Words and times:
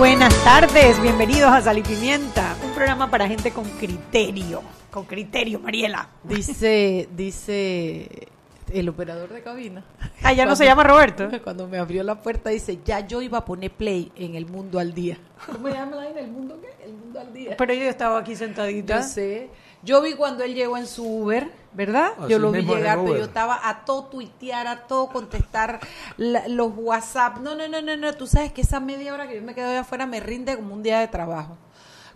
Buenas 0.00 0.32
tardes, 0.44 0.98
bienvenidos 1.02 1.50
a 1.50 1.60
Sal 1.60 1.76
y 1.76 1.82
Pimienta, 1.82 2.56
un 2.64 2.72
programa 2.72 3.10
para 3.10 3.28
gente 3.28 3.50
con 3.50 3.66
criterio, 3.66 4.62
con 4.90 5.04
criterio, 5.04 5.60
Mariela. 5.60 6.08
Dice, 6.24 7.06
dice 7.14 8.28
el 8.72 8.88
operador 8.88 9.28
de 9.28 9.42
cabina. 9.42 9.84
Ah, 10.22 10.32
ya 10.32 10.46
no 10.46 10.56
se 10.56 10.64
llama 10.64 10.84
Roberto. 10.84 11.28
Cuando 11.44 11.68
me 11.68 11.76
abrió 11.76 12.02
la 12.02 12.14
puerta 12.14 12.48
dice, 12.48 12.78
ya 12.82 13.06
yo 13.06 13.20
iba 13.20 13.36
a 13.36 13.44
poner 13.44 13.72
play 13.72 14.10
en 14.16 14.36
El 14.36 14.46
Mundo 14.46 14.78
al 14.78 14.94
Día. 14.94 15.18
¿Cómo 15.44 15.68
se 15.68 15.74
llama 15.74 16.08
en 16.08 16.16
El 16.16 16.30
Mundo 16.30 16.58
qué? 16.62 16.82
El 16.82 16.94
Mundo 16.94 17.20
al 17.20 17.34
Día. 17.34 17.56
Pero 17.58 17.74
yo 17.74 17.82
estaba 17.82 18.20
aquí 18.20 18.34
sentadita. 18.34 19.02
Yo 19.02 19.06
sé. 19.06 19.50
Yo 19.82 20.02
vi 20.02 20.14
cuando 20.14 20.44
él 20.44 20.54
llegó 20.54 20.76
en 20.76 20.86
su 20.86 21.04
Uber, 21.06 21.50
¿verdad? 21.72 22.12
yo 22.28 22.38
lo 22.38 22.50
vi 22.52 22.62
llegar, 22.62 22.98
pero 23.02 23.16
yo 23.16 23.24
estaba 23.24 23.60
a 23.68 23.84
todo 23.84 24.04
tuitear, 24.04 24.66
a 24.66 24.86
todo 24.86 25.08
contestar 25.08 25.80
la- 26.18 26.46
los 26.48 26.72
WhatsApp. 26.76 27.38
No, 27.38 27.54
no, 27.54 27.66
no, 27.68 27.80
no, 27.80 27.96
no. 27.96 28.12
Tú 28.14 28.26
sabes 28.26 28.52
que 28.52 28.60
esa 28.60 28.78
media 28.80 29.14
hora 29.14 29.26
que 29.26 29.36
yo 29.36 29.42
me 29.42 29.54
quedo 29.54 29.70
allá 29.70 29.80
afuera 29.80 30.04
me 30.06 30.20
rinde 30.20 30.56
como 30.56 30.74
un 30.74 30.82
día 30.82 31.00
de 31.00 31.08
trabajo. 31.08 31.56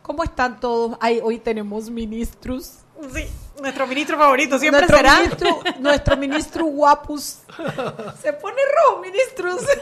¿Cómo 0.03 0.23
están 0.25 0.61
todos? 0.61 0.99
Ay, 1.01 1.21
hoy 1.23 1.39
tenemos 1.39 1.89
ministros. 1.89 2.81
Sí, 3.15 3.25
nuestro 3.61 3.87
ministro 3.87 4.19
favorito 4.19 4.59
siempre 4.59 4.81
nuestro 4.87 4.97
será. 4.99 5.17
Ministro, 5.21 5.61
nuestro 5.81 6.17
ministro 6.19 6.65
guapus. 6.67 7.39
Se 8.23 8.33
pone 8.35 8.57
rojo, 8.87 9.01
ministros. 9.01 9.63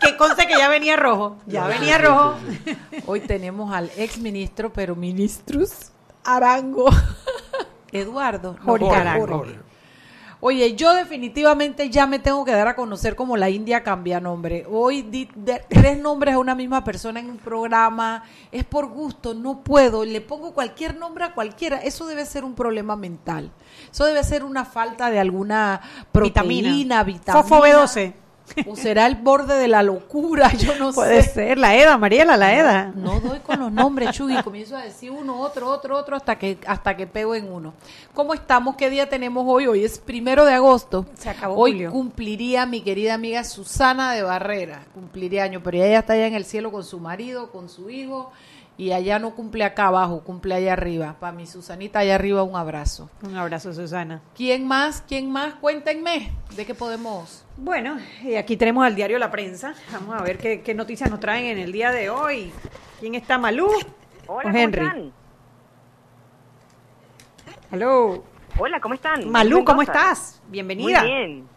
Que 0.00 0.16
conste 0.16 0.46
que 0.46 0.56
ya 0.56 0.68
venía 0.68 0.96
rojo. 0.96 1.36
Ya 1.46 1.66
venía 1.66 1.98
rojo. 1.98 2.36
Hoy 3.06 3.20
tenemos 3.20 3.74
al 3.74 3.90
ex 3.96 4.16
ministro, 4.18 4.72
pero 4.72 4.94
ministros 4.94 5.90
Arango. 6.36 6.88
Eduardo. 7.92 8.56
no, 8.58 8.64
Jorge 8.64 8.94
Arango. 8.94 9.46
Oye, 10.40 10.76
yo 10.76 10.94
definitivamente 10.94 11.90
ya 11.90 12.06
me 12.06 12.20
tengo 12.20 12.44
que 12.44 12.52
dar 12.52 12.68
a 12.68 12.76
conocer 12.76 13.16
como 13.16 13.36
la 13.36 13.50
India 13.50 13.82
cambia 13.82 14.20
nombre. 14.20 14.64
Hoy 14.70 15.02
di 15.02 15.28
de- 15.34 15.64
tres 15.68 15.98
nombres 15.98 16.34
a 16.34 16.38
una 16.38 16.54
misma 16.54 16.84
persona 16.84 17.18
en 17.18 17.28
un 17.28 17.38
programa. 17.38 18.22
Es 18.52 18.62
por 18.64 18.86
gusto, 18.86 19.34
no 19.34 19.64
puedo. 19.64 20.04
Le 20.04 20.20
pongo 20.20 20.52
cualquier 20.54 20.96
nombre 20.96 21.24
a 21.24 21.34
cualquiera. 21.34 21.78
Eso 21.78 22.06
debe 22.06 22.24
ser 22.24 22.44
un 22.44 22.54
problema 22.54 22.94
mental. 22.94 23.50
Eso 23.90 24.04
debe 24.04 24.22
ser 24.22 24.44
una 24.44 24.64
falta 24.64 25.10
de 25.10 25.18
alguna 25.18 25.80
proteína, 26.12 27.02
vitamina. 27.02 27.42
Fofo 27.42 27.60
B12. 27.64 28.12
O 28.66 28.76
será 28.76 29.06
el 29.06 29.16
borde 29.16 29.56
de 29.56 29.68
la 29.68 29.82
locura, 29.82 30.52
yo 30.58 30.74
no 30.76 30.92
Puede 30.92 31.22
sé. 31.22 31.30
ser, 31.30 31.58
la 31.58 31.76
EDA, 31.76 31.96
Mariela, 31.98 32.36
la 32.36 32.54
EDA. 32.54 32.92
No 32.94 33.20
doy 33.20 33.38
con 33.40 33.60
los 33.60 33.70
nombres, 33.72 34.10
Chugui. 34.12 34.42
Comienzo 34.42 34.76
a 34.76 34.82
decir 34.82 35.10
uno, 35.10 35.40
otro, 35.40 35.68
otro, 35.70 35.96
otro, 35.96 36.16
hasta 36.16 36.38
que, 36.38 36.58
hasta 36.66 36.96
que 36.96 37.06
pego 37.06 37.34
en 37.34 37.50
uno. 37.52 37.74
¿Cómo 38.14 38.34
estamos? 38.34 38.76
¿Qué 38.76 38.90
día 38.90 39.08
tenemos 39.08 39.44
hoy? 39.46 39.66
Hoy 39.66 39.84
es 39.84 39.98
primero 39.98 40.44
de 40.44 40.54
agosto. 40.54 41.06
Se 41.14 41.30
acabó 41.30 41.56
Hoy 41.56 41.72
julio. 41.72 41.90
cumpliría 41.92 42.66
mi 42.66 42.80
querida 42.80 43.14
amiga 43.14 43.44
Susana 43.44 44.12
de 44.12 44.22
Barrera. 44.22 44.84
Cumpliría 44.94 45.44
año, 45.44 45.60
pero 45.62 45.76
ella 45.78 46.00
está 46.00 46.14
allá 46.14 46.26
en 46.26 46.34
el 46.34 46.44
cielo 46.44 46.72
con 46.72 46.84
su 46.84 46.98
marido, 46.98 47.50
con 47.50 47.68
su 47.68 47.90
hijo. 47.90 48.30
Y 48.78 48.92
allá 48.92 49.18
no 49.18 49.34
cumple 49.34 49.64
acá 49.64 49.88
abajo, 49.88 50.22
cumple 50.22 50.54
allá 50.54 50.72
arriba. 50.74 51.16
Para 51.18 51.32
mi 51.32 51.48
Susanita 51.48 51.98
allá 51.98 52.14
arriba, 52.14 52.44
un 52.44 52.54
abrazo. 52.54 53.10
Un 53.22 53.36
abrazo, 53.36 53.72
Susana. 53.74 54.22
¿Quién 54.36 54.68
más? 54.68 55.02
¿Quién 55.06 55.32
más? 55.32 55.54
Cuéntenme. 55.54 56.30
¿De 56.54 56.64
qué 56.64 56.76
podemos? 56.76 57.44
Bueno, 57.56 57.98
y 58.22 58.36
aquí 58.36 58.56
tenemos 58.56 58.86
al 58.86 58.94
diario 58.94 59.18
La 59.18 59.32
Prensa. 59.32 59.74
Vamos 59.92 60.14
a 60.16 60.22
ver 60.22 60.38
qué, 60.38 60.62
qué 60.62 60.74
noticias 60.74 61.10
nos 61.10 61.18
traen 61.18 61.46
en 61.46 61.58
el 61.58 61.72
día 61.72 61.90
de 61.90 62.08
hoy. 62.08 62.52
¿Quién 63.00 63.16
está, 63.16 63.36
Malú? 63.36 63.66
Hola, 63.66 63.86
¿O 64.28 64.42
¿cómo 64.42 64.56
Henry? 64.58 64.86
están? 64.86 65.12
Hello. 67.72 68.22
Hola, 68.58 68.80
¿cómo 68.80 68.94
están? 68.94 69.28
Malú, 69.28 69.64
¿cómo 69.64 69.82
estás? 69.82 70.40
Bienvenida. 70.48 71.00
Muy 71.02 71.10
bien. 71.10 71.48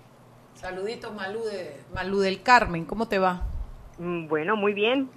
Saluditos, 0.56 1.14
Malú, 1.14 1.44
de, 1.44 1.80
Malú 1.94 2.20
del 2.20 2.42
Carmen. 2.42 2.84
¿Cómo 2.86 3.08
te 3.08 3.20
va? 3.20 3.44
Mm, 4.00 4.28
Bueno, 4.28 4.56
muy 4.56 4.74
bien. 4.74 5.10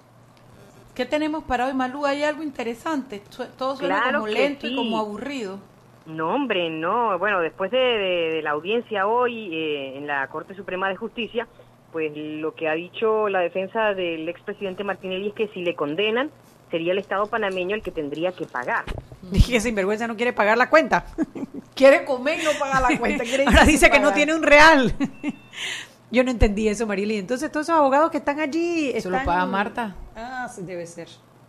¿Qué 0.95 1.05
tenemos 1.07 1.43
para 1.45 1.67
hoy, 1.67 1.75
Malú? 1.75 2.07
¿Hay 2.07 2.23
algo 2.23 2.43
interesante? 2.43 3.23
Todo 3.59 3.77
suena 3.77 4.01
Claro 4.01 4.21
como 4.21 4.33
lento 4.33 4.67
y 4.67 4.77
como 4.77 4.99
aburrido. 4.99 5.59
No, 6.07 6.35
hombre, 6.35 6.71
no. 6.71 7.19
Bueno, 7.19 7.41
después 7.41 7.71
de, 7.71 7.79
de- 7.79 8.31
de 8.37 8.43
la 8.43 8.51
audiencia 8.51 9.07
hoy 9.07 9.49
eh, 9.55 9.99
en 9.99 10.07
la 10.07 10.27
Corte 10.29 10.55
Suprema 10.55 10.89
de 10.89 10.97
Justicia, 10.97 11.49
pues 11.93 12.13
lo 12.15 12.55
que 12.55 12.69
ha 12.69 12.75
dicho 12.75 13.29
la 13.29 13.41
defensa 13.41 13.95
del 13.95 14.29
expresidente 14.29 14.85
Martinelli 14.85 15.29
es 15.29 15.35
que 15.35 15.49
si 15.49 15.63
le 15.63 15.75
condenan, 15.75 16.31
sería 16.71 16.93
el 16.93 16.99
Estado 16.99 17.27
panameño 17.27 17.75
el 17.75 17.83
que 17.83 17.91
tendría 17.91 18.33
que 18.33 18.45
pagar. 18.47 18.85
Dije 19.23 19.53
que 19.53 19.61
sinvergüenza 19.61 20.07
no 20.07 20.17
quiere 20.17 20.33
pagar 20.33 20.59
la 20.59 20.71
cuenta. 20.71 21.07
Quiere 21.75 22.05
comer 22.05 22.39
y 22.41 22.45
no 22.45 22.51
paga 22.61 22.81
la 22.89 22.97
cuenta. 22.97 23.25
quiere 23.25 23.47
Ahora 23.47 23.65
dice 23.65 23.91
que 23.91 23.99
no 23.99 24.05
pagar. 24.05 24.15
tiene 24.15 24.35
un 24.37 24.45
real. 24.45 24.95
Yo 26.11 26.23
no 26.25 26.31
entendí 26.31 26.69
eso, 26.69 26.87
Marily. 26.87 27.17
Entonces, 27.19 27.51
todos 27.51 27.67
esos 27.67 27.77
abogados 27.79 28.11
que 28.11 28.19
están 28.19 28.39
allí. 28.41 28.93
¿Se 29.01 29.09
lo 29.09 29.17
están- 29.17 29.25
paga 29.27 29.47
Marta? 29.47 29.97
Ah, 30.17 30.49
sí, 30.55 30.63
debe 30.63 30.87
ser. 30.87 31.09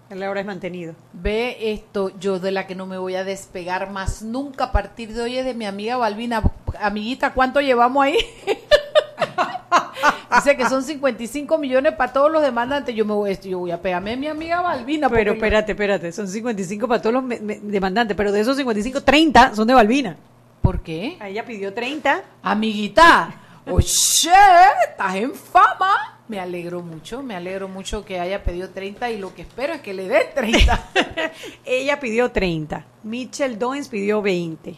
Él 0.09 0.21
ahora 0.23 0.39
es 0.39 0.45
mantenido. 0.45 0.93
Ve 1.13 1.57
esto, 1.73 2.11
yo 2.19 2.39
de 2.39 2.51
la 2.51 2.67
que 2.67 2.75
no 2.75 2.85
me 2.85 2.97
voy 2.97 3.16
a 3.16 3.23
despegar 3.23 3.89
más 3.91 4.21
nunca 4.21 4.66
a 4.66 4.71
partir 4.71 5.13
de 5.13 5.21
hoy 5.21 5.38
es 5.38 5.45
de 5.45 5.53
mi 5.55 5.66
amiga 5.66 5.97
Balbina. 5.97 6.43
Amiguita, 6.79 7.33
¿cuánto 7.33 7.59
llevamos 7.59 8.03
ahí? 8.03 8.17
Dice 10.35 10.57
que 10.57 10.67
son 10.67 10.83
55 10.83 11.57
millones 11.57 11.93
para 11.93 12.11
todos 12.11 12.31
los 12.31 12.41
demandantes. 12.41 12.93
Yo 12.93 13.05
me 13.05 13.13
voy, 13.13 13.37
yo 13.43 13.59
voy 13.59 13.72
a 13.72 13.81
pegarme 13.81 14.13
a 14.13 14.17
mi 14.17 14.27
amiga 14.27 14.61
Balbina. 14.61 15.09
Pero 15.09 15.33
espérate, 15.33 15.72
espérate. 15.72 16.11
Son 16.11 16.27
55 16.27 16.87
para 16.87 17.01
todos 17.01 17.13
los 17.13 17.23
me- 17.23 17.39
me- 17.39 17.59
demandantes. 17.59 18.16
Pero 18.17 18.31
de 18.31 18.41
esos 18.41 18.57
55, 18.57 19.01
30 19.01 19.55
son 19.55 19.67
de 19.67 19.73
Balbina. 19.73 20.17
¿Por 20.61 20.81
qué? 20.81 21.17
Ella 21.23 21.45
pidió 21.45 21.73
30. 21.73 22.22
Amiguita, 22.43 23.33
oye, 23.67 24.31
estás 24.89 25.15
en 25.15 25.33
fama. 25.33 26.19
Me 26.27 26.39
alegro 26.39 26.81
mucho, 26.81 27.21
me 27.21 27.35
alegro 27.35 27.67
mucho 27.67 28.03
que 28.03 28.19
haya 28.19 28.43
pedido 28.43 28.69
30 28.69 29.11
y 29.11 29.17
lo 29.19 29.35
que 29.35 29.43
espero 29.43 29.73
es 29.73 29.81
que 29.81 29.93
le 29.93 30.07
dé 30.07 30.31
30. 30.33 30.89
ella 31.65 31.99
pidió 31.99 32.31
30. 32.31 32.85
Mitchell 33.03 33.59
Doens 33.59 33.89
pidió 33.89 34.21
20. 34.21 34.75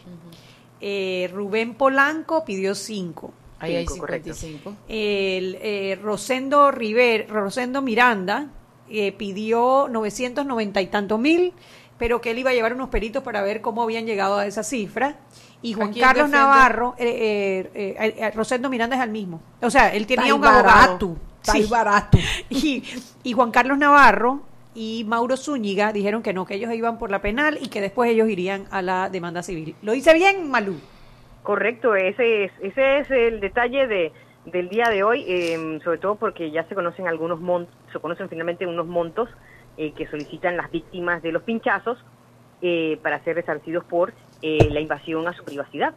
Eh, 0.80 1.30
Rubén 1.32 1.74
Polanco 1.74 2.44
pidió 2.44 2.74
5. 2.74 3.32
Ahí 3.60 3.76
hay 3.76 3.86
Cinco, 3.86 4.00
correcto. 4.00 4.34
55. 4.34 4.76
El 4.88 5.58
eh, 5.60 5.98
Rosendo 6.00 6.70
River, 6.70 7.28
Rosendo 7.28 7.82
Miranda 7.82 8.50
eh, 8.90 9.12
pidió 9.12 9.88
990 9.90 10.80
y 10.80 10.86
tanto 10.86 11.18
mil, 11.18 11.52
pero 11.98 12.20
que 12.20 12.30
él 12.30 12.38
iba 12.38 12.50
a 12.50 12.54
llevar 12.54 12.72
unos 12.72 12.88
peritos 12.88 13.22
para 13.22 13.42
ver 13.42 13.60
cómo 13.60 13.82
habían 13.82 14.06
llegado 14.06 14.38
a 14.38 14.46
esa 14.46 14.62
cifra. 14.62 15.16
Y 15.60 15.72
Juan 15.72 15.92
Carlos 15.92 16.30
defiende? 16.30 16.38
Navarro, 16.38 16.94
eh, 16.98 17.70
eh, 17.74 17.96
eh, 17.98 18.14
eh, 18.16 18.30
Rosendo 18.30 18.70
Miranda 18.70 18.96
es 18.96 19.02
el 19.02 19.10
mismo. 19.10 19.40
O 19.60 19.70
sea, 19.70 19.92
él 19.92 20.06
tenía 20.06 20.34
un 20.34 20.44
abogado. 20.44 21.16
ahí 21.48 21.66
barato. 21.66 22.18
Y, 22.48 22.84
y 23.24 23.32
Juan 23.32 23.50
Carlos 23.50 23.76
Navarro 23.76 24.42
y 24.74 25.04
Mauro 25.08 25.36
Zúñiga 25.36 25.92
dijeron 25.92 26.22
que 26.22 26.32
no, 26.32 26.46
que 26.46 26.54
ellos 26.54 26.72
iban 26.72 26.98
por 26.98 27.10
la 27.10 27.20
penal 27.20 27.58
y 27.60 27.68
que 27.68 27.80
después 27.80 28.08
ellos 28.10 28.28
irían 28.28 28.66
a 28.70 28.80
la 28.80 29.10
demanda 29.10 29.42
civil. 29.42 29.74
¿Lo 29.82 29.92
dice 29.92 30.14
bien, 30.14 30.48
Malú? 30.48 30.76
Correcto, 31.42 31.96
ese 31.96 32.44
es, 32.44 32.52
ese 32.60 32.98
es 32.98 33.10
el 33.10 33.40
detalle 33.40 33.88
de, 33.88 34.12
del 34.44 34.68
día 34.68 34.88
de 34.90 35.02
hoy, 35.02 35.24
eh, 35.26 35.80
sobre 35.82 35.98
todo 35.98 36.14
porque 36.14 36.50
ya 36.50 36.64
se 36.68 36.74
conocen 36.74 37.08
algunos 37.08 37.40
montos, 37.40 37.74
se 37.92 37.98
conocen 37.98 38.28
finalmente 38.28 38.66
unos 38.66 38.86
montos 38.86 39.28
eh, 39.78 39.92
que 39.92 40.08
solicitan 40.08 40.56
las 40.56 40.70
víctimas 40.72 41.22
de 41.22 41.30
los 41.30 41.44
pinchazos 41.44 41.98
eh, 42.60 42.98
para 43.00 43.22
ser 43.22 43.36
resarcidos 43.36 43.84
por 43.84 44.12
eh, 44.42 44.68
la 44.72 44.80
invasión 44.80 45.28
a 45.28 45.32
su 45.32 45.44
privacidad. 45.44 45.94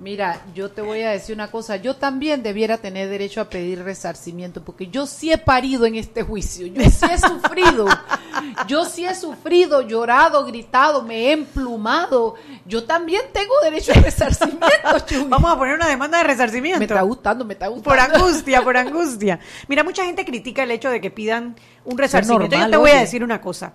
Mira, 0.00 0.40
yo 0.54 0.70
te 0.70 0.80
voy 0.80 1.02
a 1.02 1.10
decir 1.10 1.34
una 1.34 1.50
cosa, 1.50 1.74
yo 1.74 1.96
también 1.96 2.40
debiera 2.44 2.78
tener 2.78 3.08
derecho 3.08 3.40
a 3.40 3.50
pedir 3.50 3.82
resarcimiento, 3.82 4.62
porque 4.62 4.86
yo 4.86 5.06
sí 5.06 5.32
he 5.32 5.38
parido 5.38 5.86
en 5.86 5.96
este 5.96 6.22
juicio, 6.22 6.68
yo 6.68 6.82
sí 6.88 7.04
he 7.12 7.18
sufrido, 7.18 7.88
yo 8.68 8.84
sí 8.84 9.04
he 9.04 9.12
sufrido, 9.16 9.82
llorado, 9.82 10.44
gritado, 10.44 11.02
me 11.02 11.16
he 11.26 11.32
emplumado, 11.32 12.36
yo 12.64 12.84
también 12.84 13.22
tengo 13.32 13.52
derecho 13.64 13.90
a 13.90 14.00
resarcimiento, 14.00 14.68
Chuy. 15.06 15.24
Vamos 15.28 15.50
a 15.50 15.58
poner 15.58 15.74
una 15.74 15.88
demanda 15.88 16.18
de 16.18 16.24
resarcimiento. 16.24 16.78
Me 16.78 16.84
está 16.84 17.02
gustando, 17.02 17.44
me 17.44 17.54
está 17.54 17.66
Por 17.66 17.74
gustando. 17.78 18.14
angustia, 18.24 18.62
por 18.62 18.76
angustia. 18.76 19.40
Mira, 19.66 19.82
mucha 19.82 20.04
gente 20.04 20.24
critica 20.24 20.62
el 20.62 20.70
hecho 20.70 20.90
de 20.90 21.00
que 21.00 21.10
pidan 21.10 21.56
un 21.84 21.98
resarcimiento. 21.98 22.44
normal, 22.56 22.68
Yo 22.68 22.70
te 22.70 22.76
voy 22.76 22.90
a 22.92 23.00
decir 23.00 23.24
una 23.24 23.40
cosa. 23.40 23.72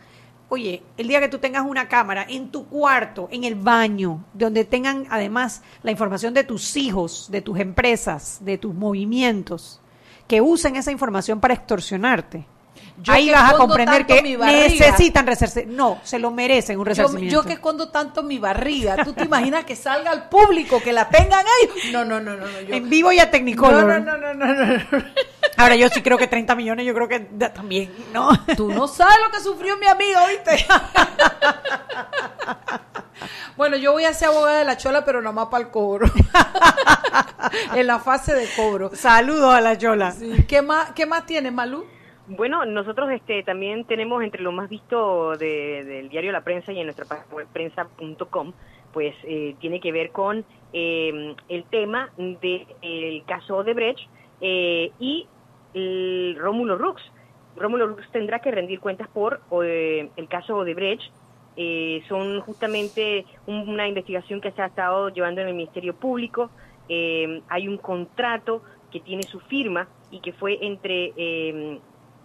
Oye, 0.53 0.83
el 0.97 1.07
día 1.07 1.19
que 1.19 1.29
tú 1.29 1.39
tengas 1.39 1.65
una 1.65 1.87
cámara 1.87 2.27
en 2.29 2.51
tu 2.51 2.67
cuarto, 2.67 3.27
en 3.31 3.43
el 3.43 3.55
baño, 3.55 4.23
donde 4.35 4.65
tengan 4.65 5.07
además 5.09 5.63
la 5.81 5.89
información 5.89 6.31
de 6.35 6.43
tus 6.43 6.77
hijos, 6.77 7.27
de 7.31 7.41
tus 7.41 7.57
empresas, 7.59 8.37
de 8.41 8.59
tus 8.59 8.71
movimientos, 8.71 9.81
que 10.27 10.41
usen 10.41 10.75
esa 10.75 10.91
información 10.91 11.39
para 11.39 11.55
extorsionarte. 11.55 12.45
Yo 13.01 13.13
Ahí 13.13 13.31
vas 13.31 13.51
a 13.51 13.57
comprender 13.57 14.05
que 14.05 14.21
necesitan 14.21 15.25
resarcir. 15.25 15.65
No, 15.67 15.97
se 16.03 16.19
lo 16.19 16.29
merecen 16.29 16.77
un 16.77 16.83
Yo, 16.85 16.89
resarcimiento. 16.89 17.33
yo 17.33 17.41
que 17.41 17.53
escondo 17.53 17.89
tanto 17.89 18.21
mi 18.21 18.37
barriga, 18.37 19.03
¿tú 19.03 19.13
te 19.13 19.23
imaginas 19.23 19.65
que 19.65 19.75
salga 19.75 20.11
al 20.11 20.29
público, 20.29 20.79
que 20.83 20.93
la 20.93 21.09
tengan 21.09 21.43
ahí? 21.47 21.91
No, 21.91 22.05
no, 22.05 22.19
no, 22.19 22.35
no. 22.37 22.45
no, 22.45 22.61
yo- 22.61 22.75
En 22.75 22.89
vivo 22.91 23.11
y 23.11 23.17
a 23.17 23.25
no, 23.25 23.31
Technicolor. 23.31 23.85
no, 24.03 24.17
no, 24.17 24.33
no, 24.35 24.53
no, 24.53 24.53
no. 24.53 25.03
Ahora 25.63 25.75
yo 25.77 25.87
sí 25.87 26.01
creo 26.01 26.17
que 26.17 26.27
30 26.27 26.55
millones, 26.55 26.85
yo 26.85 26.93
creo 26.93 27.07
que 27.07 27.19
también, 27.21 27.89
¿no? 28.13 28.27
Tú 28.57 28.69
no 28.71 28.85
sabes 28.87 29.15
lo 29.25 29.31
que 29.31 29.39
sufrió 29.39 29.77
mi 29.77 29.87
amigo, 29.87 30.19
¿viste? 30.27 30.65
bueno, 33.55 33.77
yo 33.77 33.91
voy 33.93 34.03
a 34.05 34.13
ser 34.13 34.29
abogada 34.29 34.59
de 34.59 34.65
la 34.65 34.77
chola, 34.77 35.05
pero 35.05 35.21
nomás 35.21 35.47
para 35.47 35.63
el 35.63 35.71
cobro. 35.71 36.07
en 37.75 37.87
la 37.87 37.99
fase 37.99 38.33
de 38.35 38.47
cobro. 38.55 38.91
Saludos 38.93 39.53
a 39.53 39.61
la 39.61 39.75
Yola. 39.75 40.11
Sí. 40.11 40.45
¿Qué 40.47 40.61
más, 40.61 40.91
qué 40.91 41.05
más 41.05 41.25
tienes, 41.25 41.53
Malú? 41.53 41.85
Bueno, 42.27 42.65
nosotros 42.65 43.09
este, 43.11 43.43
también 43.43 43.85
tenemos 43.85 44.23
entre 44.23 44.41
lo 44.41 44.51
más 44.51 44.69
visto 44.69 45.37
de- 45.37 45.83
del 45.83 46.09
diario 46.09 46.31
La 46.31 46.41
Prensa 46.41 46.71
y 46.71 46.79
en 46.79 46.85
nuestra 46.85 47.05
página 47.05 47.27
web 47.33 47.47
prensa.com, 47.51 48.53
pues 48.93 49.13
eh, 49.23 49.55
tiene 49.59 49.79
que 49.81 49.91
ver 49.91 50.11
con 50.11 50.45
eh, 50.71 51.35
el 51.49 51.63
tema 51.65 52.09
del 52.17 53.23
caso 53.27 53.57
Odebrecht 53.57 54.09
eh, 54.41 54.91
y 54.99 55.27
el 55.73 56.35
Rómulo 56.39 56.77
Rux. 56.77 57.01
Rómulo 57.55 57.87
Rux 57.87 58.09
tendrá 58.11 58.39
que 58.39 58.51
rendir 58.51 58.79
cuentas 58.79 59.07
por 59.09 59.41
eh, 59.63 60.09
el 60.15 60.27
caso 60.27 60.57
Odebrecht. 60.57 61.11
Eh, 61.55 62.01
son 62.09 62.41
justamente 62.41 63.25
un- 63.45 63.69
una 63.69 63.87
investigación 63.87 64.41
que 64.41 64.51
se 64.51 64.61
ha 64.61 64.65
estado 64.67 65.09
llevando 65.09 65.41
en 65.41 65.49
el 65.49 65.53
Ministerio 65.53 65.93
Público. 65.95 66.49
Eh, 66.89 67.41
hay 67.47 67.67
un 67.67 67.77
contrato 67.77 68.63
que 68.91 68.99
tiene 68.99 69.23
su 69.23 69.39
firma 69.39 69.87
y 70.11 70.19
que 70.19 70.33
fue 70.33 70.57
entre 70.65 71.13
eh, 71.15 71.79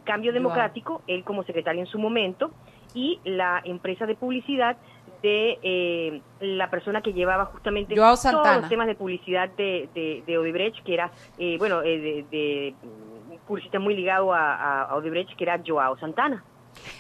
Cambio. 0.05 0.33
Democrático, 0.33 1.03
él 1.06 1.23
como 1.25 1.43
secretario 1.43 1.81
en 1.83 1.87
su 1.87 1.99
momento, 1.99 2.51
y 2.94 3.21
la 3.25 3.61
empresa 3.65 4.06
de 4.06 4.15
publicidad 4.15 4.79
de 5.23 5.59
eh, 5.62 6.23
la 6.41 6.70
persona 6.70 7.00
que 7.03 7.12
llevaba 7.12 7.47
justamente 7.47 7.94
Joao 7.97 8.11
todos 8.11 8.20
Santana. 8.23 8.61
los 8.61 8.69
temas 8.69 8.87
de 8.87 8.94
publicidad 8.94 9.49
de, 9.50 9.88
de, 9.94 10.23
de 10.26 10.38
Odebrecht, 10.38 10.85
que 10.85 10.94
era, 10.94 11.11
eh, 11.38 11.56
bueno, 11.59 11.82
eh, 11.82 11.99
de, 11.99 12.26
de 12.31 12.75
un 12.82 13.38
publicista 13.47 13.79
muy 13.79 13.94
ligado 13.97 14.32
a, 14.32 14.55
a- 14.55 14.82
a 14.85 14.94
Odebrecht, 14.97 15.37
que 15.37 15.44
era 15.44 15.61
Joao 15.67 15.99
Santana. 15.99 16.44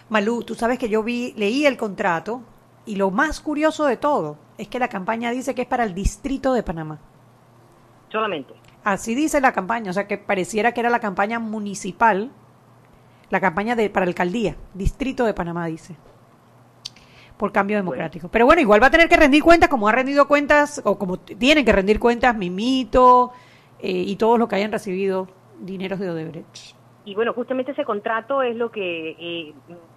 Malú, 0.08 0.42
tú 0.42 0.54
sabes 0.54 0.78
que 0.78 0.88
yo 0.88 1.02
vi, 1.02 1.32
leí 1.36 1.66
el 1.66 1.76
contrato 1.76 2.40
y 2.86 2.96
lo 2.96 3.10
más 3.10 3.40
curioso 3.40 3.86
de 3.86 3.96
todo 3.96 4.38
es 4.56 4.66
que 4.68 4.78
la 4.78 4.88
campaña 4.88 5.30
dice 5.30 5.54
que 5.54 5.62
es 5.62 5.68
para 5.68 5.84
el 5.84 5.94
distrito 5.94 6.52
de 6.52 6.62
Panamá. 6.62 6.98
Solamente. 8.10 8.54
Así 8.84 9.14
dice 9.14 9.40
la 9.40 9.52
campaña, 9.52 9.90
o 9.90 9.94
sea 9.94 10.06
que 10.08 10.16
pareciera 10.18 10.72
que 10.72 10.80
era 10.80 10.88
la 10.90 11.00
campaña 11.00 11.38
municipal, 11.38 12.30
la 13.30 13.40
campaña 13.40 13.76
de 13.76 13.90
para 13.90 14.06
alcaldía, 14.06 14.56
distrito 14.74 15.26
de 15.26 15.34
Panamá 15.34 15.66
dice. 15.66 15.96
Por 17.38 17.52
cambio 17.52 17.76
democrático. 17.76 18.28
Pero 18.28 18.46
bueno, 18.46 18.60
igual 18.60 18.82
va 18.82 18.88
a 18.88 18.90
tener 18.90 19.08
que 19.08 19.16
rendir 19.16 19.42
cuentas 19.42 19.68
como 19.68 19.88
ha 19.88 19.92
rendido 19.92 20.26
cuentas, 20.26 20.82
o 20.84 20.98
como 20.98 21.18
tienen 21.18 21.64
que 21.64 21.72
rendir 21.72 22.00
cuentas 22.00 22.36
Mimito 22.36 23.32
eh, 23.78 23.90
y 23.92 24.16
todos 24.16 24.38
los 24.38 24.48
que 24.48 24.56
hayan 24.56 24.72
recibido 24.72 25.28
dineros 25.60 26.00
de 26.00 26.10
Odebrecht. 26.10 26.76
Y 27.04 27.14
bueno, 27.14 27.32
justamente 27.32 27.72
ese 27.72 27.86
contrato 27.86 28.42
es 28.42 28.54
lo 28.54 28.70
que 28.70 29.16
eh, 29.18 29.54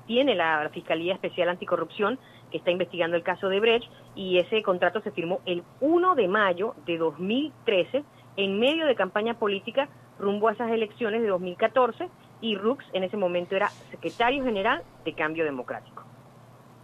tiene 0.07 0.33
la 0.33 0.69
Fiscalía 0.73 1.13
Especial 1.13 1.49
Anticorrupción, 1.49 2.17
que 2.51 2.57
está 2.57 2.71
investigando 2.71 3.17
el 3.17 3.23
caso 3.23 3.49
de 3.49 3.59
Brecht, 3.59 3.91
y 4.15 4.37
ese 4.37 4.63
contrato 4.63 5.01
se 5.01 5.11
firmó 5.11 5.41
el 5.45 5.63
1 5.81 6.15
de 6.15 6.27
mayo 6.27 6.75
de 6.85 6.97
2013, 6.97 8.03
en 8.37 8.59
medio 8.59 8.85
de 8.85 8.95
campaña 8.95 9.33
política 9.33 9.89
rumbo 10.19 10.47
a 10.47 10.53
esas 10.53 10.71
elecciones 10.71 11.21
de 11.21 11.27
2014, 11.27 12.07
y 12.39 12.55
Rux 12.55 12.85
en 12.94 13.03
ese 13.03 13.17
momento 13.17 13.55
era 13.55 13.67
secretario 13.89 14.44
general 14.44 14.83
de 15.03 15.13
Cambio 15.13 15.44
Democrático. 15.44 16.03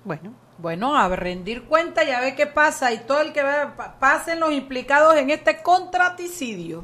Bueno, 0.03 0.33
Bueno, 0.57 0.97
a 0.97 1.07
rendir 1.15 1.63
cuenta 1.63 2.03
y 2.03 2.09
a 2.11 2.19
ver 2.19 2.35
qué 2.35 2.47
pasa. 2.47 2.91
Y 2.91 2.99
todo 2.99 3.21
el 3.21 3.31
que 3.33 3.41
pa- 3.41 3.95
pasen 3.99 4.39
los 4.39 4.51
implicados 4.51 5.15
en 5.15 5.29
este 5.29 5.61
contraticidio. 5.61 6.83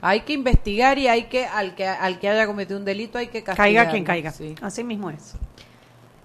Hay 0.00 0.20
que 0.22 0.32
investigar 0.32 0.98
y 0.98 1.06
hay 1.08 1.24
que, 1.24 1.44
al 1.46 1.74
que, 1.74 1.86
al 1.86 2.18
que 2.18 2.28
haya 2.28 2.46
cometido 2.46 2.78
un 2.78 2.84
delito, 2.84 3.18
hay 3.18 3.28
que 3.28 3.42
castigar. 3.42 3.56
caiga 3.56 3.90
quien 3.90 4.04
caiga. 4.04 4.30
Sí. 4.30 4.54
Así 4.60 4.82
mismo 4.84 5.10
es. 5.10 5.34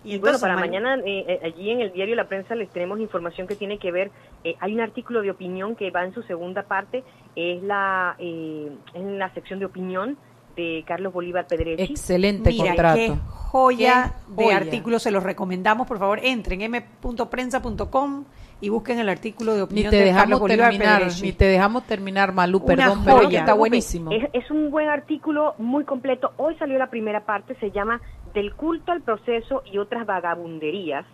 Y 0.03 0.19
bueno, 0.19 0.37
entonces, 0.37 0.41
para 0.41 0.53
Mal- 0.55 0.69
mañana 0.69 0.95
eh, 1.05 1.25
eh, 1.27 1.39
allí 1.43 1.69
en 1.71 1.81
el 1.81 1.91
diario 1.91 2.15
La 2.15 2.27
Prensa 2.27 2.55
les 2.55 2.69
tenemos 2.69 2.99
información 2.99 3.45
que 3.47 3.55
tiene 3.55 3.77
que 3.77 3.91
ver, 3.91 4.09
eh, 4.43 4.55
hay 4.59 4.73
un 4.73 4.79
artículo 4.79 5.21
de 5.21 5.31
opinión 5.31 5.75
que 5.75 5.91
va 5.91 6.05
en 6.05 6.13
su 6.13 6.23
segunda 6.23 6.63
parte, 6.63 7.03
es 7.35 7.61
la 7.63 8.15
eh, 8.19 8.71
en 8.93 9.19
la 9.19 9.33
sección 9.33 9.59
de 9.59 9.65
opinión 9.65 10.17
de 10.57 10.83
Carlos 10.85 11.13
Bolívar 11.13 11.47
Pedrechi. 11.47 11.83
Excelente 11.93 12.49
Mira, 12.49 12.65
contrato. 12.65 12.97
qué 12.97 13.13
joya 13.31 14.13
Qué 14.27 14.33
de 14.33 14.43
joya. 14.43 14.57
artículos, 14.57 15.03
se 15.03 15.11
los 15.11 15.23
recomendamos, 15.23 15.87
por 15.87 15.99
favor, 15.99 16.19
entren 16.21 16.61
m.prensa.com 16.61 18.25
y 18.59 18.69
busquen 18.69 18.97
el 18.99 19.07
artículo 19.07 19.51
de 19.53 19.57
Ni 19.59 19.63
opinión 19.63 19.91
te 19.91 20.03
de 20.03 20.11
Carlos 20.11 20.39
Bolívar 20.39 20.71
terminar, 20.71 20.99
Pedrechi. 21.03 21.21
ni 21.21 21.31
te 21.33 21.45
dejamos 21.45 21.83
terminar, 21.85 22.33
Malú, 22.33 22.57
Una 22.57 22.65
perdón, 22.65 23.01
pero 23.05 23.17
joya. 23.19 23.39
está 23.41 23.53
buenísimo. 23.53 24.11
Es, 24.11 24.27
es 24.33 24.49
un 24.51 24.71
buen 24.71 24.89
artículo, 24.89 25.53
muy 25.59 25.83
completo. 25.85 26.31
Hoy 26.37 26.55
salió 26.57 26.77
la 26.79 26.89
primera 26.89 27.23
parte, 27.25 27.55
se 27.59 27.69
llama 27.71 28.01
Del 28.33 28.55
culto 28.55 28.91
al 28.91 29.01
proceso 29.03 29.61
y 29.71 29.77
otras 29.77 30.05
vagabunderías. 30.07 31.05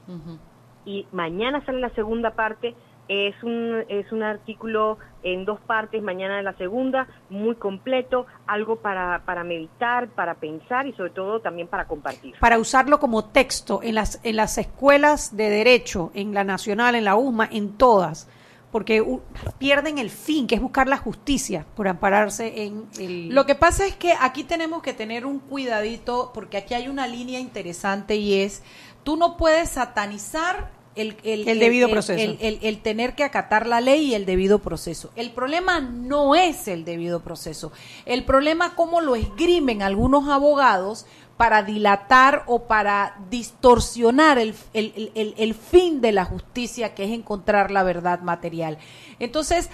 Y 0.85 1.05
mañana 1.11 1.63
sale 1.65 1.79
la 1.81 1.89
segunda 1.91 2.31
parte. 2.31 2.75
Es 3.09 3.35
un, 3.43 3.83
es 3.89 4.11
un 4.13 4.23
artículo 4.23 4.97
en 5.23 5.43
dos 5.45 5.59
partes, 5.59 6.01
mañana 6.01 6.41
la 6.41 6.53
segunda, 6.57 7.07
muy 7.29 7.55
completo, 7.55 8.25
algo 8.47 8.77
para, 8.77 9.23
para 9.25 9.43
meditar, 9.43 10.07
para 10.09 10.35
pensar 10.35 10.87
y 10.87 10.93
sobre 10.93 11.09
todo 11.11 11.41
también 11.41 11.67
para 11.67 11.85
compartir. 11.85 12.33
Para 12.39 12.57
usarlo 12.59 12.99
como 12.99 13.25
texto 13.25 13.81
en 13.83 13.95
las, 13.95 14.19
en 14.23 14.37
las 14.37 14.57
escuelas 14.57 15.35
de 15.35 15.49
derecho, 15.49 16.11
en 16.13 16.33
la 16.33 16.43
nacional, 16.45 16.95
en 16.95 17.03
la 17.03 17.15
USMA, 17.15 17.49
en 17.51 17.73
todas, 17.77 18.29
porque 18.71 19.01
u- 19.01 19.21
pierden 19.59 19.97
el 19.97 20.09
fin, 20.09 20.47
que 20.47 20.55
es 20.55 20.61
buscar 20.61 20.87
la 20.87 20.97
justicia 20.97 21.65
por 21.75 21.87
ampararse 21.89 22.63
en 22.63 22.85
el... 22.99 23.29
Lo 23.35 23.45
que 23.45 23.55
pasa 23.55 23.85
es 23.85 23.95
que 23.97 24.13
aquí 24.19 24.45
tenemos 24.45 24.81
que 24.81 24.93
tener 24.93 25.25
un 25.25 25.39
cuidadito 25.39 26.31
porque 26.33 26.57
aquí 26.57 26.73
hay 26.73 26.87
una 26.87 27.05
línea 27.07 27.39
interesante 27.39 28.15
y 28.15 28.41
es, 28.41 28.63
tú 29.03 29.15
no 29.17 29.35
puedes 29.37 29.69
satanizar 29.69 30.71
el, 30.95 31.15
El 31.23 31.59
debido 31.59 31.89
proceso. 31.89 32.37
El, 32.39 32.77
tener 32.79 33.15
que 33.15 33.23
acatar 33.23 33.65
la 33.67 33.81
ley 33.81 34.07
y 34.11 34.13
el 34.15 34.25
debido 34.25 34.59
proceso. 34.59 35.09
El 35.15 35.31
problema 35.31 35.79
no 35.79 36.35
es 36.35 36.67
el 36.67 36.85
debido 36.85 37.21
proceso. 37.21 37.71
El 38.05 38.23
problema 38.25 38.67
es 38.67 38.71
cómo 38.73 39.01
lo 39.01 39.15
esgrimen 39.15 39.81
algunos 39.81 40.27
abogados 40.29 41.05
para 41.37 41.63
dilatar 41.63 42.43
o 42.45 42.65
para 42.67 43.15
distorsionar 43.31 44.37
el, 44.37 44.53
el- 44.73 45.11
el- 45.15 45.33
el- 45.37 45.53
fin 45.55 45.99
de 45.99 46.11
la 46.11 46.25
justicia, 46.25 46.93
que 46.93 47.05
es 47.05 47.11
encontrar 47.11 47.71
la 47.71 47.81
verdad 47.81 48.19
material. 48.21 48.77
Entonces, 49.19 49.69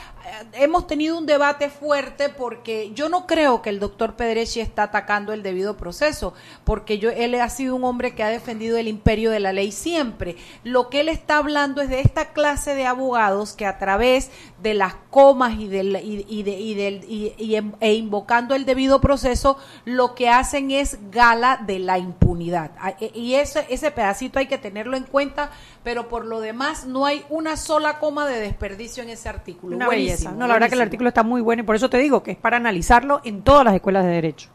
hemos 0.53 0.87
tenido 0.87 1.17
un 1.17 1.25
debate 1.25 1.69
fuerte 1.69 2.29
porque 2.29 2.91
yo 2.93 3.09
no 3.09 3.25
creo 3.27 3.61
que 3.61 3.69
el 3.69 3.79
doctor 3.79 4.15
Pedrechi 4.15 4.59
está 4.59 4.83
atacando 4.83 5.33
el 5.33 5.43
debido 5.43 5.77
proceso, 5.77 6.33
porque 6.63 6.99
yo, 6.99 7.09
él 7.09 7.35
ha 7.35 7.49
sido 7.49 7.75
un 7.75 7.83
hombre 7.83 8.15
que 8.15 8.23
ha 8.23 8.29
defendido 8.29 8.77
el 8.77 8.87
imperio 8.87 9.31
de 9.31 9.39
la 9.39 9.53
ley 9.53 9.71
siempre. 9.71 10.35
Lo 10.63 10.89
que 10.89 11.01
él 11.01 11.09
está 11.09 11.37
hablando 11.37 11.81
es 11.81 11.89
de 11.89 11.99
esta 12.01 12.33
clase 12.33 12.75
de 12.75 12.85
abogados 12.85 13.53
que 13.53 13.65
a 13.65 13.77
través 13.77 14.29
de 14.61 14.73
las 14.73 14.95
comas 15.09 15.53
y, 15.59 15.67
del, 15.67 15.95
y, 16.03 16.43
de- 16.43 16.59
y 16.59 16.73
del- 16.73 17.03
y- 17.09 17.55
em- 17.55 17.73
e 17.79 17.93
invocando 17.93 18.55
el 18.55 18.65
debido 18.65 19.01
proceso, 19.01 19.57
lo 19.85 20.15
que 20.15 20.29
hacen 20.29 20.71
es 20.71 20.97
gala 21.11 21.61
de 21.65 21.79
la 21.79 21.97
impunidad. 21.97 22.71
Ah, 22.79 22.93
e- 22.99 23.11
Y 23.13 23.35
ese, 23.35 23.65
ese 23.69 23.91
pedacito 23.91 24.39
hay 24.39 24.47
que 24.47 24.57
tenerlo 24.57 24.97
en 24.97 25.03
cuenta, 25.03 25.51
pero 25.83 26.07
por 26.09 26.25
lo 26.25 26.39
demás 26.41 26.85
no 26.85 27.05
hay 27.05 27.25
una 27.29 27.57
sola 27.57 27.99
coma 27.99 28.27
de 28.27 28.39
desperdicio 28.39 29.01
en 29.03 29.09
ese 29.09 29.29
artículo. 29.29 29.77
Buenísimo, 29.85 30.08
belleza. 30.11 30.31
No, 30.31 30.47
la 30.47 30.53
verdad 30.53 30.69
que 30.69 30.75
el 30.75 30.81
artículo 30.81 31.09
está 31.09 31.23
muy 31.23 31.41
bueno 31.41 31.63
y 31.63 31.65
por 31.65 31.75
eso 31.75 31.89
te 31.89 31.97
digo 31.97 32.23
que 32.23 32.31
es 32.31 32.37
para 32.37 32.57
analizarlo 32.57 33.21
en 33.23 33.41
todas 33.43 33.63
las 33.65 33.73
escuelas 33.73 34.03
de 34.05 34.11
derecho. 34.11 34.49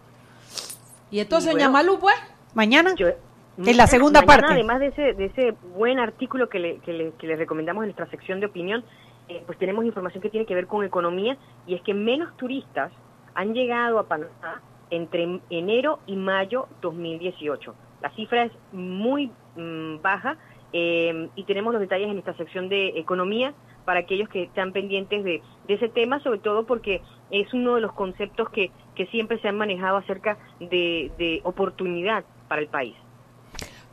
Y 1.10 1.20
entonces, 1.20 1.52
bueno, 1.52 1.66
Ñamalú, 1.68 1.98
pues, 1.98 2.14
Mañana, 2.54 2.94
Yo- 2.94 3.08
en 3.08 3.76
la 3.76 3.86
segunda 3.86 4.20
mañana, 4.20 4.40
parte. 4.42 4.54
Además 4.54 4.80
de 4.80 4.86
ese, 4.88 5.12
de 5.14 5.24
ese 5.26 5.54
buen 5.76 5.98
artículo 5.98 6.48
que 6.48 6.58
le, 6.58 6.78
que, 6.78 6.92
le, 6.92 7.12
que 7.12 7.26
le 7.26 7.36
recomendamos 7.36 7.82
en 7.82 7.88
nuestra 7.88 8.08
sección 8.10 8.40
de 8.40 8.46
opinión, 8.46 8.84
eh, 9.28 9.42
pues 9.46 9.58
tenemos 9.58 9.84
información 9.84 10.22
que 10.22 10.30
tiene 10.30 10.46
que 10.46 10.54
ver 10.54 10.66
con 10.66 10.84
economía 10.84 11.36
y 11.66 11.74
es 11.74 11.82
que 11.82 11.94
menos 11.94 12.36
turistas 12.36 12.92
han 13.34 13.54
llegado 13.54 13.98
a 13.98 14.06
Panamá 14.06 14.60
entre 14.90 15.40
enero 15.50 15.98
y 16.06 16.16
mayo 16.16 16.68
2018. 16.82 17.74
La 18.02 18.10
cifra 18.10 18.44
es 18.44 18.52
muy 18.72 19.30
mm, 19.56 20.00
baja 20.02 20.36
eh, 20.72 21.28
y 21.34 21.44
tenemos 21.44 21.72
los 21.72 21.80
detalles 21.80 22.10
en 22.10 22.18
esta 22.18 22.36
sección 22.36 22.68
de 22.68 22.88
economía 22.98 23.54
para 23.84 24.00
aquellos 24.00 24.28
que 24.28 24.42
están 24.44 24.72
pendientes 24.72 25.22
de, 25.24 25.42
de 25.68 25.74
ese 25.74 25.88
tema, 25.88 26.20
sobre 26.22 26.38
todo 26.38 26.64
porque 26.66 27.02
es 27.30 27.52
uno 27.54 27.74
de 27.74 27.80
los 27.80 27.92
conceptos 27.92 28.48
que, 28.50 28.70
que 28.94 29.06
siempre 29.06 29.38
se 29.40 29.48
han 29.48 29.56
manejado 29.58 29.96
acerca 29.98 30.38
de, 30.60 31.10
de 31.18 31.40
oportunidad 31.44 32.24
para 32.48 32.60
el 32.62 32.68
país. 32.68 32.94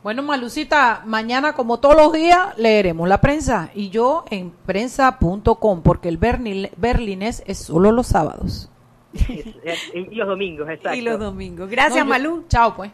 Bueno, 0.02 0.22
Malucita, 0.24 1.02
mañana 1.06 1.52
como 1.52 1.78
todos 1.78 1.94
los 1.96 2.12
días 2.12 2.58
leeremos 2.58 3.08
la 3.08 3.20
prensa 3.20 3.70
y 3.72 3.88
yo 3.90 4.24
en 4.30 4.50
prensa.com 4.50 5.82
porque 5.82 6.08
el 6.08 6.18
berlin- 6.18 6.70
berlinés 6.76 7.44
es 7.46 7.58
solo 7.58 7.92
los 7.92 8.08
sábados. 8.08 8.68
y 9.12 10.14
los 10.14 10.26
domingos, 10.26 10.68
exacto. 10.70 10.98
Y 10.98 11.02
los 11.02 11.20
domingos. 11.20 11.68
Gracias, 11.70 12.04
No, 12.04 12.18
yo-. 12.18 12.42
Chao, 12.48 12.74
pues. 12.74 12.90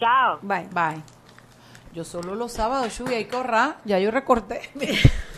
Chao. 0.00 0.38
Bye. 0.42 0.66
Bye. 0.72 1.02
Yo 1.94 2.04
solo 2.04 2.34
los 2.34 2.52
sábados, 2.52 3.00
hay 3.06 3.24
que 3.26 3.36
ahorrar. 3.36 3.76
Ya 3.84 3.98
yo 3.98 4.10
recorté. 4.10 4.60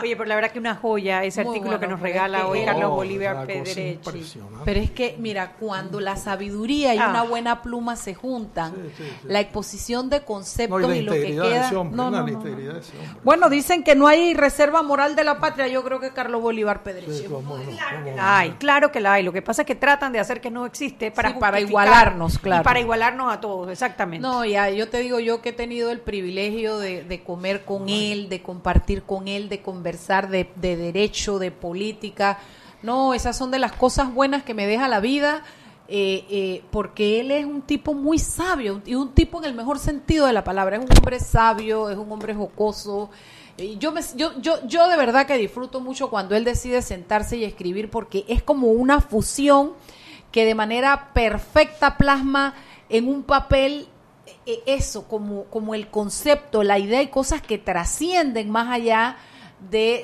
Oye, 0.00 0.16
pero 0.16 0.26
la 0.28 0.34
verdad 0.34 0.50
que 0.52 0.58
una 0.58 0.74
joya 0.76 1.24
ese 1.24 1.44
Muy 1.44 1.54
artículo 1.56 1.80
que 1.80 1.86
nos 1.86 2.00
regala 2.00 2.46
hoy 2.46 2.64
Carlos 2.64 2.90
Oh, 2.92 2.96
Bolívar 2.96 3.46
Pedrechi. 3.46 3.98
Pero 4.64 4.80
es 4.80 4.90
que, 4.90 5.16
mira, 5.18 5.52
cuando 5.58 6.00
la 6.00 6.16
sabiduría 6.16 6.94
y 6.94 6.98
Ah. 6.98 7.08
una 7.10 7.22
buena 7.22 7.62
pluma 7.62 7.96
se 7.96 8.14
juntan, 8.14 8.72
Sí, 8.74 8.80
sí, 8.98 9.04
sí. 9.22 9.26
la 9.28 9.40
exposición 9.40 10.08
de 10.10 10.20
No, 10.20 10.26
conceptos 10.26 10.94
y 10.94 11.02
lo 11.02 11.12
que 11.12 11.26
queda. 11.26 11.70
hombre, 11.78 11.96
no, 11.96 12.10
no. 12.10 12.26
Bueno, 13.24 13.48
dicen 13.48 13.82
que 13.84 13.94
no 13.94 14.06
hay 14.06 14.34
reserva 14.34 14.82
moral 14.82 15.16
de 15.16 15.24
la 15.24 15.38
patria. 15.38 15.68
Yo 15.68 15.82
creo 15.82 16.00
que 16.00 16.10
Carlos 16.12 16.40
Bolívar 16.42 16.82
Pedrechi. 16.82 17.26
Ay, 18.18 18.52
claro 18.58 18.90
que 18.92 19.00
la 19.00 19.14
hay. 19.14 19.22
Lo 19.22 19.32
que 19.32 19.42
pasa 19.42 19.62
es 19.62 19.66
que 19.66 19.74
tratan 19.74 20.12
de 20.12 20.20
hacer 20.20 20.40
que 20.40 20.50
no 20.50 20.66
existe 20.66 21.10
para 21.10 21.30
Sí, 21.30 21.34
para 21.38 21.58
justificar 21.58 21.68
igualarnos, 21.86 22.38
claro. 22.38 22.62
Y 22.62 22.64
para 22.64 22.80
igualarnos 22.80 23.32
a 23.32 23.40
todos, 23.40 23.70
exactamente. 23.70 24.26
No, 24.26 24.44
ya, 24.44 24.70
yo 24.70 24.88
te 24.88 24.98
digo 24.98 25.18
yo 25.20 25.40
que 25.42 25.50
he 25.50 25.52
tenido 25.52 25.90
el 25.90 26.00
privilegio 26.00 26.78
de, 26.78 27.02
de 27.04 27.22
comer 27.22 27.64
con 27.64 27.88
él, 27.88 28.28
de 28.28 28.42
compartir 28.42 29.02
con 29.02 29.28
él, 29.28 29.48
de 29.48 29.60
conversar 29.72 30.28
de, 30.28 30.50
de 30.56 30.76
derecho, 30.76 31.38
de 31.38 31.50
política. 31.50 32.38
No, 32.82 33.14
esas 33.14 33.38
son 33.38 33.50
de 33.50 33.58
las 33.58 33.72
cosas 33.72 34.12
buenas 34.12 34.42
que 34.42 34.52
me 34.52 34.66
deja 34.66 34.86
la 34.86 35.00
vida, 35.00 35.44
eh, 35.88 36.26
eh, 36.28 36.62
porque 36.70 37.20
él 37.20 37.30
es 37.30 37.46
un 37.46 37.62
tipo 37.62 37.94
muy 37.94 38.18
sabio, 38.18 38.82
y 38.84 38.94
un 38.96 39.14
tipo 39.14 39.38
en 39.38 39.46
el 39.46 39.54
mejor 39.54 39.78
sentido 39.78 40.26
de 40.26 40.34
la 40.34 40.44
palabra. 40.44 40.76
Es 40.76 40.84
un 40.84 40.90
hombre 40.94 41.20
sabio, 41.20 41.88
es 41.88 41.96
un 41.96 42.12
hombre 42.12 42.34
jocoso. 42.34 43.08
Yo, 43.78 43.94
yo, 44.14 44.38
yo, 44.42 44.66
yo 44.66 44.88
de 44.88 44.96
verdad 44.98 45.26
que 45.26 45.38
disfruto 45.38 45.80
mucho 45.80 46.10
cuando 46.10 46.36
él 46.36 46.44
decide 46.44 46.82
sentarse 46.82 47.38
y 47.38 47.44
escribir, 47.44 47.88
porque 47.88 48.26
es 48.28 48.42
como 48.42 48.68
una 48.72 49.00
fusión 49.00 49.72
que 50.30 50.44
de 50.44 50.54
manera 50.54 51.12
perfecta 51.14 51.96
plasma 51.96 52.54
en 52.90 53.08
un 53.08 53.22
papel 53.22 53.88
eh, 54.44 54.62
eso, 54.66 55.08
como, 55.08 55.44
como 55.44 55.74
el 55.74 55.88
concepto, 55.88 56.62
la 56.62 56.78
idea 56.78 57.00
y 57.00 57.08
cosas 57.08 57.40
que 57.40 57.56
trascienden 57.58 58.50
más 58.50 58.68
allá 58.68 59.16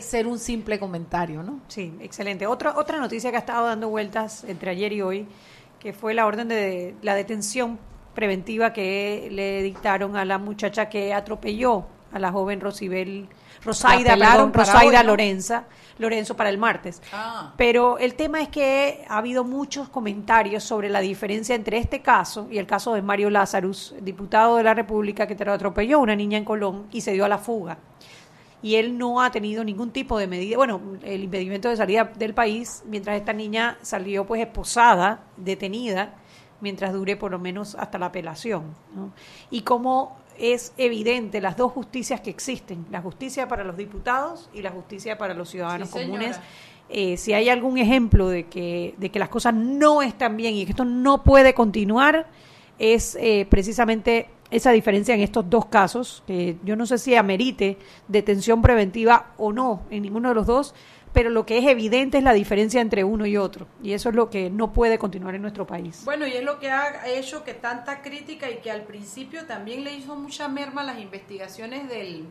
ser 0.00 0.26
un 0.26 0.38
simple 0.38 0.78
comentario, 0.78 1.42
¿no? 1.42 1.60
Sí, 1.68 1.94
excelente. 2.00 2.46
Otra, 2.46 2.76
otra 2.76 2.98
noticia 2.98 3.30
que 3.30 3.36
ha 3.36 3.40
estado 3.40 3.66
dando 3.66 3.88
vueltas 3.88 4.44
entre 4.44 4.70
ayer 4.70 4.92
y 4.92 5.02
hoy, 5.02 5.26
que 5.78 5.92
fue 5.92 6.14
la 6.14 6.26
orden 6.26 6.48
de 6.48 6.94
la 7.02 7.14
detención 7.14 7.78
preventiva 8.14 8.72
que 8.72 9.28
le 9.30 9.62
dictaron 9.62 10.16
a 10.16 10.24
la 10.24 10.38
muchacha 10.38 10.88
que 10.88 11.14
atropelló 11.14 11.86
a 12.12 12.18
la 12.18 12.32
joven 12.32 12.60
Rosibel, 12.60 13.28
Rosaida, 13.64 14.16
perdón, 14.16 14.52
Rosaida 14.52 15.00
hoy, 15.00 15.06
¿no? 15.06 15.10
Lorenza, 15.12 15.64
Lorenzo 15.98 16.36
para 16.36 16.48
el 16.48 16.58
martes. 16.58 17.02
Ah. 17.12 17.52
Pero 17.56 17.98
el 17.98 18.14
tema 18.14 18.40
es 18.40 18.48
que 18.48 19.04
ha 19.08 19.18
habido 19.18 19.44
muchos 19.44 19.88
comentarios 19.88 20.64
sobre 20.64 20.88
la 20.88 21.00
diferencia 21.00 21.54
entre 21.54 21.78
este 21.78 22.00
caso 22.00 22.48
y 22.50 22.58
el 22.58 22.66
caso 22.66 22.94
de 22.94 23.02
Mario 23.02 23.30
Lazarus, 23.30 23.94
diputado 24.00 24.56
de 24.56 24.62
la 24.62 24.74
República 24.74 25.26
que 25.26 25.34
atropelló 25.34 25.98
a 25.98 26.00
una 26.00 26.16
niña 26.16 26.38
en 26.38 26.44
Colón 26.44 26.86
y 26.90 27.02
se 27.02 27.12
dio 27.12 27.24
a 27.24 27.28
la 27.28 27.38
fuga 27.38 27.78
y 28.62 28.74
él 28.76 28.98
no 28.98 29.22
ha 29.22 29.30
tenido 29.30 29.62
ningún 29.62 29.90
tipo 29.90 30.18
de 30.18 30.26
medida, 30.26 30.56
bueno, 30.56 30.80
el 31.02 31.24
impedimento 31.24 31.68
de 31.68 31.76
salida 31.76 32.10
del 32.16 32.34
país, 32.34 32.82
mientras 32.86 33.16
esta 33.16 33.32
niña 33.32 33.78
salió 33.82 34.26
pues 34.26 34.40
esposada, 34.40 35.24
detenida, 35.36 36.14
mientras 36.60 36.92
dure 36.92 37.16
por 37.16 37.30
lo 37.30 37.38
menos 37.38 37.74
hasta 37.76 37.98
la 37.98 38.06
apelación. 38.06 38.74
¿no? 38.94 39.12
Y 39.50 39.62
como 39.62 40.16
es 40.38 40.72
evidente 40.76 41.40
las 41.40 41.56
dos 41.56 41.72
justicias 41.72 42.20
que 42.20 42.30
existen, 42.30 42.86
la 42.90 43.00
justicia 43.00 43.48
para 43.48 43.64
los 43.64 43.76
diputados 43.76 44.48
y 44.52 44.62
la 44.62 44.70
justicia 44.70 45.18
para 45.18 45.34
los 45.34 45.50
ciudadanos 45.50 45.88
Sí, 45.90 46.00
comunes. 46.00 46.38
Eh, 46.90 47.16
si 47.18 47.34
hay 47.34 47.50
algún 47.50 47.76
ejemplo 47.76 48.28
de 48.28 48.46
que, 48.46 48.94
de 48.96 49.10
que 49.10 49.18
las 49.18 49.28
cosas 49.28 49.52
no 49.52 50.00
están 50.00 50.36
bien 50.36 50.54
y 50.54 50.64
que 50.64 50.70
esto 50.70 50.86
no 50.86 51.22
puede 51.22 51.52
continuar, 51.52 52.26
es 52.78 53.16
eh, 53.20 53.46
precisamente 53.50 54.30
esa 54.50 54.71
diferencia 54.71 55.14
en 55.14 55.21
estos 55.21 55.49
dos 55.49 55.67
casos, 55.67 56.23
que 56.26 56.57
yo 56.64 56.76
no 56.76 56.87
sé 56.87 56.99
si 56.99 57.14
amerite 57.14 57.78
detención 58.09 58.62
preventiva 58.62 59.33
o 59.37 59.52
no 59.52 59.83
en 59.90 60.02
ninguno 60.02 60.31
de 60.31 60.35
los 60.35 60.47
dos, 60.47 60.75
pero 61.12 61.31
lo 61.31 61.47
que 61.47 61.59
es 61.59 61.67
evidente 61.67 62.19
es 62.19 62.25
la 62.25 62.33
diferencia 62.33 62.81
entre 62.81 63.05
uno 63.05 63.26
y 63.26 63.37
otro, 63.37 63.67
y 63.83 63.93
eso 63.93 64.09
es 64.09 64.14
lo 64.14 64.31
que 64.31 64.50
no 64.50 64.73
puede 64.73 64.99
continuar 64.99 65.35
en 65.35 65.43
nuestro 65.43 65.67
país. 65.67 66.02
Bueno, 66.05 66.26
y 66.26 66.33
es 66.33 66.45
lo 66.45 66.59
que 66.59 66.71
ha 66.71 67.07
hecho 67.09 67.45
que 67.45 67.55
tanta 67.55 68.02
crítica 68.02 68.50
y 68.50 68.59
que 68.59 68.71
al 68.71 68.83
principio 68.83 69.47
también 69.47 69.85
le 69.85 69.95
hizo 69.95 70.14
mucha 70.17 70.49
merma 70.49 70.83
a 70.83 70.85
las 70.85 71.00
investigaciones 71.00 71.88
del, 71.88 72.26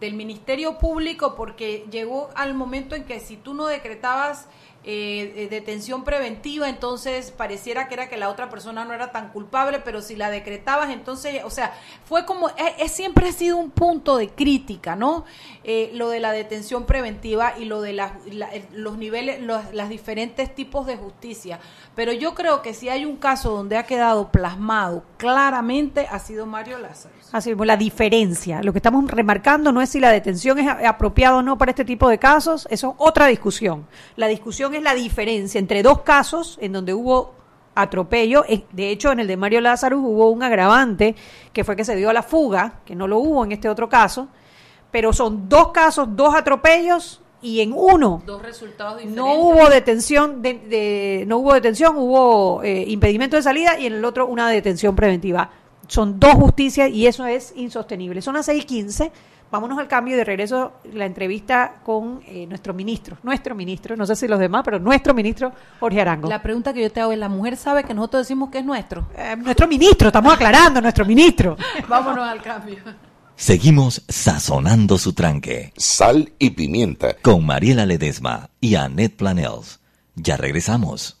del 0.00 0.14
Ministerio 0.14 0.78
Público 0.78 1.34
porque 1.36 1.86
llegó 1.90 2.30
al 2.34 2.54
momento 2.54 2.94
en 2.96 3.04
que 3.04 3.20
si 3.20 3.36
tú 3.36 3.54
no 3.54 3.66
decretabas 3.66 4.48
eh, 4.88 5.32
eh, 5.36 5.48
detención 5.50 6.04
preventiva, 6.04 6.68
entonces 6.68 7.32
pareciera 7.32 7.88
que 7.88 7.94
era 7.94 8.08
que 8.08 8.16
la 8.16 8.28
otra 8.30 8.48
persona 8.48 8.84
no 8.84 8.94
era 8.94 9.10
tan 9.10 9.30
culpable, 9.30 9.80
pero 9.80 10.00
si 10.00 10.14
la 10.14 10.30
decretabas, 10.30 10.90
entonces, 10.90 11.42
o 11.44 11.50
sea, 11.50 11.74
fue 12.04 12.24
como, 12.24 12.48
es, 12.50 12.54
es- 12.78 12.92
siempre 12.92 13.28
ha 13.28 13.32
sido 13.32 13.56
un 13.56 13.72
punto 13.72 14.16
de 14.16 14.28
crítica, 14.28 14.94
¿no? 14.94 15.24
Eh, 15.64 15.90
lo 15.94 16.08
de 16.08 16.20
la 16.20 16.30
detención 16.30 16.86
preventiva 16.86 17.54
y 17.58 17.64
lo 17.64 17.80
de 17.80 17.94
la- 17.94 18.16
los 18.72 18.96
niveles, 18.96 19.42
los, 19.42 19.74
las 19.74 19.88
diferentes 19.88 20.54
tipos 20.54 20.86
de 20.86 20.96
justicia. 20.96 21.58
Pero 21.96 22.12
yo 22.12 22.36
creo 22.36 22.62
que 22.62 22.72
si 22.72 22.88
hay 22.88 23.04
un 23.04 23.16
caso 23.16 23.50
donde 23.50 23.76
ha 23.78 23.86
quedado 23.86 24.30
plasmado 24.30 25.02
claramente, 25.16 26.06
ha 26.08 26.20
sido 26.20 26.46
Mario 26.46 26.78
Lázaro. 26.78 27.15
Así 27.32 27.54
la 27.54 27.76
diferencia. 27.76 28.62
Lo 28.62 28.72
que 28.72 28.78
estamos 28.78 29.10
remarcando 29.10 29.72
no 29.72 29.82
es 29.82 29.90
si 29.90 30.00
la 30.00 30.10
detención 30.10 30.58
es 30.58 30.68
apropiada 30.68 31.36
o 31.36 31.42
no 31.42 31.58
para 31.58 31.70
este 31.72 31.84
tipo 31.84 32.08
de 32.08 32.18
casos, 32.18 32.66
eso 32.70 32.88
es 32.90 32.94
otra 32.98 33.26
discusión. 33.26 33.86
La 34.16 34.26
discusión 34.28 34.74
es 34.74 34.82
la 34.82 34.94
diferencia 34.94 35.58
entre 35.58 35.82
dos 35.82 36.02
casos 36.02 36.58
en 36.60 36.72
donde 36.72 36.94
hubo 36.94 37.34
atropello. 37.74 38.44
De 38.72 38.90
hecho, 38.90 39.12
en 39.12 39.20
el 39.20 39.26
de 39.26 39.36
Mario 39.36 39.60
Lázaro 39.60 39.98
hubo 39.98 40.30
un 40.30 40.42
agravante 40.42 41.14
que 41.52 41.64
fue 41.64 41.76
que 41.76 41.84
se 41.84 41.96
dio 41.96 42.08
a 42.10 42.12
la 42.12 42.22
fuga, 42.22 42.80
que 42.86 42.94
no 42.94 43.06
lo 43.06 43.18
hubo 43.18 43.44
en 43.44 43.52
este 43.52 43.68
otro 43.68 43.88
caso. 43.88 44.28
Pero 44.90 45.12
son 45.12 45.48
dos 45.48 45.72
casos, 45.72 46.08
dos 46.16 46.34
atropellos 46.34 47.20
y 47.42 47.60
en 47.60 47.72
uno 47.74 48.22
Dos 48.24 48.40
resultados 48.40 48.96
diferentes. 48.98 49.16
no 49.22 49.34
hubo 49.34 49.68
detención, 49.68 50.40
de, 50.40 50.54
de- 50.54 51.24
no 51.26 51.38
hubo 51.38 51.52
detención, 51.52 51.96
hubo 51.98 52.62
eh, 52.62 52.84
impedimento 52.86 53.36
de 53.36 53.42
salida 53.42 53.78
y 53.78 53.86
en 53.86 53.94
el 53.94 54.04
otro 54.04 54.26
una 54.26 54.48
detención 54.48 54.96
preventiva. 54.96 55.50
Son 55.88 56.18
dos 56.18 56.34
justicias 56.34 56.90
y 56.90 57.06
eso 57.06 57.26
es 57.26 57.52
insostenible. 57.56 58.22
Son 58.22 58.34
las 58.34 58.48
6:15. 58.48 59.10
Vámonos 59.50 59.78
al 59.78 59.86
cambio 59.86 60.14
y 60.14 60.16
de 60.16 60.24
regreso 60.24 60.72
la 60.92 61.06
entrevista 61.06 61.76
con 61.84 62.20
eh, 62.26 62.46
nuestro 62.48 62.74
ministro, 62.74 63.16
nuestro 63.22 63.54
ministro, 63.54 63.96
no 63.96 64.04
sé 64.04 64.16
si 64.16 64.26
los 64.26 64.40
demás, 64.40 64.62
pero 64.64 64.80
nuestro 64.80 65.14
ministro 65.14 65.52
Jorge 65.78 66.00
Arango. 66.00 66.28
La 66.28 66.42
pregunta 66.42 66.74
que 66.74 66.82
yo 66.82 66.90
te 66.90 67.00
hago 67.00 67.12
es, 67.12 67.18
¿la 67.18 67.28
mujer 67.28 67.56
sabe 67.56 67.84
que 67.84 67.94
nosotros 67.94 68.22
decimos 68.26 68.50
que 68.50 68.58
es 68.58 68.64
nuestro? 68.64 69.06
Eh, 69.16 69.36
nuestro 69.36 69.68
ministro, 69.68 70.08
estamos 70.08 70.32
aclarando, 70.34 70.80
nuestro 70.80 71.04
ministro. 71.04 71.56
Vámonos 71.88 72.26
al 72.26 72.42
cambio. 72.42 72.78
Seguimos 73.36 74.02
sazonando 74.08 74.98
su 74.98 75.12
tranque 75.12 75.72
Sal 75.76 76.32
y 76.40 76.50
pimienta. 76.50 77.14
con 77.22 77.46
Mariela 77.46 77.86
Ledesma 77.86 78.50
y 78.60 78.74
Annette 78.74 79.16
Planels. 79.16 79.78
Ya 80.16 80.36
regresamos. 80.36 81.20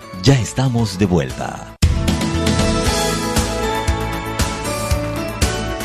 Ya 0.23 0.39
estamos 0.39 0.97
de 0.99 1.07
vuelta. 1.07 1.75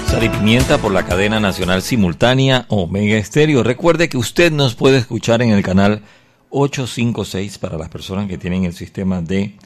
Sal 0.09 0.25
y 0.25 0.29
pimienta 0.29 0.77
por 0.77 0.93
la 0.93 1.07
cadena 1.07 1.41
nacional 1.41 1.81
simultánea 1.81 2.67
Omega 2.69 3.17
Estéreo. 3.17 3.63
Recuerde 3.63 4.11
que 4.11 4.19
usted 4.19 4.53
nos 4.53 4.75
puede 4.75 4.99
escuchar 4.99 5.41
en 5.41 5.53
el 5.53 5.63
canal 5.63 6.03
856 6.51 7.57
para 7.57 7.79
las 7.79 7.89
personas 7.89 8.29
que 8.29 8.37
tienen 8.37 8.65
el 8.65 8.75
sistema 8.75 9.23
de 9.23 9.57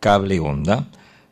cable 0.00 0.40
onda. 0.40 0.88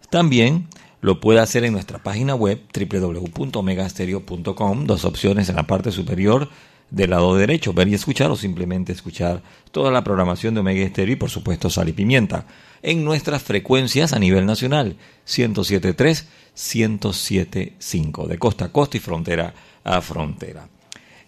También 0.08 0.68
lo 1.00 1.18
puede 1.18 1.40
hacer 1.40 1.64
en 1.64 1.72
nuestra 1.72 2.00
página 2.00 2.36
web 2.36 2.62
www.megastereo.com, 2.72 4.86
dos 4.86 5.04
opciones 5.04 5.48
en 5.48 5.56
la 5.56 5.66
parte 5.66 5.90
superior 5.90 6.48
del 6.90 7.10
lado 7.10 7.36
derecho, 7.36 7.72
ver 7.72 7.88
y 7.88 7.94
escuchar 7.94 8.30
o 8.30 8.36
simplemente 8.36 8.92
escuchar 8.92 9.42
toda 9.72 9.90
la 9.90 10.04
programación 10.04 10.54
de 10.54 10.60
Omega 10.60 10.88
Stereo 10.88 11.14
y 11.14 11.16
por 11.16 11.30
supuesto 11.30 11.68
Sal 11.68 11.88
y 11.88 11.92
Pimienta 11.92 12.46
en 12.82 13.04
nuestras 13.04 13.42
frecuencias 13.42 14.12
a 14.12 14.18
nivel 14.18 14.46
nacional 14.46 14.96
107.3, 15.26 16.26
107.5 16.56 18.26
de 18.26 18.38
costa 18.38 18.66
a 18.66 18.72
costa 18.72 18.96
y 18.96 19.00
frontera 19.00 19.54
a 19.82 20.00
frontera. 20.00 20.68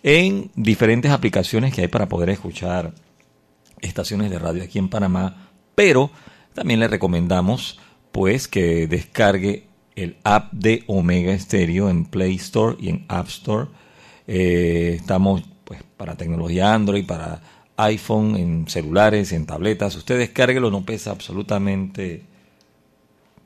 En 0.02 0.50
diferentes 0.54 1.10
aplicaciones 1.10 1.74
que 1.74 1.82
hay 1.82 1.88
para 1.88 2.08
poder 2.08 2.30
escuchar 2.30 2.94
estaciones 3.80 4.30
de 4.30 4.38
radio 4.38 4.62
aquí 4.62 4.78
en 4.78 4.88
Panamá, 4.88 5.48
pero 5.74 6.10
también 6.54 6.80
le 6.80 6.88
recomendamos 6.88 7.80
pues 8.12 8.48
que 8.48 8.86
descargue 8.86 9.66
el 9.96 10.16
app 10.22 10.52
de 10.52 10.84
Omega 10.86 11.36
Stereo 11.36 11.90
en 11.90 12.04
Play 12.04 12.36
Store 12.36 12.76
y 12.78 12.88
en 12.88 13.04
App 13.08 13.26
Store 13.26 13.68
eh, 14.28 14.92
estamos 14.96 15.42
pues 15.64 15.82
para 15.96 16.16
tecnología 16.16 16.74
Android, 16.74 17.06
para 17.06 17.40
iPhone, 17.76 18.36
en 18.36 18.68
celulares, 18.68 19.32
en 19.32 19.46
tabletas. 19.46 19.96
Usted 19.96 20.18
descárguelo, 20.18 20.70
no 20.70 20.84
pesa 20.84 21.10
absolutamente 21.10 22.22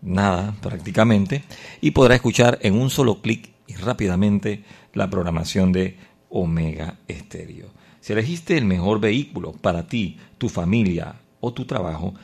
nada 0.03 0.57
prácticamente 0.61 1.45
y 1.81 1.93
podrá 1.93 2.17
escuchar 2.17 2.59
en 2.62 2.75
un 2.75 2.91
solo 2.91 3.23
clic 3.23 3.51
y 3.69 3.75
rápidamente 3.75 4.65
la 4.93 5.09
programación 5.09 5.73
de 5.73 5.97
Omega 6.29 6.99
Estéreo. 7.07 7.69
Si 8.01 8.12
elegiste 8.12 8.59
el 8.59 8.65
mejor 8.65 8.99
vehículo 9.01 9.53
para 9.53 9.87
ti, 9.87 10.19
tu 10.39 10.49
familia 10.49 11.21
o 11.41 11.53
tu 11.53 11.65
trabajo, 11.67 12.15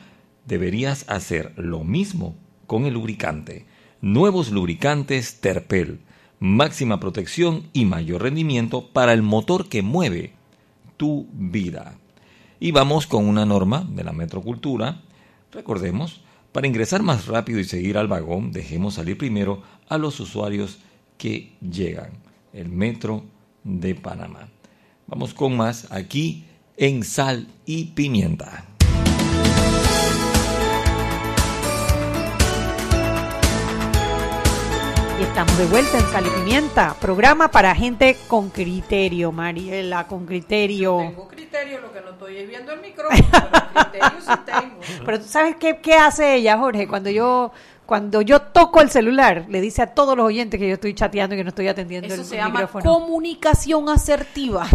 deberías 0.45 1.05
hacer 1.07 1.53
lo 1.55 1.85
mismo 1.85 2.35
con 2.67 2.85
el 2.85 2.95
lubricante. 2.95 3.65
Nuevos 4.01 4.51
lubricantes 4.51 5.39
Terpel 5.39 6.01
máxima 6.39 6.99
protección 6.99 7.63
y 7.73 7.85
mayor 7.85 8.23
rendimiento 8.23 8.87
para 8.87 9.13
el 9.13 9.21
motor 9.21 9.67
que 9.67 9.81
mueve 9.81 10.33
tu 10.97 11.27
vida. 11.33 11.97
Y 12.59 12.71
vamos 12.71 13.07
con 13.07 13.27
una 13.27 13.45
norma 13.45 13.87
de 13.89 14.03
la 14.03 14.11
metrocultura. 14.11 15.01
Recordemos, 15.51 16.21
para 16.51 16.67
ingresar 16.67 17.03
más 17.03 17.27
rápido 17.27 17.59
y 17.59 17.63
seguir 17.63 17.97
al 17.97 18.07
vagón, 18.07 18.51
dejemos 18.51 18.95
salir 18.95 19.17
primero 19.17 19.61
a 19.87 19.97
los 19.97 20.19
usuarios 20.19 20.79
que 21.17 21.53
llegan. 21.61 22.11
El 22.53 22.69
metro 22.69 23.23
de 23.63 23.95
Panamá. 23.95 24.49
Vamos 25.07 25.33
con 25.33 25.55
más 25.55 25.91
aquí 25.91 26.45
en 26.77 27.03
Sal 27.03 27.47
y 27.65 27.85
Pimienta. 27.85 28.68
Y 35.19 35.23
estamos 35.23 35.57
de 35.57 35.65
vuelta 35.65 35.97
en 35.97 36.05
Sal 36.07 36.25
y 36.25 36.29
Pimienta, 36.29 36.95
programa 36.99 37.49
para 37.49 37.75
gente 37.75 38.17
con 38.27 38.49
criterio, 38.49 39.31
Mariela, 39.33 40.07
con 40.07 40.25
criterio. 40.25 40.97
Tengo 40.99 41.27
criterio, 41.27 41.81
lo 41.81 41.91
que 41.91 41.99
no 42.01 42.11
estoy 42.11 42.37
es 42.37 42.47
viendo 42.47 42.71
el 42.71 42.79
micrófono, 42.81 43.27
pero 43.31 43.67
criterio 43.73 44.19
sí 44.21 44.31
tengo. 44.45 44.79
Pero 45.05 45.19
tú 45.19 45.27
sabes 45.27 45.55
qué, 45.57 45.79
qué 45.79 45.95
hace 45.95 46.35
ella, 46.35 46.57
Jorge, 46.57 46.87
cuando 46.87 47.09
yo 47.09 47.51
cuando 47.85 48.21
yo 48.21 48.41
toco 48.43 48.81
el 48.81 48.91
celular, 48.91 49.45
le 49.49 49.59
dice 49.61 49.81
a 49.81 49.87
todos 49.87 50.15
los 50.15 50.27
oyentes 50.27 50.59
que 50.59 50.67
yo 50.67 50.75
estoy 50.75 50.93
chateando 50.93 51.33
y 51.33 51.39
que 51.39 51.43
no 51.43 51.49
estoy 51.49 51.67
atendiendo 51.67 52.07
Eso 52.07 52.21
el 52.21 52.27
se 52.27 52.35
llama 52.35 52.59
micrófono. 52.61 52.83
comunicación 52.85 53.89
asertiva. 53.89 54.67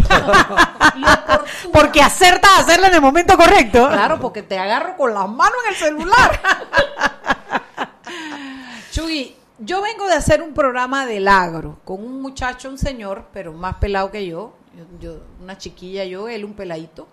Porque 1.73 2.01
acerta 2.01 2.57
a 2.57 2.59
hacerlo 2.59 2.87
en 2.87 2.95
el 2.95 3.01
momento 3.01 3.37
correcto. 3.37 3.87
Claro, 3.87 4.19
porque 4.19 4.43
te 4.43 4.59
agarro 4.59 4.97
con 4.97 5.13
las 5.13 5.29
manos 5.29 5.55
en 5.63 5.69
el 5.69 5.75
celular. 5.75 6.41
Chugui, 8.91 9.33
yo 9.59 9.81
vengo 9.81 10.05
de 10.07 10.13
hacer 10.13 10.41
un 10.41 10.53
programa 10.53 11.05
del 11.05 11.27
agro 11.27 11.79
con 11.85 12.03
un 12.03 12.21
muchacho, 12.21 12.69
un 12.69 12.77
señor, 12.77 13.27
pero 13.31 13.53
más 13.53 13.75
pelado 13.75 14.11
que 14.11 14.25
yo, 14.25 14.53
yo, 14.99 15.19
una 15.41 15.57
chiquilla 15.57 16.03
yo, 16.05 16.27
él 16.27 16.43
un 16.45 16.53
peladito, 16.53 17.07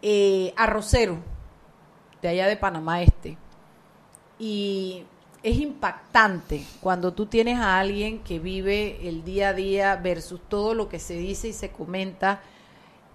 eh, 0.00 0.52
arrocero, 0.56 1.18
de 2.22 2.28
allá 2.28 2.46
de 2.46 2.56
Panamá 2.56 3.02
Este. 3.02 3.36
Y 4.38 5.04
es 5.42 5.58
impactante 5.58 6.64
cuando 6.80 7.12
tú 7.12 7.26
tienes 7.26 7.58
a 7.58 7.78
alguien 7.80 8.20
que 8.20 8.38
vive 8.38 9.06
el 9.08 9.24
día 9.24 9.48
a 9.50 9.52
día 9.52 9.96
versus 9.96 10.40
todo 10.48 10.74
lo 10.74 10.88
que 10.88 10.98
se 10.98 11.14
dice 11.14 11.48
y 11.48 11.52
se 11.52 11.70
comenta. 11.70 12.40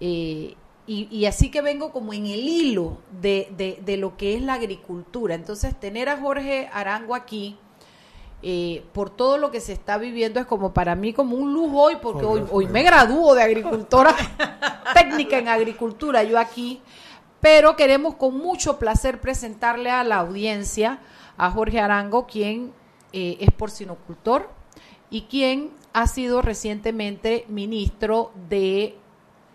eh, 0.00 0.54
y, 0.90 1.26
así 1.26 1.50
que 1.50 1.60
vengo 1.60 1.92
como 1.92 2.14
en 2.14 2.24
el 2.26 2.40
hilo 2.48 2.96
de- 3.20 3.78
de 3.84 3.96
lo 3.98 4.16
que 4.16 4.34
es 4.36 4.42
la 4.42 4.54
agricultura. 4.54 5.34
Entonces, 5.34 5.78
tener 5.78 6.08
a 6.08 6.16
Jorge 6.16 6.70
Arango 6.72 7.14
aquí, 7.14 7.58
eh, 8.42 8.84
por 8.92 9.10
todo 9.10 9.36
lo 9.38 9.50
que 9.50 9.60
se 9.60 9.72
está 9.72 9.98
viviendo, 9.98 10.38
es 10.40 10.46
como 10.46 10.72
para 10.72 10.94
mí 10.94 11.12
como 11.12 11.36
un 11.36 11.52
lujo 11.52 11.82
hoy, 11.82 11.96
porque 12.00 12.24
hoy, 12.24 12.44
hoy 12.50 12.66
me 12.68 12.82
gradúo 12.82 13.34
de 13.34 13.42
agricultora, 13.42 14.14
técnica 14.94 15.38
en 15.38 15.48
agricultura, 15.48 16.22
yo 16.22 16.38
aquí, 16.38 16.80
pero 17.40 17.76
queremos 17.76 18.14
con 18.14 18.36
mucho 18.38 18.78
placer 18.78 19.20
presentarle 19.20 19.90
a 19.90 20.04
la 20.04 20.16
audiencia 20.16 20.98
a 21.36 21.50
Jorge 21.50 21.80
Arango, 21.80 22.26
quien 22.26 22.72
eh, 23.12 23.36
es 23.40 23.50
porcinocultor 23.52 24.48
y 25.10 25.22
quien 25.22 25.70
ha 25.92 26.06
sido 26.06 26.42
recientemente 26.42 27.44
ministro 27.48 28.30
de, 28.48 28.96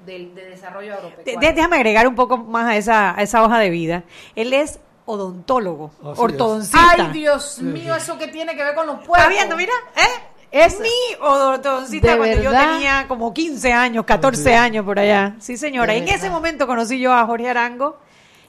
de 0.06 0.30
Desarrollo 0.34 0.92
De- 0.92 0.98
Agropecuario. 0.98 1.40
de- 1.40 1.54
déjame 1.54 1.76
agregar 1.78 2.08
un 2.08 2.16
poco 2.16 2.38
más 2.38 2.66
a 2.68 2.76
esa, 2.78 3.18
a 3.18 3.22
esa 3.22 3.44
hoja 3.44 3.60
de 3.60 3.70
vida. 3.70 4.04
Él 4.36 4.52
es 4.54 4.80
odontólogo, 5.06 5.92
Así 6.02 6.12
es. 6.14 6.20
ortodoncista. 6.20 6.96
Ay, 6.98 7.12
Dios 7.12 7.60
mío, 7.60 7.96
eso 7.96 8.18
que 8.18 8.28
tiene 8.28 8.56
que 8.56 8.64
ver 8.64 8.76
con 8.76 8.88
los 8.88 8.98
puercos. 8.98 9.18
¿Está 9.18 9.30
viendo? 9.30 9.56
Mira, 9.58 9.74
¿eh? 9.96 10.34
Es 10.52 10.80
mi 10.80 10.90
ortodoncista 11.20 12.12
¿De 12.12 12.18
cuando 12.18 12.42
yo 12.42 12.52
tenía 12.52 13.06
como 13.08 13.34
15 13.34 13.74
años, 13.74 14.06
14 14.06 14.56
años 14.56 14.86
por 14.86 15.00
allá. 15.00 15.36
Sí, 15.40 15.58
señora. 15.58 15.96
En 15.96 16.08
ese 16.08 16.30
momento 16.30 16.68
conocí 16.68 17.00
yo 17.00 17.12
a 17.12 17.26
Jorge 17.26 17.50
Arango 17.50 17.98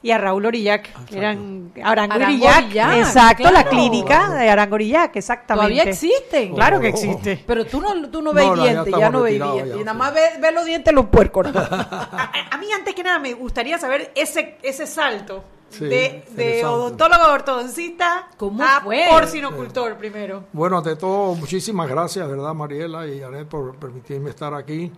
y 0.02 0.10
a 0.10 0.18
Raúl 0.18 0.44
Orillac, 0.44 1.06
que 1.06 1.16
eran 1.16 1.72
Arango, 1.82 2.16
Arango 2.16 2.26
Orillac, 2.26 2.64
Orillac, 2.66 2.96
exacto, 2.98 3.50
la 3.50 3.64
clínica 3.64 4.34
de 4.34 4.50
Arango 4.50 4.74
Orillac, 4.74 5.16
exactamente. 5.16 5.72
Todavía 5.72 5.90
existen. 5.90 6.54
Claro 6.54 6.78
que 6.78 6.88
existe. 6.88 7.42
Pero 7.46 7.64
tú 7.64 7.80
no, 7.80 8.10
tú 8.10 8.20
no 8.20 8.34
ves 8.34 8.46
no, 8.48 8.54
dientes, 8.62 8.94
ya, 8.98 9.08
no 9.08 9.22
ves 9.22 9.32
dientes. 9.42 9.68
ya, 9.68 9.76
Y 9.76 9.78
nada 9.78 9.92
sí. 9.92 9.98
más 9.98 10.12
ves 10.12 10.40
ve 10.42 10.52
los 10.52 10.66
dientes 10.66 10.92
los 10.92 11.06
puercos. 11.06 11.46
A, 11.56 12.30
a 12.50 12.58
mí 12.58 12.66
antes 12.76 12.94
que 12.94 13.02
nada 13.02 13.18
me 13.18 13.32
gustaría 13.32 13.78
saber 13.78 14.12
ese 14.14 14.58
ese 14.62 14.86
salto 14.86 15.42
Sí, 15.78 15.84
de, 15.86 16.62
odontólogo 16.64 17.32
ortodoncista 17.32 18.28
¿Cómo 18.36 18.62
a 18.62 18.80
fue? 18.82 19.04
porcinocultor 19.10 19.96
primero. 19.96 20.44
Bueno, 20.52 20.78
ante 20.78 20.96
todo, 20.96 21.34
muchísimas 21.34 21.88
gracias, 21.88 22.28
¿verdad, 22.28 22.54
Mariela 22.54 23.06
y 23.06 23.22
Anet, 23.22 23.48
por 23.48 23.76
permitirme 23.76 24.30
estar 24.30 24.54
aquí. 24.54 24.90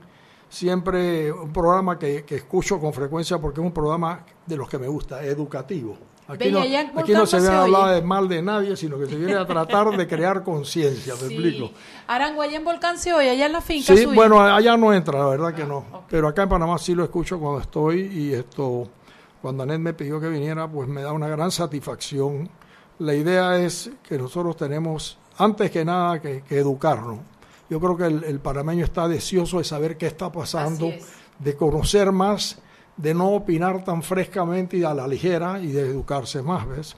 Siempre 0.48 1.32
un 1.32 1.52
programa 1.52 1.98
que, 1.98 2.24
que 2.24 2.36
escucho 2.36 2.78
con 2.78 2.92
frecuencia 2.92 3.38
porque 3.38 3.60
es 3.60 3.66
un 3.66 3.72
programa 3.72 4.24
de 4.46 4.56
los 4.56 4.68
que 4.68 4.78
me 4.78 4.86
gusta, 4.86 5.24
educativo. 5.24 5.96
Aquí 6.28 6.50
no, 6.50 6.60
aquí 6.96 7.12
no 7.12 7.24
se 7.24 7.38
viene 7.38 7.54
a 7.54 7.62
hablar 7.62 7.94
de 7.94 8.02
mal 8.02 8.28
de 8.28 8.42
nadie, 8.42 8.76
sino 8.76 8.98
que 8.98 9.06
se 9.06 9.14
viene 9.14 9.36
a 9.36 9.46
tratar 9.46 9.96
de 9.96 10.08
crear 10.08 10.42
conciencia, 10.42 11.14
¿me 11.20 11.28
explico? 11.28 11.68
Sí. 11.68 11.74
Arango, 12.08 12.42
allá 12.42 12.56
en 12.56 12.64
Volcán 12.64 12.98
se 12.98 13.12
oye, 13.12 13.30
allá 13.30 13.46
en 13.46 13.52
la 13.52 13.60
finca 13.60 13.94
Sí, 13.94 14.02
suya. 14.02 14.14
bueno, 14.14 14.40
allá 14.40 14.76
no 14.76 14.92
entra, 14.92 15.20
la 15.20 15.26
verdad 15.26 15.54
que 15.54 15.64
no. 15.64 15.84
Pero 16.10 16.26
acá 16.26 16.42
en 16.42 16.48
Panamá 16.48 16.78
sí 16.78 16.96
lo 16.96 17.04
escucho 17.04 17.38
cuando 17.38 17.60
estoy 17.60 18.00
y 18.12 18.32
esto, 18.34 18.88
cuando 19.46 19.62
Anet 19.62 19.78
me 19.78 19.94
pidió 19.94 20.20
que 20.20 20.28
viniera, 20.28 20.66
pues 20.66 20.88
me 20.88 21.02
da 21.02 21.12
una 21.12 21.28
gran 21.28 21.52
satisfacción. 21.52 22.50
La 22.98 23.14
idea 23.14 23.56
es 23.60 23.92
que 24.02 24.18
nosotros 24.18 24.56
tenemos, 24.56 25.18
antes 25.38 25.70
que 25.70 25.84
nada, 25.84 26.20
que, 26.20 26.42
que 26.42 26.58
educarnos. 26.58 27.20
Yo 27.70 27.78
creo 27.78 27.96
que 27.96 28.06
el, 28.06 28.24
el 28.24 28.40
panameño 28.40 28.84
está 28.84 29.06
deseoso 29.06 29.58
de 29.58 29.64
saber 29.64 29.96
qué 29.96 30.08
está 30.08 30.32
pasando, 30.32 30.90
de 31.38 31.54
conocer 31.54 32.10
más, 32.10 32.58
de 32.96 33.14
no 33.14 33.34
opinar 33.34 33.84
tan 33.84 34.02
frescamente 34.02 34.78
y 34.78 34.82
a 34.82 34.92
la 34.92 35.06
ligera 35.06 35.60
y 35.60 35.68
de 35.68 35.82
educarse 35.82 36.42
más, 36.42 36.66
¿ves? 36.66 36.96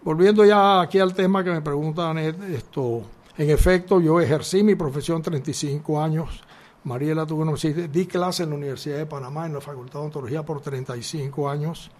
Volviendo 0.00 0.46
ya 0.46 0.80
aquí 0.80 0.98
al 0.98 1.12
tema 1.12 1.44
que 1.44 1.50
me 1.50 1.60
pregunta 1.60 2.08
Anet, 2.08 2.42
esto, 2.44 3.02
en 3.36 3.50
efecto, 3.50 4.00
yo 4.00 4.18
ejercí 4.18 4.62
mi 4.62 4.76
profesión 4.76 5.20
35 5.20 6.00
años. 6.00 6.42
Mariela 6.84 7.24
tuvo 7.24 7.42
una 7.42 7.52
di 7.88 8.06
clase 8.06 8.42
en 8.42 8.50
la 8.50 8.56
Universidad 8.56 8.98
de 8.98 9.06
Panamá 9.06 9.46
en 9.46 9.54
la 9.54 9.60
Facultad 9.60 10.00
de 10.00 10.06
Ontología 10.06 10.42
por 10.42 10.60
35 10.60 11.48
años. 11.48 11.90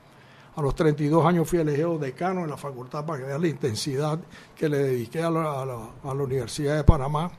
A 0.57 0.61
los 0.61 0.75
32 0.75 1.25
años 1.25 1.49
fui 1.49 1.61
elegido 1.61 1.97
decano 1.99 2.42
en 2.45 2.51
la 2.51 2.57
facultad 2.59 3.07
para 3.07 3.21
que 3.21 3.25
vea 3.27 3.38
la 3.38 3.49
intensidad 3.49 4.18
que 4.55 4.68
le 4.68 4.79
dediqué 4.79 5.23
a 5.23 5.31
la, 5.31 5.62
a 5.62 5.64
la- 5.64 6.12
Universidad 6.23 6.77
de 6.77 6.85
Panamá. 6.85 7.31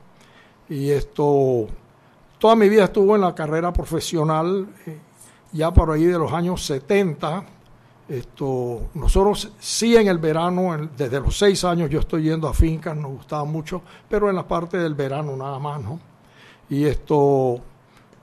Y 0.68 0.90
esto, 0.90 1.66
toda 2.38 2.56
mi 2.56 2.68
vida 2.68 2.84
estuvo 2.84 3.14
en 3.14 3.20
la 3.20 3.34
carrera 3.34 3.72
profesional, 3.72 4.66
eh, 4.86 4.98
ya 5.52 5.72
por 5.72 5.90
ahí 5.92 6.04
de 6.06 6.18
los 6.18 6.32
años 6.32 6.64
70. 6.66 7.44
Esto, 8.08 8.88
nosotros 8.94 9.52
sí 9.60 9.96
en 9.96 10.08
el 10.08 10.18
verano, 10.18 10.76
desde 10.96 11.20
los 11.20 11.38
seis 11.38 11.62
años 11.64 11.88
yo 11.90 12.00
estoy 12.00 12.24
yendo 12.24 12.48
a 12.48 12.52
fincas, 12.54 12.96
nos 12.96 13.12
gustaba 13.12 13.44
mucho, 13.44 13.80
pero 14.08 14.28
en 14.28 14.34
la 14.36 14.46
parte 14.48 14.76
del 14.76 14.94
verano 14.94 15.36
nada 15.36 15.58
más, 15.58 15.80
¿no? 15.80 16.00
Y 16.70 16.84
esto, 16.84 17.60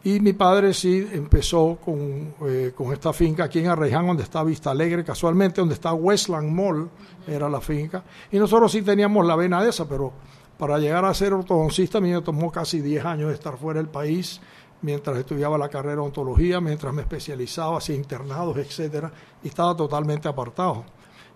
Y 0.03 0.19
mi 0.19 0.33
padre 0.33 0.73
sí 0.73 1.07
empezó 1.11 1.77
con, 1.83 2.33
eh, 2.47 2.71
con 2.75 2.91
esta 2.91 3.13
finca 3.13 3.43
aquí 3.43 3.59
en 3.59 3.67
Arreján, 3.67 4.07
donde 4.07 4.23
está 4.23 4.43
Vista 4.43 4.71
Alegre, 4.71 5.03
casualmente 5.03 5.61
donde 5.61 5.75
está 5.75 5.93
Westland 5.93 6.49
Mall, 6.51 6.89
era 7.27 7.47
la 7.47 7.61
finca. 7.61 8.03
Y 8.31 8.39
nosotros 8.39 8.71
sí 8.71 8.81
teníamos 8.81 9.23
la 9.27 9.35
vena 9.35 9.61
de 9.61 9.69
esa, 9.69 9.87
pero 9.87 10.11
para 10.57 10.79
llegar 10.79 11.05
a 11.05 11.13
ser 11.13 11.33
ortodoncista 11.33 11.99
a 11.99 12.01
mí 12.01 12.11
me 12.11 12.21
tomó 12.21 12.51
casi 12.51 12.81
10 12.81 13.05
años 13.05 13.29
de 13.29 13.35
estar 13.35 13.57
fuera 13.57 13.79
del 13.79 13.89
país, 13.89 14.41
mientras 14.81 15.17
estudiaba 15.17 15.57
la 15.57 15.69
carrera 15.69 15.95
de 15.95 16.07
ontología, 16.07 16.59
mientras 16.59 16.93
me 16.93 17.01
especializaba, 17.01 17.77
hacía 17.77 17.95
internados, 17.95 18.57
etcétera, 18.57 19.11
y 19.43 19.49
estaba 19.49 19.75
totalmente 19.75 20.27
apartado. 20.27 20.83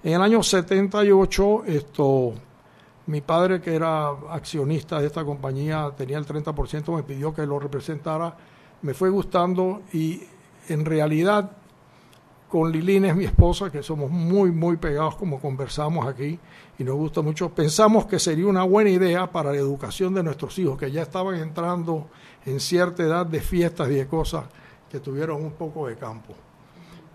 En 0.03 0.13
el 0.13 0.21
año 0.21 0.43
78, 0.43 1.63
esto, 1.65 2.33
mi 3.07 3.21
padre, 3.21 3.61
que 3.61 3.75
era 3.75 4.09
accionista 4.29 4.99
de 4.99 5.07
esta 5.07 5.23
compañía, 5.23 5.91
tenía 5.95 6.17
el 6.17 6.25
30%, 6.25 6.95
me 6.95 7.03
pidió 7.03 7.33
que 7.33 7.45
lo 7.45 7.59
representara. 7.59 8.35
Me 8.81 8.93
fue 8.93 9.09
gustando 9.09 9.81
y 9.93 10.21
en 10.69 10.85
realidad 10.85 11.51
con 12.49 12.71
Lilín 12.71 13.05
es 13.05 13.15
mi 13.15 13.25
esposa, 13.25 13.71
que 13.71 13.83
somos 13.83 14.09
muy, 14.09 14.51
muy 14.51 14.77
pegados 14.77 15.15
como 15.15 15.39
conversamos 15.39 16.07
aquí 16.07 16.39
y 16.77 16.83
nos 16.83 16.95
gusta 16.95 17.21
mucho, 17.21 17.49
pensamos 17.49 18.05
que 18.05 18.19
sería 18.19 18.47
una 18.47 18.63
buena 18.63 18.89
idea 18.89 19.31
para 19.31 19.51
la 19.51 19.57
educación 19.57 20.13
de 20.13 20.23
nuestros 20.23 20.57
hijos, 20.59 20.77
que 20.77 20.91
ya 20.91 21.01
estaban 21.01 21.35
entrando 21.35 22.07
en 22.45 22.59
cierta 22.59 23.03
edad 23.03 23.25
de 23.25 23.41
fiestas 23.41 23.89
y 23.89 23.95
de 23.95 24.07
cosas 24.07 24.45
que 24.89 24.99
tuvieron 24.99 25.43
un 25.43 25.51
poco 25.51 25.87
de 25.87 25.95
campo. 25.95 26.33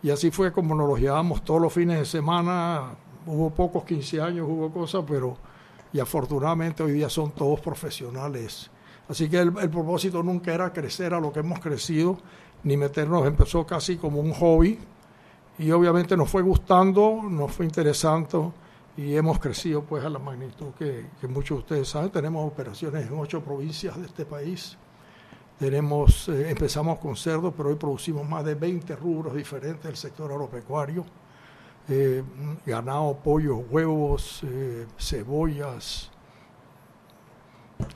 Y 0.02 0.10
así 0.10 0.30
fue 0.30 0.52
como 0.52 0.74
nos 0.74 0.88
los 0.88 0.98
llevamos 0.98 1.42
todos 1.42 1.60
los 1.60 1.72
fines 1.72 1.98
de 1.98 2.06
semana, 2.06 2.96
hubo 3.26 3.50
pocos 3.50 3.84
15 3.84 4.20
años, 4.20 4.46
hubo 4.48 4.70
cosas, 4.70 5.04
pero 5.06 5.36
y 5.92 6.00
afortunadamente 6.00 6.82
hoy 6.82 6.92
día 6.92 7.08
son 7.08 7.32
todos 7.32 7.60
profesionales 7.60 8.70
Así 9.10 9.28
que 9.28 9.40
el, 9.40 9.52
propósito 9.52 10.22
nunca 10.22 10.54
era 10.54 10.72
crecer 10.72 11.12
a 11.14 11.18
lo 11.18 11.32
que 11.32 11.40
hemos 11.40 11.58
crecido, 11.58 12.16
ni 12.62 12.76
meternos, 12.76 13.26
empezó 13.26 13.66
casi 13.66 13.96
como 13.96 14.20
un 14.20 14.32
hobby 14.32 14.78
y 15.58 15.72
obviamente 15.72 16.16
nos 16.16 16.30
fue 16.30 16.42
gustando, 16.42 17.20
nos 17.28 17.50
fue 17.50 17.66
interesante 17.66 18.38
y 18.96 19.16
hemos 19.16 19.40
crecido 19.40 19.82
pues 19.82 20.04
a 20.04 20.10
la 20.10 20.20
magnitud 20.20 20.68
que, 20.78 21.06
muchos 21.28 21.58
de 21.58 21.62
ustedes 21.62 21.88
saben. 21.88 22.10
Tenemos 22.10 22.46
operaciones 22.46 23.08
en 23.08 23.18
ocho 23.18 23.42
provincias 23.42 23.98
de 23.98 24.06
este 24.06 24.24
país. 24.24 24.78
Tenemos, 25.58 26.28
eh, 26.28 26.48
empezamos 26.48 27.00
con 27.00 27.16
cerdos, 27.16 27.52
pero 27.56 27.70
hoy 27.70 27.74
producimos 27.74 28.28
más 28.28 28.44
de 28.44 28.54
20 28.54 28.94
rubros 28.94 29.34
diferentes 29.34 29.82
del 29.82 29.96
sector 29.96 30.30
agropecuario. 30.30 31.04
Eh, 31.90 32.22
ganado, 32.64 33.18
pollo, 33.22 33.56
huevos, 33.56 34.42
eh, 34.44 34.86
cebollas, 34.96 36.10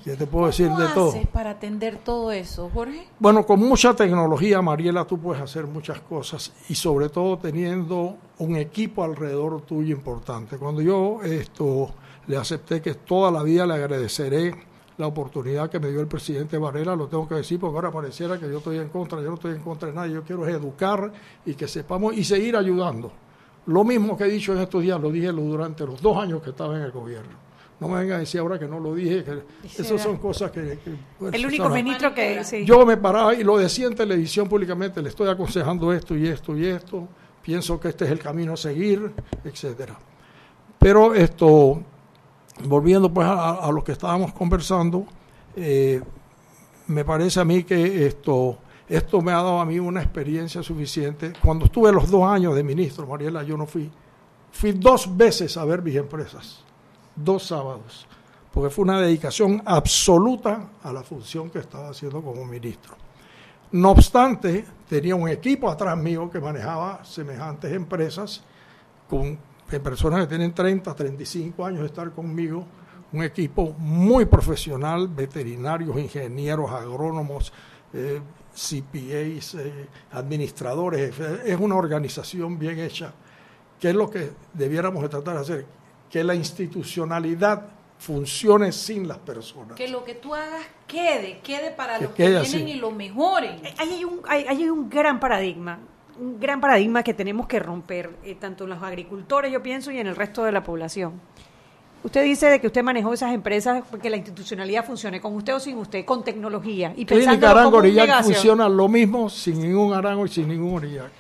¿Qué 0.02 0.16
te 0.16 0.26
puedo 0.26 0.46
decir 0.46 0.70
de 0.70 0.86
todo? 0.88 1.10
haces 1.10 1.26
para 1.26 1.50
atender 1.50 1.98
todo 1.98 2.32
eso, 2.32 2.70
Jorge? 2.72 3.06
Bueno, 3.18 3.44
con 3.46 3.60
mucha 3.60 3.94
tecnología, 3.94 4.60
Mariela, 4.62 5.04
tú 5.04 5.18
puedes 5.18 5.42
hacer 5.42 5.66
muchas 5.66 6.00
cosas 6.00 6.52
y 6.68 6.74
sobre 6.74 7.08
todo 7.08 7.38
teniendo 7.38 8.16
un 8.38 8.56
equipo 8.56 9.04
alrededor 9.04 9.62
tuyo 9.62 9.94
importante. 9.94 10.56
Cuando 10.58 10.80
yo 10.82 11.20
esto 11.22 11.92
le 12.26 12.36
acepté 12.36 12.80
que 12.80 12.94
toda 12.94 13.30
la 13.30 13.42
vida 13.42 13.66
le 13.66 13.74
agradeceré 13.74 14.54
la 14.96 15.06
oportunidad 15.06 15.70
que 15.70 15.80
me 15.80 15.90
dio 15.90 16.00
el 16.00 16.06
presidente 16.06 16.56
Varela, 16.56 16.94
lo 16.94 17.08
tengo 17.08 17.26
que 17.26 17.34
decir 17.36 17.58
porque 17.58 17.76
ahora 17.76 17.90
pareciera 17.90 18.38
que 18.38 18.48
yo 18.48 18.58
estoy 18.58 18.78
en 18.78 18.88
contra, 18.88 19.20
yo 19.20 19.28
no 19.28 19.34
estoy 19.34 19.54
en 19.54 19.62
contra 19.62 19.88
de 19.88 19.94
nadie, 19.94 20.14
yo 20.14 20.22
quiero 20.22 20.46
educar 20.46 21.12
y 21.44 21.54
que 21.54 21.66
sepamos 21.66 22.16
y 22.16 22.24
seguir 22.24 22.56
ayudando. 22.56 23.10
Lo 23.66 23.84
mismo 23.84 24.16
que 24.16 24.24
he 24.24 24.28
dicho 24.28 24.52
en 24.52 24.60
estos 24.60 24.82
días, 24.82 25.00
lo 25.00 25.10
dije 25.10 25.28
durante 25.28 25.86
los 25.86 26.00
dos 26.02 26.16
años 26.18 26.42
que 26.42 26.50
estaba 26.50 26.76
en 26.76 26.82
el 26.82 26.90
gobierno. 26.90 27.44
No 27.80 27.88
me 27.88 27.98
venga 27.98 28.16
a 28.16 28.18
decir 28.18 28.40
ahora 28.40 28.58
que 28.58 28.68
no 28.68 28.78
lo 28.78 28.94
dije, 28.94 29.24
que 29.24 29.42
esas 29.82 30.00
son 30.00 30.16
cosas 30.18 30.50
que... 30.50 30.78
el 31.32 31.46
único 31.46 31.68
ministro 31.70 32.14
que... 32.14 32.64
Yo 32.64 32.86
me 32.86 32.96
paraba 32.96 33.34
y 33.34 33.42
lo 33.42 33.58
decía 33.58 33.86
en 33.86 33.94
televisión 33.94 34.48
públicamente, 34.48 35.02
le 35.02 35.08
estoy 35.08 35.28
aconsejando 35.28 35.92
esto 35.92 36.16
y 36.16 36.28
esto 36.28 36.56
y 36.56 36.66
esto, 36.66 37.08
pienso 37.42 37.80
que 37.80 37.88
este 37.88 38.04
es 38.04 38.10
el 38.12 38.20
camino 38.20 38.52
a 38.52 38.56
seguir, 38.56 39.12
etcétera. 39.44 39.98
Pero 40.78 41.14
esto, 41.14 41.82
volviendo 42.64 43.12
pues 43.12 43.26
a, 43.28 43.70
lo 43.72 43.82
que 43.82 43.92
estábamos 43.92 44.32
conversando, 44.32 45.06
eh, 45.56 46.00
me 46.86 47.04
parece 47.04 47.40
a 47.40 47.44
mí 47.44 47.64
que 47.64 48.06
esto, 48.06 48.58
esto 48.88 49.20
me 49.22 49.32
ha 49.32 49.36
dado 49.36 49.60
a 49.60 49.64
mí 49.64 49.78
una 49.78 50.02
experiencia 50.02 50.62
suficiente. 50.62 51.32
Cuando 51.42 51.66
estuve 51.66 51.92
los 51.92 52.10
dos 52.10 52.24
años 52.24 52.54
de 52.54 52.62
ministro, 52.62 53.06
Mariela, 53.06 53.42
yo 53.42 53.56
no 53.56 53.66
fui, 53.66 53.90
fui 54.52 54.72
dos 54.72 55.16
veces 55.16 55.56
a 55.56 55.64
ver 55.64 55.82
mis 55.82 55.96
empresas 55.96 56.64
dos 57.16 57.46
sábados, 57.46 58.06
porque 58.52 58.70
fue 58.70 58.84
una 58.84 59.00
dedicación 59.00 59.62
absoluta 59.64 60.70
a 60.82 60.92
la 60.92 61.02
función 61.02 61.50
que 61.50 61.58
estaba 61.58 61.90
haciendo 61.90 62.22
como 62.22 62.44
ministro. 62.44 62.96
No 63.72 63.90
obstante, 63.90 64.64
tenía 64.88 65.16
un 65.16 65.28
equipo 65.28 65.68
atrás 65.68 65.96
mío 65.96 66.30
que 66.30 66.40
manejaba 66.40 67.04
semejantes 67.04 67.72
empresas, 67.72 68.42
con 69.08 69.38
personas 69.82 70.20
que 70.20 70.26
tienen 70.28 70.54
30, 70.54 70.94
35 70.94 71.64
años 71.64 71.80
de 71.80 71.86
estar 71.86 72.10
conmigo, 72.12 72.64
un 73.12 73.22
equipo 73.22 73.72
muy 73.78 74.24
profesional, 74.24 75.08
veterinarios, 75.08 75.98
ingenieros, 75.98 76.70
agrónomos, 76.70 77.52
eh, 77.92 78.20
CPAs, 78.54 79.54
eh, 79.54 79.88
administradores, 80.12 81.18
es 81.44 81.58
una 81.58 81.74
organización 81.74 82.58
bien 82.58 82.78
hecha, 82.78 83.12
que 83.80 83.90
es 83.90 83.94
lo 83.94 84.08
que 84.08 84.30
debiéramos 84.52 85.08
tratar 85.10 85.34
de 85.34 85.40
hacer, 85.40 85.66
que 86.08 86.22
la 86.22 86.34
institucionalidad 86.34 87.66
funcione 87.98 88.70
sin 88.72 89.08
las 89.08 89.18
personas. 89.18 89.76
Que 89.76 89.88
lo 89.88 90.04
que 90.04 90.14
tú 90.14 90.34
hagas 90.34 90.64
quede, 90.86 91.40
quede 91.40 91.70
para 91.70 91.98
los 91.98 92.12
que 92.12 92.28
vienen 92.28 92.68
y 92.68 92.74
lo 92.74 92.90
mejoren. 92.90 93.60
Hay 93.78 94.04
un, 94.04 94.20
hay, 94.28 94.68
un 94.68 94.88
gran 94.88 95.18
paradigma, 95.18 95.78
un 96.18 96.38
gran 96.38 96.60
paradigma 96.60 97.02
que 97.02 97.14
tenemos 97.14 97.46
que 97.46 97.58
romper, 97.58 98.10
eh, 98.24 98.36
tanto 98.36 98.64
en 98.64 98.70
los 98.70 98.82
agricultores, 98.82 99.52
yo 99.52 99.62
pienso, 99.62 99.90
y 99.90 99.98
en 99.98 100.06
el 100.06 100.16
resto 100.16 100.44
de 100.44 100.52
la 100.52 100.62
población. 100.62 101.20
Usted 102.04 102.22
dice 102.22 102.46
de 102.46 102.60
que 102.60 102.68
usted 102.68 102.82
manejó 102.82 103.12
esas 103.12 103.32
empresas 103.32 103.82
porque 103.90 104.10
la 104.10 104.16
institucionalidad 104.16 104.84
funcione 104.84 105.20
con 105.20 105.34
usted 105.34 105.54
o 105.54 105.60
sin 105.60 105.78
usted, 105.78 106.04
con 106.04 106.22
tecnología. 106.22 106.92
Y 106.96 107.04
pensando 107.06 107.48
Arango 107.48 107.82
funciona 108.22 108.68
lo 108.68 108.88
mismo 108.88 109.28
sin 109.28 109.60
ningún 109.60 109.92
arango 109.92 110.26
y 110.26 110.28
sin 110.28 110.48
ningún 110.48 110.76
orillac 110.76 111.10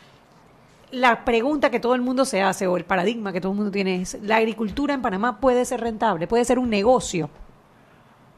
la 0.94 1.24
pregunta 1.24 1.70
que 1.70 1.80
todo 1.80 1.94
el 1.94 2.02
mundo 2.02 2.24
se 2.24 2.40
hace 2.40 2.66
o 2.66 2.76
el 2.76 2.84
paradigma 2.84 3.32
que 3.32 3.40
todo 3.40 3.52
el 3.52 3.56
mundo 3.56 3.70
tiene 3.70 4.02
es, 4.02 4.16
¿la 4.22 4.36
agricultura 4.36 4.94
en 4.94 5.02
Panamá 5.02 5.40
puede 5.40 5.64
ser 5.64 5.80
rentable? 5.80 6.26
¿Puede 6.26 6.44
ser 6.44 6.58
un 6.58 6.70
negocio? 6.70 7.28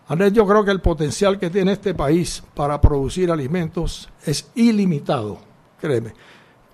Andrés, 0.08 0.32
yo 0.32 0.46
creo 0.46 0.64
que 0.64 0.70
el 0.70 0.80
potencial 0.80 1.38
que 1.38 1.50
tiene 1.50 1.72
este 1.72 1.92
país 1.92 2.42
para 2.54 2.80
producir 2.80 3.30
alimentos 3.30 4.08
es 4.24 4.50
ilimitado, 4.54 5.38
créeme. 5.80 6.12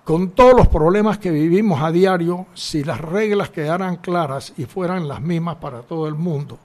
Con 0.03 0.31
todos 0.31 0.53
los 0.53 0.67
problemas 0.67 1.17
que 1.17 1.31
vivimos 1.31 1.81
a 1.81 1.91
diario, 1.91 2.47
si 2.53 2.83
las 2.83 2.99
reglas 2.99 3.49
quedaran 3.49 3.97
claras 3.97 4.53
y 4.57 4.65
fueran 4.65 5.07
las 5.07 5.21
mismas 5.21 5.55
para 5.57 5.81
todo 5.81 6.07
el 6.07 6.15
mundo, 6.15 6.57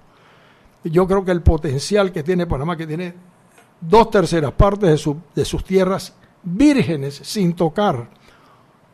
yo 0.83 1.07
creo 1.07 1.25
que 1.25 1.31
el 1.31 1.43
potencial 1.43 2.11
que 2.11 2.25
tiene 2.25 2.47
Panamá, 2.47 2.77
que 2.77 2.87
tiene 2.87 3.15
dos 3.81 4.11
terceras 4.11 4.53
partes 4.53 5.05
de, 5.35 5.45
sus 5.45 5.65
tierras 5.65 6.15
vírgenes 6.43 7.21
sin 7.23 7.55
tocar, 7.55 8.09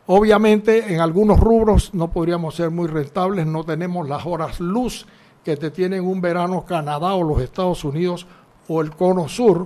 Obviamente 0.07 0.93
en 0.93 1.01
algunos 1.01 1.39
rubros 1.39 1.91
no 1.95 2.11
podríamos 2.11 2.53
ser 2.53 2.69
muy 2.69 2.87
rentables, 2.87 3.47
no 3.47 3.63
tenemos 3.63 4.07
las 4.07 4.23
horas 4.27 4.59
luz 4.59 5.07
que 5.43 5.57
te 5.57 5.71
tienen 5.71 6.05
un 6.05 6.21
verano 6.21 6.63
Canadá 6.63 7.15
o 7.15 7.23
los 7.23 7.41
Estados 7.41 7.83
Unidos 7.83 8.27
o 8.67 8.81
el 8.81 8.91
cono 8.91 9.27
sur, 9.27 9.65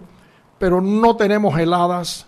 pero 0.57 0.79
no 0.79 1.17
tenemos 1.17 1.59
heladas, 1.59 2.25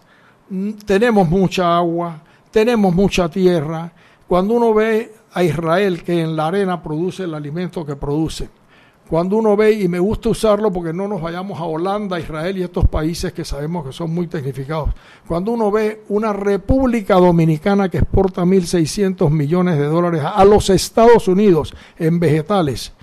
tenemos 0.85 1.29
mucha 1.29 1.77
agua, 1.77 2.21
tenemos 2.51 2.93
mucha 2.93 3.29
tierra. 3.29 3.91
Cuando 4.27 4.53
uno 4.53 4.73
ve 4.73 5.13
a 5.33 5.43
Israel 5.43 6.03
que 6.03 6.21
en 6.21 6.35
la 6.35 6.47
arena 6.47 6.83
produce 6.83 7.23
el 7.23 7.33
alimento 7.33 7.85
que 7.85 7.95
produce, 7.95 8.49
cuando 9.09 9.35
uno 9.35 9.57
ve, 9.57 9.73
y 9.73 9.89
me 9.89 9.99
gusta 9.99 10.29
usarlo 10.29 10.71
porque 10.71 10.93
no 10.93 11.05
nos 11.05 11.21
vayamos 11.21 11.59
a 11.59 11.65
Holanda, 11.65 12.17
Israel 12.17 12.57
y 12.57 12.63
estos 12.63 12.87
países 12.87 13.33
que 13.33 13.43
sabemos 13.43 13.85
que 13.85 13.91
son 13.91 14.13
muy 14.13 14.27
tecnificados, 14.27 14.91
cuando 15.27 15.51
uno 15.51 15.69
ve 15.69 16.03
una 16.07 16.31
República 16.31 17.15
Dominicana 17.15 17.89
que 17.89 17.97
exporta 17.97 18.43
1.600 18.43 19.29
millones 19.29 19.77
de 19.77 19.85
dólares 19.85 20.21
a 20.23 20.45
los 20.45 20.69
Estados 20.69 21.27
Unidos 21.27 21.73
en 21.99 22.21
vegetales, 22.21 22.93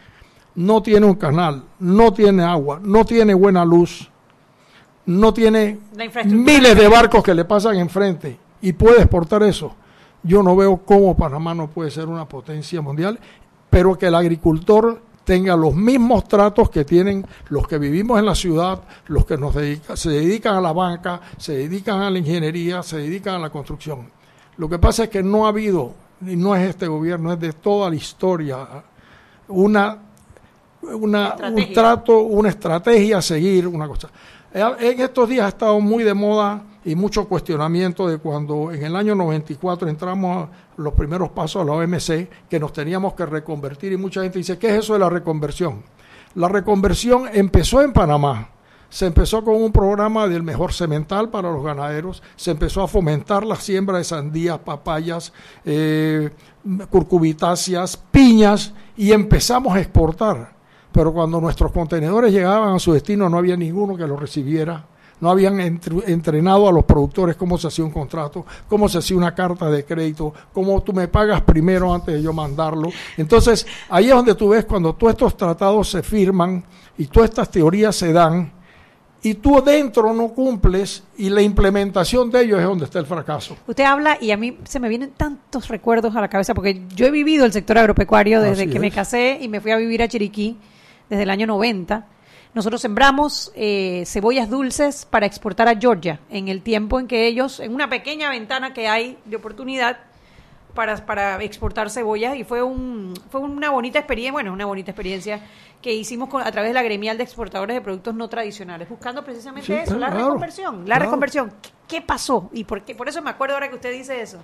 no 0.54 0.82
tiene 0.82 1.04
un 1.04 1.16
canal, 1.16 1.64
no 1.78 2.10
tiene 2.14 2.42
agua, 2.42 2.80
no 2.82 3.04
tiene 3.04 3.34
buena 3.34 3.66
luz, 3.66 4.10
no 5.04 5.34
tiene 5.34 5.78
miles 6.24 6.74
de 6.74 6.88
barcos 6.88 7.22
que 7.22 7.34
le 7.34 7.44
pasan 7.44 7.76
enfrente 7.76 8.47
y 8.60 8.72
puede 8.72 8.98
exportar 8.98 9.42
eso. 9.42 9.74
Yo 10.22 10.42
no 10.42 10.56
veo 10.56 10.78
cómo 10.78 11.16
Panamá 11.16 11.54
no 11.54 11.68
puede 11.68 11.90
ser 11.90 12.06
una 12.06 12.28
potencia 12.28 12.80
mundial, 12.80 13.18
pero 13.70 13.96
que 13.96 14.06
el 14.06 14.14
agricultor 14.14 15.00
tenga 15.24 15.54
los 15.56 15.74
mismos 15.74 16.26
tratos 16.26 16.70
que 16.70 16.86
tienen 16.86 17.24
los 17.50 17.68
que 17.68 17.76
vivimos 17.76 18.18
en 18.18 18.24
la 18.24 18.34
ciudad, 18.34 18.80
los 19.08 19.26
que 19.26 19.36
nos 19.36 19.54
se 19.54 20.08
dedican 20.08 20.56
a 20.56 20.60
la 20.60 20.72
banca, 20.72 21.20
se 21.36 21.52
dedican 21.52 22.00
a 22.00 22.10
la 22.10 22.18
ingeniería, 22.18 22.82
se 22.82 22.96
dedican 22.96 23.34
a 23.34 23.38
la 23.38 23.50
construcción. 23.50 24.10
Lo 24.56 24.68
que 24.68 24.78
pasa 24.78 25.04
es 25.04 25.10
que 25.10 25.22
no 25.22 25.44
ha 25.44 25.50
habido, 25.50 25.92
y 26.26 26.34
no 26.34 26.56
es 26.56 26.70
este 26.70 26.86
gobierno, 26.86 27.30
es 27.30 27.38
de 27.38 27.52
toda 27.52 27.90
la 27.90 27.96
historia, 27.96 28.66
una, 29.48 29.98
una 30.82 31.36
un 31.36 31.72
trato, 31.74 32.20
una 32.20 32.48
estrategia 32.48 33.18
a 33.18 33.22
seguir, 33.22 33.68
una 33.68 33.86
cosa. 33.86 34.08
En 34.50 35.00
estos 35.00 35.28
días 35.28 35.44
ha 35.44 35.48
estado 35.48 35.78
muy 35.78 36.04
de 36.04 36.14
moda 36.14 36.62
y 36.88 36.94
mucho 36.94 37.28
cuestionamiento 37.28 38.08
de 38.08 38.16
cuando 38.16 38.72
en 38.72 38.82
el 38.82 38.96
año 38.96 39.14
94 39.14 39.88
entramos 39.88 40.48
a 40.48 40.80
los 40.80 40.94
primeros 40.94 41.28
pasos 41.28 41.60
a 41.60 41.64
la 41.66 41.72
OMC, 41.72 42.48
que 42.48 42.58
nos 42.58 42.72
teníamos 42.72 43.12
que 43.12 43.26
reconvertir 43.26 43.92
y 43.92 43.98
mucha 43.98 44.22
gente 44.22 44.38
dice, 44.38 44.56
¿qué 44.56 44.68
es 44.68 44.84
eso 44.84 44.94
de 44.94 45.00
la 45.00 45.10
reconversión? 45.10 45.82
La 46.34 46.48
reconversión 46.48 47.24
empezó 47.30 47.82
en 47.82 47.92
Panamá. 47.92 48.48
Se 48.88 49.04
empezó 49.04 49.44
con 49.44 49.56
un 49.56 49.70
programa 49.70 50.28
del 50.28 50.42
mejor 50.42 50.72
semental 50.72 51.28
para 51.28 51.52
los 51.52 51.62
ganaderos, 51.62 52.22
se 52.36 52.52
empezó 52.52 52.82
a 52.82 52.88
fomentar 52.88 53.44
la 53.44 53.56
siembra 53.56 53.98
de 53.98 54.04
sandías, 54.04 54.58
papayas, 54.60 55.34
eh, 55.66 56.30
curcubitáceas, 56.88 57.98
piñas 57.98 58.72
y 58.96 59.12
empezamos 59.12 59.76
a 59.76 59.80
exportar. 59.80 60.54
Pero 60.90 61.12
cuando 61.12 61.38
nuestros 61.38 61.70
contenedores 61.70 62.32
llegaban 62.32 62.76
a 62.76 62.78
su 62.78 62.94
destino 62.94 63.28
no 63.28 63.36
había 63.36 63.58
ninguno 63.58 63.94
que 63.94 64.06
los 64.06 64.18
recibiera. 64.18 64.86
No 65.20 65.30
habían 65.30 65.56
entr- 65.58 66.04
entrenado 66.06 66.68
a 66.68 66.72
los 66.72 66.84
productores 66.84 67.36
cómo 67.36 67.58
se 67.58 67.66
hacía 67.68 67.84
un 67.84 67.90
contrato, 67.90 68.46
cómo 68.68 68.88
se 68.88 68.98
hacía 68.98 69.16
una 69.16 69.34
carta 69.34 69.68
de 69.70 69.84
crédito, 69.84 70.32
cómo 70.52 70.80
tú 70.82 70.92
me 70.92 71.08
pagas 71.08 71.40
primero 71.42 71.92
antes 71.92 72.14
de 72.14 72.22
yo 72.22 72.32
mandarlo. 72.32 72.90
Entonces, 73.16 73.66
ahí 73.88 74.04
es 74.06 74.14
donde 74.14 74.34
tú 74.34 74.50
ves 74.50 74.64
cuando 74.64 74.94
todos 74.94 75.12
estos 75.14 75.36
tratados 75.36 75.90
se 75.90 76.02
firman 76.02 76.64
y 76.96 77.06
todas 77.06 77.30
estas 77.30 77.50
teorías 77.50 77.96
se 77.96 78.12
dan, 78.12 78.52
y 79.20 79.34
tú 79.34 79.60
dentro 79.60 80.14
no 80.14 80.28
cumples 80.28 81.02
y 81.16 81.28
la 81.28 81.42
implementación 81.42 82.30
de 82.30 82.42
ellos 82.42 82.60
es 82.60 82.64
donde 82.66 82.84
está 82.84 83.00
el 83.00 83.06
fracaso. 83.06 83.56
Usted 83.66 83.82
habla 83.82 84.16
y 84.20 84.30
a 84.30 84.36
mí 84.36 84.56
se 84.62 84.78
me 84.78 84.88
vienen 84.88 85.10
tantos 85.16 85.66
recuerdos 85.66 86.14
a 86.14 86.20
la 86.20 86.28
cabeza 86.28 86.54
porque 86.54 86.82
yo 86.94 87.06
he 87.06 87.10
vivido 87.10 87.44
el 87.44 87.52
sector 87.52 87.78
agropecuario 87.78 88.40
desde 88.40 88.62
Así 88.62 88.70
que 88.72 88.78
me 88.78 88.92
casé 88.92 89.38
y 89.42 89.48
me 89.48 89.60
fui 89.60 89.72
a 89.72 89.76
vivir 89.76 90.02
a 90.04 90.08
Chiriquí 90.08 90.56
desde 91.10 91.24
el 91.24 91.30
año 91.30 91.48
90. 91.48 92.06
Nosotros 92.54 92.80
sembramos 92.80 93.52
eh, 93.54 94.04
cebollas 94.06 94.48
dulces 94.50 95.04
para 95.04 95.26
exportar 95.26 95.68
a 95.68 95.76
Georgia 95.78 96.18
en 96.30 96.48
el 96.48 96.62
tiempo 96.62 96.98
en 96.98 97.06
que 97.06 97.26
ellos, 97.26 97.60
en 97.60 97.74
una 97.74 97.88
pequeña 97.88 98.30
ventana 98.30 98.72
que 98.72 98.88
hay 98.88 99.18
de 99.26 99.36
oportunidad 99.36 99.98
para, 100.74 100.96
para 101.06 101.42
exportar 101.42 101.90
cebollas 101.90 102.36
y 102.36 102.44
fue 102.44 102.62
un 102.62 103.14
fue 103.30 103.40
una 103.40 103.70
bonita 103.70 103.98
experiencia, 103.98 104.32
bueno, 104.32 104.52
una 104.52 104.64
bonita 104.64 104.90
experiencia 104.92 105.40
que 105.82 105.92
hicimos 105.92 106.28
con- 106.28 106.42
a 106.42 106.50
través 106.50 106.70
de 106.70 106.74
la 106.74 106.82
gremial 106.82 107.16
de 107.18 107.24
exportadores 107.24 107.74
de 107.74 107.80
productos 107.80 108.14
no 108.14 108.28
tradicionales, 108.28 108.88
buscando 108.88 109.22
precisamente 109.24 109.66
Sí, 109.66 109.72
eso, 109.84 109.98
la 109.98 110.10
reconversión, 110.10 110.80
la 110.80 110.84
claro. 110.96 111.04
reconversión. 111.04 111.52
¿Qué, 111.62 111.70
qué 111.86 112.00
pasó? 112.00 112.48
Y 112.52 112.64
por, 112.64 112.82
qué, 112.82 112.94
por 112.94 113.08
eso 113.08 113.22
me 113.22 113.30
acuerdo 113.30 113.54
ahora 113.54 113.68
que 113.68 113.74
usted 113.76 113.92
dice 113.92 114.20
eso. 114.20 114.38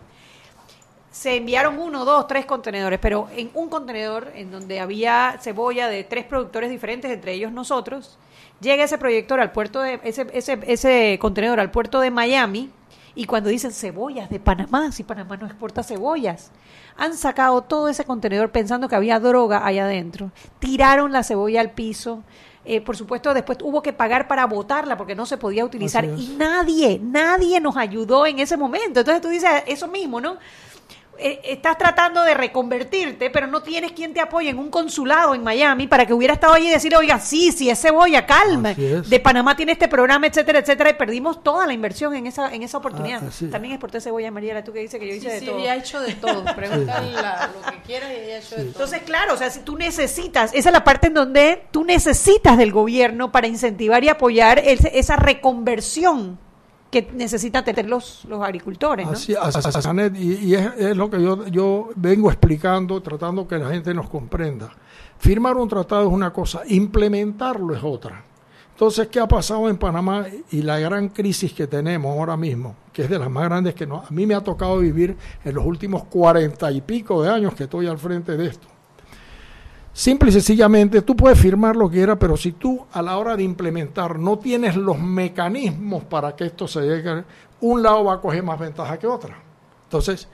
Se 1.14 1.36
enviaron 1.36 1.78
uno, 1.78 2.04
dos, 2.04 2.26
tres 2.26 2.44
contenedores, 2.44 2.98
pero 2.98 3.28
en 3.36 3.48
un 3.54 3.68
contenedor 3.68 4.32
en 4.34 4.50
donde 4.50 4.80
había 4.80 5.38
cebolla 5.40 5.86
de 5.86 6.02
tres 6.02 6.24
productores 6.24 6.70
diferentes, 6.70 7.08
entre 7.08 7.34
ellos 7.34 7.52
nosotros, 7.52 8.18
llega 8.60 8.82
ese 8.82 8.98
proyector 8.98 9.38
al 9.38 9.52
puerto 9.52 9.80
de 9.80 10.00
ese, 10.02 10.26
ese, 10.32 10.58
ese 10.66 11.16
contenedor 11.20 11.60
al 11.60 11.70
puerto 11.70 12.00
de 12.00 12.10
Miami 12.10 12.68
y 13.14 13.26
cuando 13.26 13.48
dicen 13.48 13.70
cebollas 13.70 14.28
de 14.28 14.40
Panamá, 14.40 14.90
si 14.90 15.04
Panamá 15.04 15.36
no 15.36 15.46
exporta 15.46 15.84
cebollas, 15.84 16.50
han 16.96 17.16
sacado 17.16 17.62
todo 17.62 17.88
ese 17.88 18.04
contenedor 18.04 18.50
pensando 18.50 18.88
que 18.88 18.96
había 18.96 19.20
droga 19.20 19.64
allá 19.64 19.84
adentro, 19.84 20.32
tiraron 20.58 21.12
la 21.12 21.22
cebolla 21.22 21.60
al 21.60 21.70
piso. 21.70 22.24
eh, 22.64 22.80
por 22.80 22.96
supuesto, 22.96 23.34
después 23.34 23.58
hubo 23.62 23.82
que 23.82 23.92
pagar 23.92 24.26
para 24.26 24.46
botarla 24.46 24.96
porque 24.96 25.14
no 25.14 25.26
se 25.26 25.36
podía 25.36 25.64
utilizar 25.64 26.04
y 26.04 26.34
nadie, 26.36 26.98
nadie 27.00 27.60
nos 27.60 27.76
ayudó 27.76 28.26
en 28.26 28.40
ese 28.40 28.56
momento. 28.56 28.98
Entonces 29.00 29.20
tú 29.20 29.28
dices 29.28 29.50
eso 29.66 29.86
mismo, 29.86 30.20
¿no? 30.20 30.38
Eh, 31.18 31.40
estás 31.44 31.78
tratando 31.78 32.22
de 32.22 32.34
reconvertirte, 32.34 33.30
pero 33.30 33.46
no 33.46 33.62
tienes 33.62 33.92
quien 33.92 34.12
te 34.12 34.20
apoye 34.20 34.50
en 34.50 34.58
un 34.58 34.68
consulado 34.70 35.34
en 35.34 35.42
Miami 35.44 35.86
para 35.86 36.06
que 36.06 36.12
hubiera 36.12 36.34
estado 36.34 36.54
allí 36.54 36.66
y 36.66 36.70
decir, 36.70 36.94
oiga, 36.96 37.18
sí, 37.20 37.52
sí, 37.52 37.70
es 37.70 37.80
cebolla, 37.80 38.26
calma. 38.26 38.72
Es. 38.72 39.08
De 39.08 39.20
Panamá 39.20 39.54
tiene 39.56 39.72
este 39.72 39.86
programa, 39.88 40.26
etcétera, 40.26 40.58
etcétera, 40.58 40.90
y 40.90 40.94
perdimos 40.94 41.42
toda 41.42 41.66
la 41.66 41.72
inversión 41.72 42.14
en 42.14 42.26
esa, 42.26 42.52
en 42.52 42.62
esa 42.62 42.78
oportunidad. 42.78 43.20
Ah, 43.24 43.28
así. 43.28 43.46
También 43.46 43.74
exporté 43.74 44.00
cebolla, 44.00 44.30
Mariela, 44.30 44.64
tú 44.64 44.72
que 44.72 44.80
dices 44.80 44.98
que 44.98 45.06
yo 45.08 45.14
hice 45.14 45.28
Sí, 45.28 45.34
de 45.34 45.40
sí, 45.40 45.46
todo. 45.46 45.58
ella 45.58 45.72
ha 45.72 45.76
hecho 45.76 46.00
de 46.00 46.14
todo. 46.14 46.44
Pregúntale 46.56 47.12
la- 47.12 47.50
lo 47.54 47.70
que 47.72 47.82
quieras 47.82 48.10
y 48.10 48.24
ella 48.24 48.34
ha 48.34 48.38
hecho 48.38 48.56
de 48.56 48.62
todo. 48.62 48.72
Entonces, 48.72 49.02
claro, 49.02 49.34
o 49.34 49.36
sea, 49.36 49.50
si 49.50 49.60
tú 49.60 49.76
necesitas, 49.76 50.50
esa 50.54 50.68
es 50.68 50.72
la 50.72 50.82
parte 50.84 51.06
en 51.06 51.14
donde 51.14 51.62
tú 51.70 51.84
necesitas 51.84 52.58
del 52.58 52.72
gobierno 52.72 53.30
para 53.30 53.46
incentivar 53.46 54.02
y 54.04 54.08
apoyar 54.08 54.58
ese- 54.58 54.98
esa 54.98 55.16
reconversión 55.16 56.38
que 56.94 57.10
necesitan 57.12 57.64
tener 57.64 57.88
los, 57.88 58.24
los 58.26 58.40
agricultores, 58.40 59.04
¿no? 59.04 59.16
Y, 60.16 60.54
es 60.54 60.96
lo 60.96 61.10
que 61.10 61.20
yo, 61.20 61.44
yo 61.48 61.88
vengo 61.96 62.30
explicando, 62.30 63.02
tratando 63.02 63.48
que 63.48 63.58
la 63.58 63.68
gente 63.70 63.92
nos 63.92 64.08
comprenda. 64.08 64.70
Firmar 65.18 65.56
un 65.56 65.68
tratado 65.68 66.02
es 66.02 66.12
una 66.12 66.32
cosa, 66.32 66.62
implementarlo 66.68 67.74
es 67.74 67.82
otra. 67.82 68.22
Entonces, 68.70 69.08
¿qué 69.08 69.18
ha 69.18 69.26
pasado 69.26 69.68
en 69.68 69.76
Panamá 69.76 70.26
y 70.52 70.62
la 70.62 70.78
gran 70.78 71.08
crisis 71.08 71.52
que 71.52 71.66
tenemos 71.66 72.16
ahora 72.16 72.36
mismo, 72.36 72.76
que 72.92 73.02
es 73.02 73.10
de 73.10 73.18
las 73.18 73.28
más 73.28 73.44
grandes 73.44 73.74
que 73.74 73.88
no, 73.88 73.96
a 73.96 74.10
mí 74.10 74.24
me 74.24 74.36
ha 74.36 74.40
tocado 74.40 74.78
vivir 74.78 75.16
en 75.44 75.54
los 75.54 75.66
últimos 75.66 76.04
cuarenta 76.04 76.70
y 76.70 76.80
pico 76.80 77.24
de 77.24 77.30
años 77.30 77.54
que 77.54 77.64
estoy 77.64 77.88
al 77.88 77.98
frente 77.98 78.36
de 78.36 78.46
esto? 78.46 78.68
Simple 79.96 80.30
y 80.30 80.32
sencillamente, 80.32 81.02
tú 81.02 81.14
puedes 81.14 81.38
firmar 81.38 81.76
lo 81.76 81.88
que 81.88 81.98
quieras, 81.98 82.16
pero 82.18 82.36
si 82.36 82.50
tú 82.52 82.84
a 82.92 83.00
la 83.00 83.16
hora 83.16 83.36
de 83.36 83.44
implementar 83.44 84.18
no 84.18 84.38
tienes 84.40 84.74
los 84.74 84.98
mecanismos 84.98 86.02
para 86.04 86.34
que 86.34 86.46
esto 86.46 86.66
se 86.66 86.80
llegue, 86.80 87.22
un 87.60 87.80
lado 87.80 88.02
va 88.04 88.14
a 88.14 88.20
coger 88.20 88.42
más 88.42 88.58
ventaja 88.58 88.98
que 88.98 89.06
otra. 89.06 89.36
Entonces, 89.84 90.26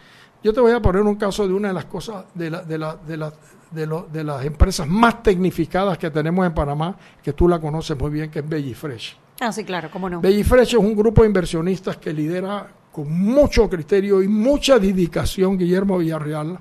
yo 0.42 0.55
te 0.55 0.61
voy 0.61 0.73
a 0.73 0.81
poner 0.81 1.03
un 1.03 1.16
caso 1.16 1.46
de 1.46 1.53
una 1.53 1.68
de 1.68 1.75
las 1.75 1.85
cosas, 1.85 2.25
de, 2.35 2.49
la, 2.49 2.62
de, 2.62 2.79
la, 2.79 2.96
de, 2.96 3.16
la, 3.18 3.33
de, 3.70 3.87
lo- 3.87 4.09
de 4.11 4.25
las 4.25 4.42
empresas 4.46 4.88
más 4.88 5.23
tecnificadas 5.23 5.99
que 5.99 6.11
tenemos 6.11 6.46
en 6.46 6.55
Panamá, 6.55 6.96
que 7.23 7.35
tú 7.35 7.46
la 7.46 7.61
conoces 7.61 7.99
muy 7.99 8.11
bien, 8.11 8.31
que 8.31 8.38
es 8.38 8.49
Bellifresh. 8.49 9.18
Ah, 9.40 9.53
sí, 9.53 9.62
claro, 9.64 9.90
cómo 9.92 10.09
no. 10.09 10.23
Bellifresh 10.23 10.68
es 10.68 10.75
un 10.75 10.96
grupo 10.96 11.20
de 11.20 11.29
inversionistas 11.29 11.99
que 11.99 12.14
lidera 12.14 12.66
con 12.90 13.12
mucho 13.12 13.68
criterio 13.68 14.23
y 14.23 14.29
mucha 14.29 14.79
dedicación 14.79 15.59
Guillermo 15.59 15.99
Villarreal, 15.99 16.59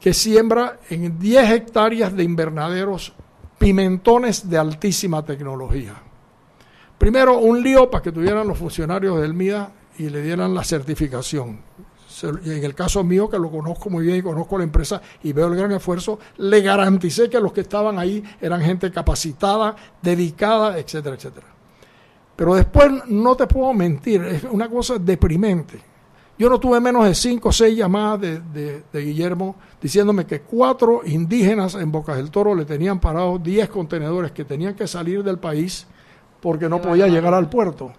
que 0.00 0.14
siembra 0.14 0.80
en 0.88 1.18
10 1.18 1.50
hectáreas 1.50 2.16
de 2.16 2.24
invernaderos 2.24 3.12
pimentones 3.58 4.48
de 4.48 4.56
altísima 4.56 5.22
tecnología. 5.24 5.94
Primero, 6.96 7.38
un 7.38 7.62
lío 7.62 7.90
para 7.90 8.02
que 8.02 8.12
tuvieran 8.12 8.48
los 8.48 8.58
funcionarios 8.58 9.20
del 9.20 9.34
MIDA 9.34 9.72
y 9.98 10.08
le 10.08 10.22
dieran 10.22 10.54
la 10.54 10.64
certificación. 10.64 11.60
En 12.22 12.64
el 12.64 12.74
caso 12.74 13.04
mío, 13.04 13.28
que 13.28 13.38
lo 13.38 13.50
conozco 13.50 13.88
muy 13.88 14.04
bien 14.04 14.18
y 14.18 14.22
conozco 14.22 14.58
la 14.58 14.64
empresa 14.64 15.00
y 15.22 15.32
veo 15.32 15.46
el 15.46 15.56
gran 15.56 15.72
esfuerzo, 15.72 16.18
le 16.38 16.60
garanticé 16.60 17.30
que 17.30 17.40
los 17.40 17.52
que 17.52 17.62
estaban 17.62 17.98
ahí 17.98 18.22
eran 18.40 18.60
gente 18.60 18.90
capacitada, 18.90 19.76
dedicada, 20.02 20.78
etcétera, 20.78 21.16
etcétera. 21.16 21.46
Pero 22.36 22.54
después 22.54 22.90
no 23.06 23.36
te 23.36 23.46
puedo 23.46 23.72
mentir, 23.72 24.22
es 24.22 24.44
una 24.44 24.68
cosa 24.68 24.98
deprimente. 24.98 25.89
Yo 26.40 26.48
no 26.48 26.58
tuve 26.58 26.80
menos 26.80 27.04
de 27.04 27.14
cinco 27.14 27.50
o 27.50 27.52
seis 27.52 27.76
llamadas 27.76 28.18
de, 28.22 28.40
de- 28.40 28.82
de 28.90 29.00
Guillermo 29.02 29.56
diciéndome 29.78 30.24
que 30.24 30.40
cuatro 30.40 31.02
indígenas 31.04 31.74
en 31.74 31.92
Bocas 31.92 32.16
del 32.16 32.30
Toro 32.30 32.54
le 32.54 32.64
tenían 32.64 32.98
parados 32.98 33.42
10 33.42 33.68
contenedores 33.68 34.32
que 34.32 34.46
tenían 34.46 34.72
que 34.74 34.86
salir 34.86 35.22
del 35.22 35.38
país 35.38 35.86
porque 36.40 36.66
no 36.66 36.80
podía 36.80 37.06
llegar 37.08 37.34
al 37.34 37.50
puerto. 37.50 37.92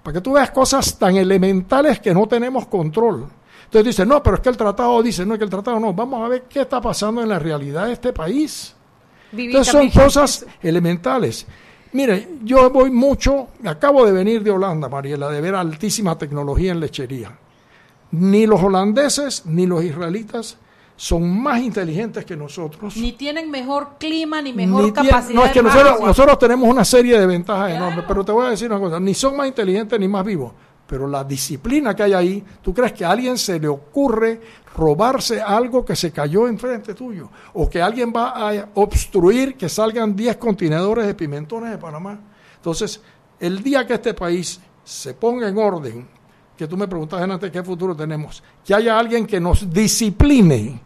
Para 0.00 0.14
que 0.14 0.20
tú 0.20 0.34
veas 0.34 0.52
cosas 0.52 0.96
tan 0.96 1.16
elementales 1.16 1.98
que 1.98 2.14
no 2.14 2.28
tenemos 2.28 2.66
control. 2.66 3.26
Entonces 3.64 3.84
dice, 3.96 4.06
no, 4.06 4.22
pero 4.22 4.36
es 4.36 4.42
que 4.42 4.50
el 4.50 4.56
tratado 4.56 5.02
dice, 5.02 5.26
no, 5.26 5.34
es 5.34 5.38
que 5.38 5.44
el 5.44 5.50
tratado 5.50 5.80
no. 5.80 5.92
Vamos 5.92 6.24
a 6.24 6.28
ver 6.28 6.44
qué 6.48 6.60
está 6.60 6.80
pasando 6.80 7.20
en 7.20 7.28
la 7.28 7.40
realidad 7.40 7.86
de 7.86 7.94
este 7.94 8.12
país. 8.12 8.76
Entonces 9.46 9.72
son 9.72 9.86
cosas 10.04 10.46
elementales. 10.62 11.46
Mire, 11.94 12.28
yo 12.44 12.70
voy 12.70 12.90
mucho, 12.92 13.48
acabo 13.64 14.06
de 14.06 14.12
venir 14.12 14.42
de 14.44 14.52
Holanda, 14.52 14.88
Mariela, 14.88 15.28
de 15.30 15.40
ver 15.40 15.56
altísima 15.56 16.16
tecnología 16.16 16.70
en 16.70 16.78
lechería. 16.78 17.36
Ni 18.12 18.46
los 18.46 18.62
holandeses 18.62 19.44
ni 19.46 19.66
los 19.66 19.82
israelitas 19.82 20.58
son 20.96 21.42
más 21.42 21.60
inteligentes 21.60 22.24
que 22.24 22.36
nosotros. 22.36 22.96
Ni 22.96 23.12
tienen 23.12 23.50
mejor 23.50 23.96
clima, 23.98 24.40
ni 24.40 24.52
mejor 24.52 24.84
Ni 24.84 24.92
capacidad 24.92 25.34
no, 25.34 25.44
es 25.44 25.50
que 25.50 25.62
nosotros, 25.62 26.38
tenemos 26.38 26.68
una 26.68 26.84
serie 26.84 27.18
de 27.18 27.26
ventajas 27.26 27.70
Claro. 27.70 27.86
enormes, 27.86 28.04
pero 28.06 28.24
te 28.24 28.32
voy 28.32 28.46
a 28.46 28.50
decir 28.50 28.70
una 28.70 28.78
cosa, 28.78 29.00
ni 29.00 29.14
son 29.14 29.36
más 29.36 29.48
inteligentes 29.48 29.98
ni 29.98 30.06
más 30.06 30.24
vivos, 30.24 30.52
pero 30.86 31.08
la 31.08 31.24
disciplina 31.24 31.96
que 31.96 32.02
hay 32.02 32.12
ahí, 32.12 32.44
¿tú 32.60 32.72
crees 32.74 32.92
que 32.92 33.04
a 33.04 33.10
alguien 33.10 33.38
se 33.38 33.58
le 33.58 33.66
ocurre 33.66 34.40
robarse 34.76 35.40
algo 35.40 35.84
que 35.84 35.96
se 35.96 36.12
cayó 36.12 36.46
enfrente 36.46 36.94
tuyo? 36.94 37.30
¿O 37.54 37.68
que 37.68 37.80
alguien 37.80 38.12
va 38.14 38.50
a 38.50 38.68
obstruir 38.74 39.56
que 39.56 39.68
salgan 39.68 40.14
10 40.14 40.36
contenedores 40.36 41.06
de 41.06 41.14
pimentones 41.14 41.70
de 41.70 41.78
Panamá? 41.78 42.20
Entonces, 42.56 43.00
el 43.40 43.62
día 43.62 43.86
que 43.86 43.94
este 43.94 44.14
país 44.14 44.60
se 44.84 45.14
ponga 45.14 45.48
en 45.48 45.58
orden, 45.58 46.06
que 46.62 46.68
tú 46.68 46.76
me 46.76 46.86
preguntas 46.86 47.20
antes 47.20 47.50
qué 47.50 47.60
futuro 47.64 47.96
tenemos, 47.96 48.40
que 48.64 48.72
haya 48.72 48.96
alguien 48.96 49.26
que 49.26 49.40
nos 49.40 49.68
discipline, 49.68 50.80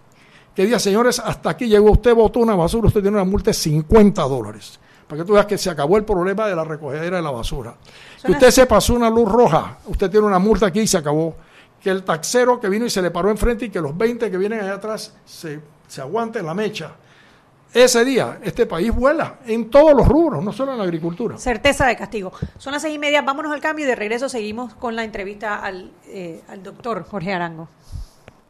que 0.54 0.64
diga, 0.64 0.78
señores, 0.78 1.18
hasta 1.18 1.50
aquí 1.50 1.68
llegó 1.68 1.90
usted, 1.90 2.14
botó 2.14 2.38
una 2.38 2.54
basura, 2.54 2.86
usted 2.86 3.02
tiene 3.02 3.18
una 3.18 3.26
multa 3.26 3.50
de 3.50 3.54
50 3.54 4.22
dólares. 4.22 4.80
Para 5.06 5.20
que 5.20 5.26
tú 5.26 5.34
veas 5.34 5.44
que 5.44 5.58
se 5.58 5.68
acabó 5.68 5.98
el 5.98 6.04
problema 6.04 6.46
de 6.46 6.56
la 6.56 6.64
recogedera 6.64 7.18
de 7.18 7.22
la 7.22 7.30
basura. 7.30 7.76
Que 8.24 8.32
usted 8.32 8.50
se 8.50 8.64
pasó 8.64 8.94
una 8.94 9.10
luz 9.10 9.30
roja, 9.30 9.78
usted 9.84 10.10
tiene 10.10 10.26
una 10.26 10.38
multa 10.38 10.66
aquí 10.66 10.80
y 10.80 10.86
se 10.86 10.96
acabó. 10.96 11.36
Que 11.78 11.90
el 11.90 12.02
taxero 12.04 12.58
que 12.58 12.70
vino 12.70 12.86
y 12.86 12.90
se 12.90 13.02
le 13.02 13.10
paró 13.10 13.30
enfrente 13.30 13.66
y 13.66 13.68
que 13.68 13.82
los 13.82 13.94
20 13.94 14.30
que 14.30 14.38
vienen 14.38 14.60
allá 14.60 14.76
atrás 14.76 15.14
se, 15.26 15.60
se 15.86 16.00
aguanten 16.00 16.46
la 16.46 16.54
mecha. 16.54 16.92
Ese 17.84 18.04
día 18.04 18.38
este 18.42 18.66
país 18.66 18.94
vuela 18.94 19.40
en 19.46 19.70
todos 19.70 19.94
los 19.94 20.08
rubros, 20.08 20.42
no 20.42 20.52
solo 20.52 20.72
en 20.72 20.78
la 20.78 20.84
agricultura. 20.84 21.36
Certeza 21.38 21.86
de 21.86 21.96
castigo. 21.96 22.32
Son 22.58 22.72
las 22.72 22.82
seis 22.82 22.94
y 22.94 22.98
media, 22.98 23.22
vámonos 23.22 23.52
al 23.52 23.60
cambio 23.60 23.84
y 23.84 23.88
de 23.88 23.94
regreso 23.94 24.28
seguimos 24.28 24.74
con 24.74 24.96
la 24.96 25.04
entrevista 25.04 25.56
al, 25.56 25.92
eh, 26.06 26.42
al 26.48 26.62
doctor 26.62 27.04
Jorge 27.04 27.32
Arango. 27.32 27.68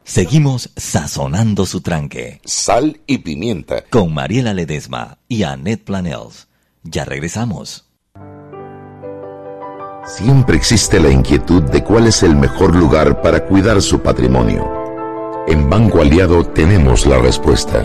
Seguimos 0.04 0.70
sazonando 0.76 1.66
su 1.66 1.80
tranque. 1.80 2.40
Sal 2.44 3.00
y 3.08 3.18
pimienta. 3.18 3.82
Con 3.90 4.14
Mariela 4.14 4.54
Ledesma 4.54 5.18
y 5.26 5.42
Annette 5.42 5.84
Planels. 5.84 6.46
Ya 6.84 7.04
regresamos. 7.04 7.86
Siempre 10.06 10.56
existe 10.56 11.00
la 11.00 11.10
inquietud 11.10 11.64
de 11.64 11.82
cuál 11.82 12.06
es 12.06 12.22
el 12.22 12.36
mejor 12.36 12.76
lugar 12.76 13.20
para 13.20 13.44
cuidar 13.44 13.82
su 13.82 14.00
patrimonio. 14.00 14.64
En 15.48 15.68
Banco 15.68 16.00
Aliado 16.00 16.44
tenemos 16.44 17.04
la 17.06 17.18
respuesta. 17.18 17.84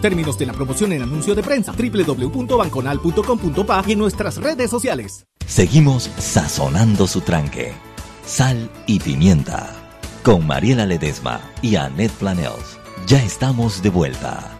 términos 0.00 0.38
de 0.38 0.46
la 0.46 0.52
promoción 0.52 0.92
en 0.92 1.02
anuncio 1.02 1.34
de 1.34 1.42
prensa 1.42 1.72
www.banconal.com.pa 1.72 3.84
y 3.86 3.92
en 3.92 3.98
nuestras 3.98 4.36
redes 4.36 4.70
sociales. 4.70 5.26
Seguimos 5.46 6.10
sazonando 6.18 7.06
su 7.06 7.20
tranque. 7.20 7.72
Sal 8.26 8.70
y 8.86 9.00
pimienta. 9.00 9.70
Con 10.22 10.46
Mariela 10.46 10.86
Ledesma 10.86 11.40
y 11.60 11.76
Annette 11.76 12.12
Planels. 12.12 12.78
Ya 13.06 13.22
estamos 13.22 13.82
de 13.82 13.90
vuelta. 13.90 14.53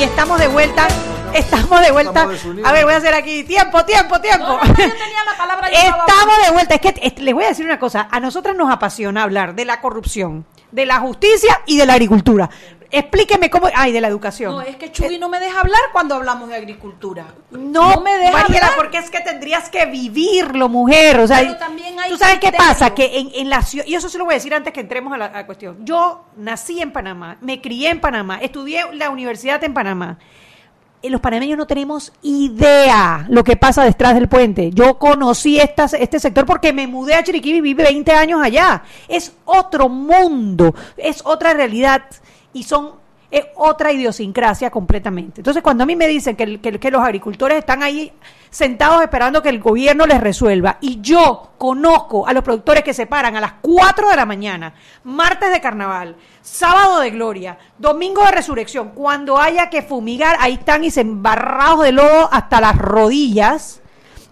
Y 0.01 0.05
estamos 0.05 0.41
de 0.41 0.49
vuelta. 0.49 0.89
Estamos 1.35 1.79
de 1.83 1.91
vuelta. 1.91 2.23
A 2.23 2.73
ver, 2.73 2.85
voy 2.87 2.95
a 2.95 2.97
hacer 2.97 3.13
aquí. 3.13 3.45
Tiempo, 3.45 3.85
tiempo, 3.85 4.19
tiempo. 4.19 4.59
Estamos 4.63 6.37
de 6.43 6.53
vuelta. 6.53 6.75
Es 6.77 6.81
que 6.81 7.21
les 7.21 7.35
voy 7.35 7.45
a 7.45 7.49
decir 7.49 7.67
una 7.67 7.79
cosa. 7.79 8.09
A 8.11 8.19
nosotras 8.19 8.57
nos 8.57 8.73
apasiona 8.73 9.23
hablar 9.23 9.55
de 9.55 9.67
la 9.67 9.83
corrupción, 9.83 10.47
de 10.73 10.87
la 10.87 11.01
justicia 11.01 11.61
y 11.67 11.77
de 11.77 11.85
la 11.85 11.93
agricultura. 11.93 12.49
Explíqueme 12.93 13.49
cómo. 13.51 13.69
Ay, 13.75 13.93
de 13.93 14.01
la 14.01 14.09
educación. 14.09 14.53
No, 14.53 14.61
es 14.63 14.77
que 14.77 14.91
Chuy 14.91 15.19
no 15.19 15.29
me 15.29 15.39
deja 15.39 15.61
hablar 15.61 15.81
cuando 15.93 16.17
hablamos 16.17 16.49
de 16.49 16.57
agricultura. 16.57 17.27
No, 17.51 18.01
me 18.01 18.17
deja 18.19 18.41
hablar. 18.41 18.73
porque 18.77 18.99
es 18.99 19.11
que 19.11 19.21
tendrías 19.21 19.69
que 19.69 19.87
vivirlo, 19.87 20.69
mujer. 20.69 21.21
O 21.21 21.27
sea, 21.27 21.39
Pero 21.39 21.57
también 21.57 21.99
hay 22.01 22.11
tú 22.11 22.17
sabes 22.17 22.39
qué 22.41 22.51
pasa, 22.53 22.93
que 22.95 23.19
en, 23.21 23.31
en 23.35 23.49
la 23.49 23.63
ciudad, 23.63 23.87
y 23.87 23.95
eso 23.95 24.09
se 24.09 24.19
lo 24.19 24.25
voy 24.25 24.35
a 24.35 24.37
decir 24.39 24.53
antes 24.55 24.73
que 24.73 24.81
entremos 24.81 25.13
a 25.13 25.19
la, 25.19 25.27
a 25.27 25.33
la 25.33 25.47
cuestión. 25.47 25.79
Yo 25.85 26.25
nací 26.37 26.81
en 26.83 26.93
Panamá, 26.93 27.37
me 27.41 27.61
crié 27.61 27.91
en 27.91 28.01
Panamá, 28.01 28.39
estudié 28.43 28.83
la 28.95 29.11
universidad 29.11 29.63
en 29.63 29.73
Panamá. 29.73 30.19
Eh, 31.03 31.09
Los 31.11 31.21
panameños 31.21 31.57
no 31.57 31.67
tenemos 31.67 32.13
idea 32.23 33.25
lo 33.31 33.43
que 33.45 33.57
pasa 33.57 33.85
detrás 33.85 34.15
del 34.15 34.29
puente. 34.29 34.71
Yo 34.73 34.99
conocí 34.99 35.59
esta, 35.59 35.85
este 35.85 36.19
sector 36.21 36.45
porque 36.45 36.73
me 36.73 36.87
mudé 36.87 37.15
a 37.15 37.23
Chiriquí 37.23 37.51
y 37.51 37.61
viví 37.61 37.75
20 37.75 38.13
años 38.13 38.43
allá. 38.43 38.83
Es 39.09 39.33
otro 39.45 39.89
mundo, 39.89 40.75
es 40.97 41.23
otra 41.25 41.55
realidad 41.55 42.03
y 42.53 42.63
son 42.63 42.93
es 43.33 43.45
otra 43.55 43.93
idiosincrasia 43.93 44.71
completamente. 44.73 45.41
Entonces, 45.41 45.63
cuando 45.63 45.85
a 45.85 45.87
mí 45.87 45.95
me 45.95 46.09
dicen 46.09 46.35
que, 46.35 46.61
que- 46.61 46.81
que 46.81 46.91
los 46.91 47.01
agricultores 47.01 47.59
están 47.59 47.81
ahí 47.81 48.13
sentados 48.51 49.03
esperando 49.03 49.41
que 49.41 49.51
el 49.51 49.61
gobierno 49.61 50.05
les 50.05 50.21
resuelva, 50.21 50.79
y 50.81 51.01
yo 51.01 51.53
conozco 51.57 52.27
a 52.27 52.33
los 52.33 52.43
productores 52.43 52.83
que 52.83 52.93
se 52.93 53.07
paran 53.07 53.37
a 53.37 53.41
las 53.41 53.53
4 53.63 54.09
de 54.11 54.17
la 54.17 54.27
mañana, 54.27 54.75
martes 55.05 55.53
de 55.53 55.61
carnaval, 55.61 56.17
sábado 56.43 56.99
de 56.99 57.11
gloria, 57.11 57.57
domingo 57.79 58.25
de 58.25 58.33
resurrección, 58.33 58.89
cuando 58.97 59.39
haya 59.39 59.71
que 59.71 59.83
fumigar, 59.83 60.37
ahí 60.41 60.55
están 60.55 60.83
y 60.83 60.91
se 60.91 61.03
embarrados 61.03 61.85
de 61.85 61.93
lodo 61.93 62.29
hasta 62.33 62.61
las 62.61 62.77
rodillas. 62.77 63.81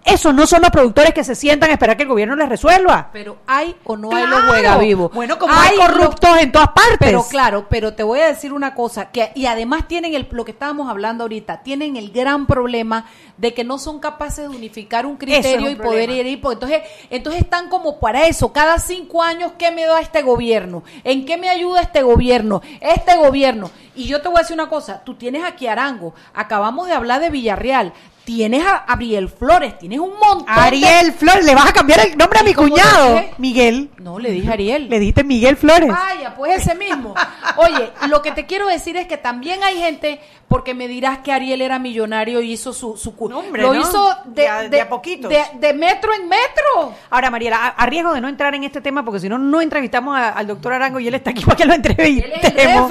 Esos 0.09 0.35
no 0.35 0.47
son 0.47 0.63
los 0.63 0.71
productores 0.71 1.13
que 1.13 1.23
se 1.25 1.35
sientan 1.35 1.71
a 1.71 1.75
esperar 1.75 1.97
que 1.97 2.05
el 2.05 2.09
gobierno 2.09 2.35
les 2.37 2.49
resuelva. 2.49 3.11
Pero 3.13 3.39
hay 3.47 3.77
o 3.85 3.97
no 3.97 4.09
hay 4.15 4.27
los 4.27 4.39
Claro. 4.39 4.49
juegavivos. 4.49 5.13
Bueno, 5.13 5.39
como 5.39 5.53
hay 5.53 5.77
corruptos 5.77 6.39
en 6.39 6.53
todas 6.53 6.69
partes. 6.69 6.99
Pero 7.01 7.27
claro, 7.29 7.67
pero 7.69 7.95
te 7.95 8.03
voy 8.03 8.21
a 8.21 8.27
decir 8.27 8.53
una 8.53 8.75
cosa, 8.75 9.11
que 9.11 9.31
y 9.35 9.47
además 9.47 9.87
tienen 9.89 10.15
el, 10.15 10.27
lo 10.31 10.45
que 10.45 10.53
estábamos 10.53 10.89
hablando 10.89 11.25
ahorita, 11.25 11.63
tienen 11.63 11.97
el 11.97 12.11
gran 12.11 12.47
problema 12.47 13.05
de 13.37 13.55
que 13.55 13.65
no 13.65 13.79
son 13.79 14.01
capaces 14.01 14.49
de 14.49 14.57
unificar 14.57 15.07
un 15.07 15.17
criterio 15.17 15.69
es 15.69 15.73
y 15.75 15.77
poder 15.77 16.11
ir, 16.11 16.41
porque 16.41 16.55
entonces, 16.55 16.83
entonces 17.11 17.43
están 17.43 17.69
como 17.69 18.01
para 18.01 18.27
eso, 18.27 18.53
cada 18.53 18.79
cinco 18.79 19.23
años, 19.23 19.53
¿qué 19.59 19.71
me 19.71 19.85
da 19.87 20.01
este 20.01 20.23
gobierno? 20.23 20.83
¿En 21.05 21.25
qué 21.25 21.37
me 21.37 21.49
ayuda 21.49 21.83
este 21.83 22.03
gobierno? 22.03 22.63
Este 22.81 23.17
gobierno. 23.17 23.71
Y 23.95 24.07
yo 24.07 24.21
te 24.23 24.29
voy 24.29 24.39
a 24.39 24.41
decir 24.41 24.55
una 24.55 24.69
cosa, 24.69 25.03
tú 25.05 25.15
tienes 25.15 25.45
aquí 25.45 25.67
Arango, 25.67 26.15
acabamos 26.35 26.87
de 26.87 26.95
hablar 26.95 27.21
de 27.21 27.31
Villarreal, 27.31 27.93
tienes 28.29 28.63
a 28.63 28.77
Ariel 28.93 29.31
Flores, 29.31 29.79
tienes 29.79 30.01
un 30.01 30.11
montón. 30.11 30.45
de- 30.45 30.53
Ariel 30.61 31.13
Flores, 31.15 31.47
le 31.47 31.55
vas 31.55 31.65
a 31.71 31.73
cambiar 31.73 32.01
el 32.01 32.19
nombre 32.19 32.41
a 32.41 32.43
mi 32.43 32.51
¿Y 32.51 32.55
cómo 32.55 32.69
cuñado. 32.69 33.23
Miguel. 33.39 33.89
No, 33.97 34.19
le 34.19 34.31
dije 34.33 34.53
Ariel. 34.53 34.91
Le 34.91 34.99
diste 35.01 35.25
Miguel 35.25 35.57
Flores. 35.57 35.89
Vaya, 35.89 36.35
pues 36.37 36.61
ese 36.61 36.75
mismo. 36.75 37.15
Oye, 37.57 37.91
lo 38.11 38.21
que 38.21 38.33
te 38.33 38.45
quiero 38.45 38.69
decir 38.69 38.99
es 38.99 39.07
que 39.07 39.17
también 39.17 39.63
hay 39.63 39.79
gente, 39.79 40.21
porque 40.47 40.75
me 40.75 40.89
dirás 40.89 41.21
que 41.21 41.33
Ariel 41.33 41.63
era 41.63 41.79
millonario 41.79 42.43
y 42.43 42.53
hizo 42.53 42.75
su, 42.75 42.99
su 42.99 43.15
No, 43.31 43.39
hombre, 43.39 43.63
lo 43.63 43.73
no. 43.73 43.81
hizo 43.81 44.15
de, 44.27 44.43
De 44.43 44.49
a- 44.49 44.69
de- 44.69 44.81
a 44.83 44.89
poquitos. 44.91 45.31
de- 45.31 45.73
metro 45.73 46.13
en 46.13 46.29
metro. 46.29 46.93
Ahora, 47.09 47.31
Mariela, 47.31 47.69
a, 47.69 47.87
riesgo 47.87 48.13
de 48.13 48.21
no 48.21 48.29
entrar 48.29 48.55
en 48.55 48.65
este 48.65 48.83
tema, 48.83 49.05
porque 49.07 49.21
si 49.21 49.29
no, 49.31 49.39
no 49.39 49.63
entrevistamos 49.63 50.15
a- 50.19 50.29
al 50.31 50.47
doctor 50.47 50.75
Arango 50.75 51.01
y 51.01 51.09
él 51.09 51.15
está 51.15 51.31
aquí 51.31 51.45
para 51.47 51.57
que 51.57 51.65
lo 51.65 51.73
Él 51.73 51.81
es 51.87 51.89
el 51.97 52.33
entrevistemos. 52.33 52.91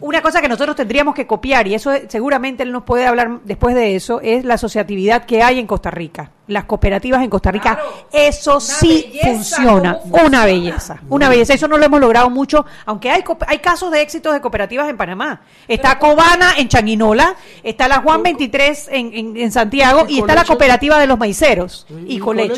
Una 0.00 0.20
cosa 0.22 0.40
que 0.40 0.48
nosotros 0.48 0.76
tendríamos 0.76 1.14
que 1.14 1.26
copiar, 1.26 1.66
y 1.66 1.74
eso 1.74 1.90
es- 1.90 2.04
seguramente 2.08 2.62
él 2.62 2.70
nos 2.72 2.84
puede 2.84 3.06
hablar 3.06 3.40
después 3.44 3.74
de 3.74 3.96
eso, 3.96 4.20
es 4.20 4.43
la 4.44 4.54
asociatividad 4.54 5.24
que 5.24 5.42
hay 5.42 5.58
en 5.58 5.66
Costa 5.66 5.90
Rica. 5.90 6.30
Las 6.46 6.64
cooperativas 6.64 7.22
en 7.22 7.30
Costa 7.30 7.50
Rica, 7.50 7.74
Claro. 7.76 8.06
eso 8.12 8.60
sí 8.60 9.06
belleza, 9.14 9.26
funciona. 9.28 9.98
Una 10.04 10.44
belleza, 10.44 10.98
una 11.08 11.28
belleza. 11.30 11.54
Eso 11.54 11.68
no 11.68 11.78
lo 11.78 11.86
hemos 11.86 12.00
logrado 12.00 12.28
mucho, 12.28 12.66
aunque 12.84 13.10
hay, 13.10 13.24
hay 13.46 13.58
casos 13.60 13.90
de 13.90 14.02
éxitos 14.02 14.34
de 14.34 14.42
cooperativas 14.42 14.88
en 14.90 14.96
Panamá. 14.98 15.40
Está 15.66 15.98
Cobana 15.98 16.52
en 16.58 16.68
Changuinola, 16.68 17.34
está 17.62 17.88
la 17.88 18.02
Juan 18.02 18.22
23 18.22 18.88
en, 18.92 19.14
en- 19.14 19.36
en 19.38 19.52
Santiago 19.52 20.04
Y 20.06 20.16
y 20.16 20.18
está 20.20 20.34
la 20.34 20.44
cooperativa 20.44 20.98
de 20.98 21.06
los 21.06 21.18
maiceros 21.18 21.86
y 22.06 22.16
y 22.16 22.20
también. 22.20 22.52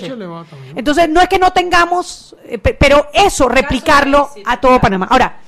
Entonces, 0.74 1.08
no 1.08 1.20
es 1.20 1.28
que 1.28 1.38
no 1.38 1.52
tengamos, 1.52 2.34
eh, 2.44 2.58
pe- 2.58 2.74
pero 2.74 3.06
eso, 3.14 3.48
replicarlo 3.48 4.30
a 4.44 4.60
todo. 4.60 4.80
Panamá. 4.80 5.06
Ahora, 5.10 5.38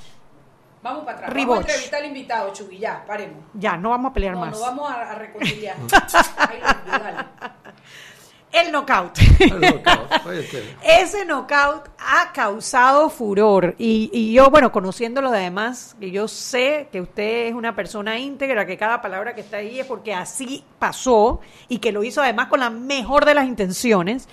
Vamos 0.82 1.04
para 1.04 1.18
atrás. 1.18 1.32
Riboch. 1.32 1.48
Vamos 1.56 1.64
a 1.64 1.68
entrevistar 1.68 2.00
al 2.00 2.06
invitado, 2.06 2.52
Chugui, 2.52 2.78
ya, 2.78 3.04
paremos. 3.06 3.44
ya, 3.54 3.76
no 3.76 3.90
vamos 3.90 4.10
a 4.10 4.14
pelear 4.14 4.34
No, 4.34 4.40
más. 4.40 4.52
no 4.52 4.60
vamos 4.60 4.90
a, 4.90 5.10
a 5.10 5.14
reconciliar. 5.16 5.76
Ay, 6.36 6.60
dale. 6.86 7.18
El 8.50 8.72
knockout. 8.72 9.18
Oye, 10.26 10.46
que- 10.48 10.74
Ese 10.82 11.26
knockout 11.26 11.88
ha 11.98 12.32
causado 12.32 13.10
furor. 13.10 13.74
Y, 13.76 14.08
y 14.12 14.32
yo, 14.32 14.48
bueno, 14.50 14.72
conociéndolo 14.72 15.30
de 15.30 15.38
además, 15.40 15.94
que 16.00 16.10
yo 16.10 16.28
sé 16.28 16.88
que 16.90 17.02
usted 17.02 17.48
es 17.48 17.54
una 17.54 17.74
persona 17.76 18.18
íntegra, 18.18 18.64
que 18.64 18.78
cada 18.78 19.02
palabra 19.02 19.34
que 19.34 19.42
está 19.42 19.58
ahí 19.58 19.78
es 19.80 19.86
porque 19.86 20.14
así 20.14 20.64
pasó 20.78 21.40
y 21.68 21.78
que 21.78 21.92
lo 21.92 22.02
hizo 22.02 22.22
además 22.22 22.46
con 22.46 22.60
la 22.60 22.70
mejor 22.70 23.26
de 23.26 23.34
las 23.34 23.44
intenciones. 23.46 24.26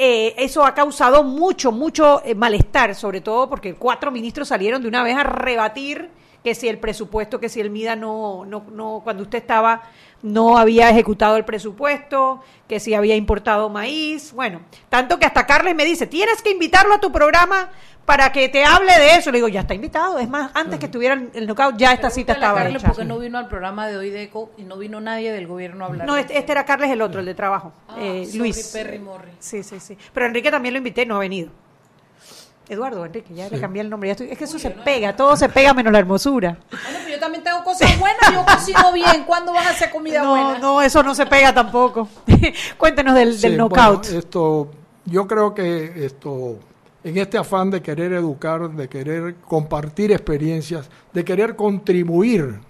Eh, 0.00 0.36
eso 0.38 0.64
ha 0.64 0.74
causado 0.74 1.24
mucho, 1.24 1.72
mucho 1.72 2.22
eh, 2.24 2.32
malestar, 2.32 2.94
sobre 2.94 3.20
todo 3.20 3.48
porque 3.48 3.74
cuatro 3.74 4.12
ministros 4.12 4.46
salieron 4.46 4.80
de 4.80 4.86
una 4.86 5.02
vez 5.02 5.16
a 5.16 5.24
rebatir 5.24 6.08
que 6.48 6.54
si 6.54 6.66
el 6.66 6.78
presupuesto, 6.78 7.38
que 7.40 7.50
si 7.50 7.60
el 7.60 7.68
MIDA 7.68 7.94
no, 7.94 8.46
no, 8.46 8.64
no, 8.72 9.02
cuando 9.04 9.22
usted 9.22 9.36
estaba, 9.36 9.82
no 10.22 10.56
había 10.56 10.88
ejecutado 10.88 11.36
el 11.36 11.44
presupuesto, 11.44 12.42
que 12.66 12.80
si 12.80 12.94
había 12.94 13.16
importado 13.16 13.68
maíz, 13.68 14.32
bueno, 14.32 14.62
tanto 14.88 15.18
que 15.18 15.26
hasta 15.26 15.44
Carles 15.44 15.74
me 15.74 15.84
dice, 15.84 16.06
tienes 16.06 16.40
que 16.40 16.50
invitarlo 16.50 16.94
a 16.94 17.00
tu 17.00 17.12
programa 17.12 17.68
para 18.06 18.32
que 18.32 18.48
te 18.48 18.64
hable 18.64 18.90
de 18.98 19.16
eso. 19.16 19.30
Le 19.30 19.36
digo, 19.36 19.48
ya 19.48 19.60
está 19.60 19.74
invitado, 19.74 20.18
es 20.18 20.26
más, 20.26 20.50
antes 20.54 20.78
que 20.78 20.86
estuviera 20.86 21.12
el 21.16 21.30
el 21.34 21.46
knockout, 21.46 21.76
ya 21.76 21.92
esta 21.92 22.08
cita 22.08 22.32
estaba 22.32 22.60
Carlos 22.62 22.82
hecha. 22.82 22.92
porque 22.92 23.04
no 23.04 23.18
vino 23.18 23.36
al 23.36 23.46
programa 23.48 23.86
de 23.86 23.98
hoy 23.98 24.08
de 24.08 24.22
ECO 24.22 24.50
y 24.56 24.62
no 24.62 24.78
vino 24.78 25.02
nadie 25.02 25.30
del 25.30 25.46
gobierno 25.46 25.84
a 25.84 25.88
hablar. 25.88 26.06
No, 26.06 26.16
este, 26.16 26.38
este 26.38 26.52
era 26.52 26.64
Carles 26.64 26.90
el 26.90 27.02
otro, 27.02 27.20
el 27.20 27.26
de 27.26 27.34
trabajo, 27.34 27.74
Ah, 27.88 27.96
eh, 27.98 28.26
Luis. 28.36 28.70
Perry 28.72 28.98
Morri. 28.98 29.32
Sí, 29.38 29.62
sí, 29.62 29.78
sí. 29.80 29.98
Pero 30.14 30.24
Enrique 30.24 30.50
también 30.50 30.72
lo 30.72 30.78
invité, 30.78 31.04
no 31.04 31.16
ha 31.16 31.18
venido. 31.18 31.50
Eduardo, 32.68 33.04
Enrique, 33.06 33.32
ya 33.34 33.48
le 33.48 33.58
cambié 33.60 33.80
el 33.82 33.88
nombre. 33.90 34.08
ya 34.08 34.12
estoy- 34.12 34.30
es 34.30 34.36
que 34.38 34.44
eso 34.44 34.58
se 34.58 34.70
pega, 34.70 35.16
todo 35.16 35.36
se 35.36 35.48
pega 35.48 35.72
menos 35.72 35.92
la 35.92 35.98
hermosura. 36.00 36.58
Bueno, 36.70 36.98
pero 37.04 37.08
yo 37.14 37.18
también 37.20 37.42
tengo 37.42 37.64
cosas 37.64 37.98
buenas, 37.98 38.20
yo 38.32 38.44
cocino 38.44 38.92
bien. 38.92 39.24
¿Cuándo 39.26 39.52
vas 39.52 39.66
a 39.66 39.70
hacer 39.70 39.90
comida 39.90 40.22
No, 40.22 40.30
buena? 40.30 40.58
no, 40.58 40.82
eso 40.82 41.02
no 41.02 41.14
se 41.14 41.24
pega 41.26 41.54
tampoco. 41.54 42.08
Cuéntenos 42.78 43.14
del, 43.14 43.40
del 43.40 43.56
knockout. 43.56 44.02
bueno, 44.04 44.18
esto, 44.18 44.70
yo 45.06 45.26
creo 45.26 45.54
que 45.54 46.04
esto, 46.04 46.58
en 47.04 47.16
este 47.16 47.38
afán 47.38 47.70
de 47.70 47.80
querer 47.80 48.12
educar, 48.12 48.68
de 48.70 48.88
querer 48.88 49.36
compartir 49.46 50.12
experiencias, 50.12 50.90
de 51.14 51.24
querer 51.24 51.56
contribuir, 51.56 52.60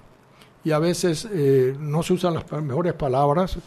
y 0.65 0.71
a 0.73 0.79
veces 0.79 1.27
eh, 1.33 1.75
no 1.79 2.03
se 2.03 2.13
usan 2.13 2.35
las 2.35 2.51
mejores 2.63 2.93
palabras, 2.93 3.59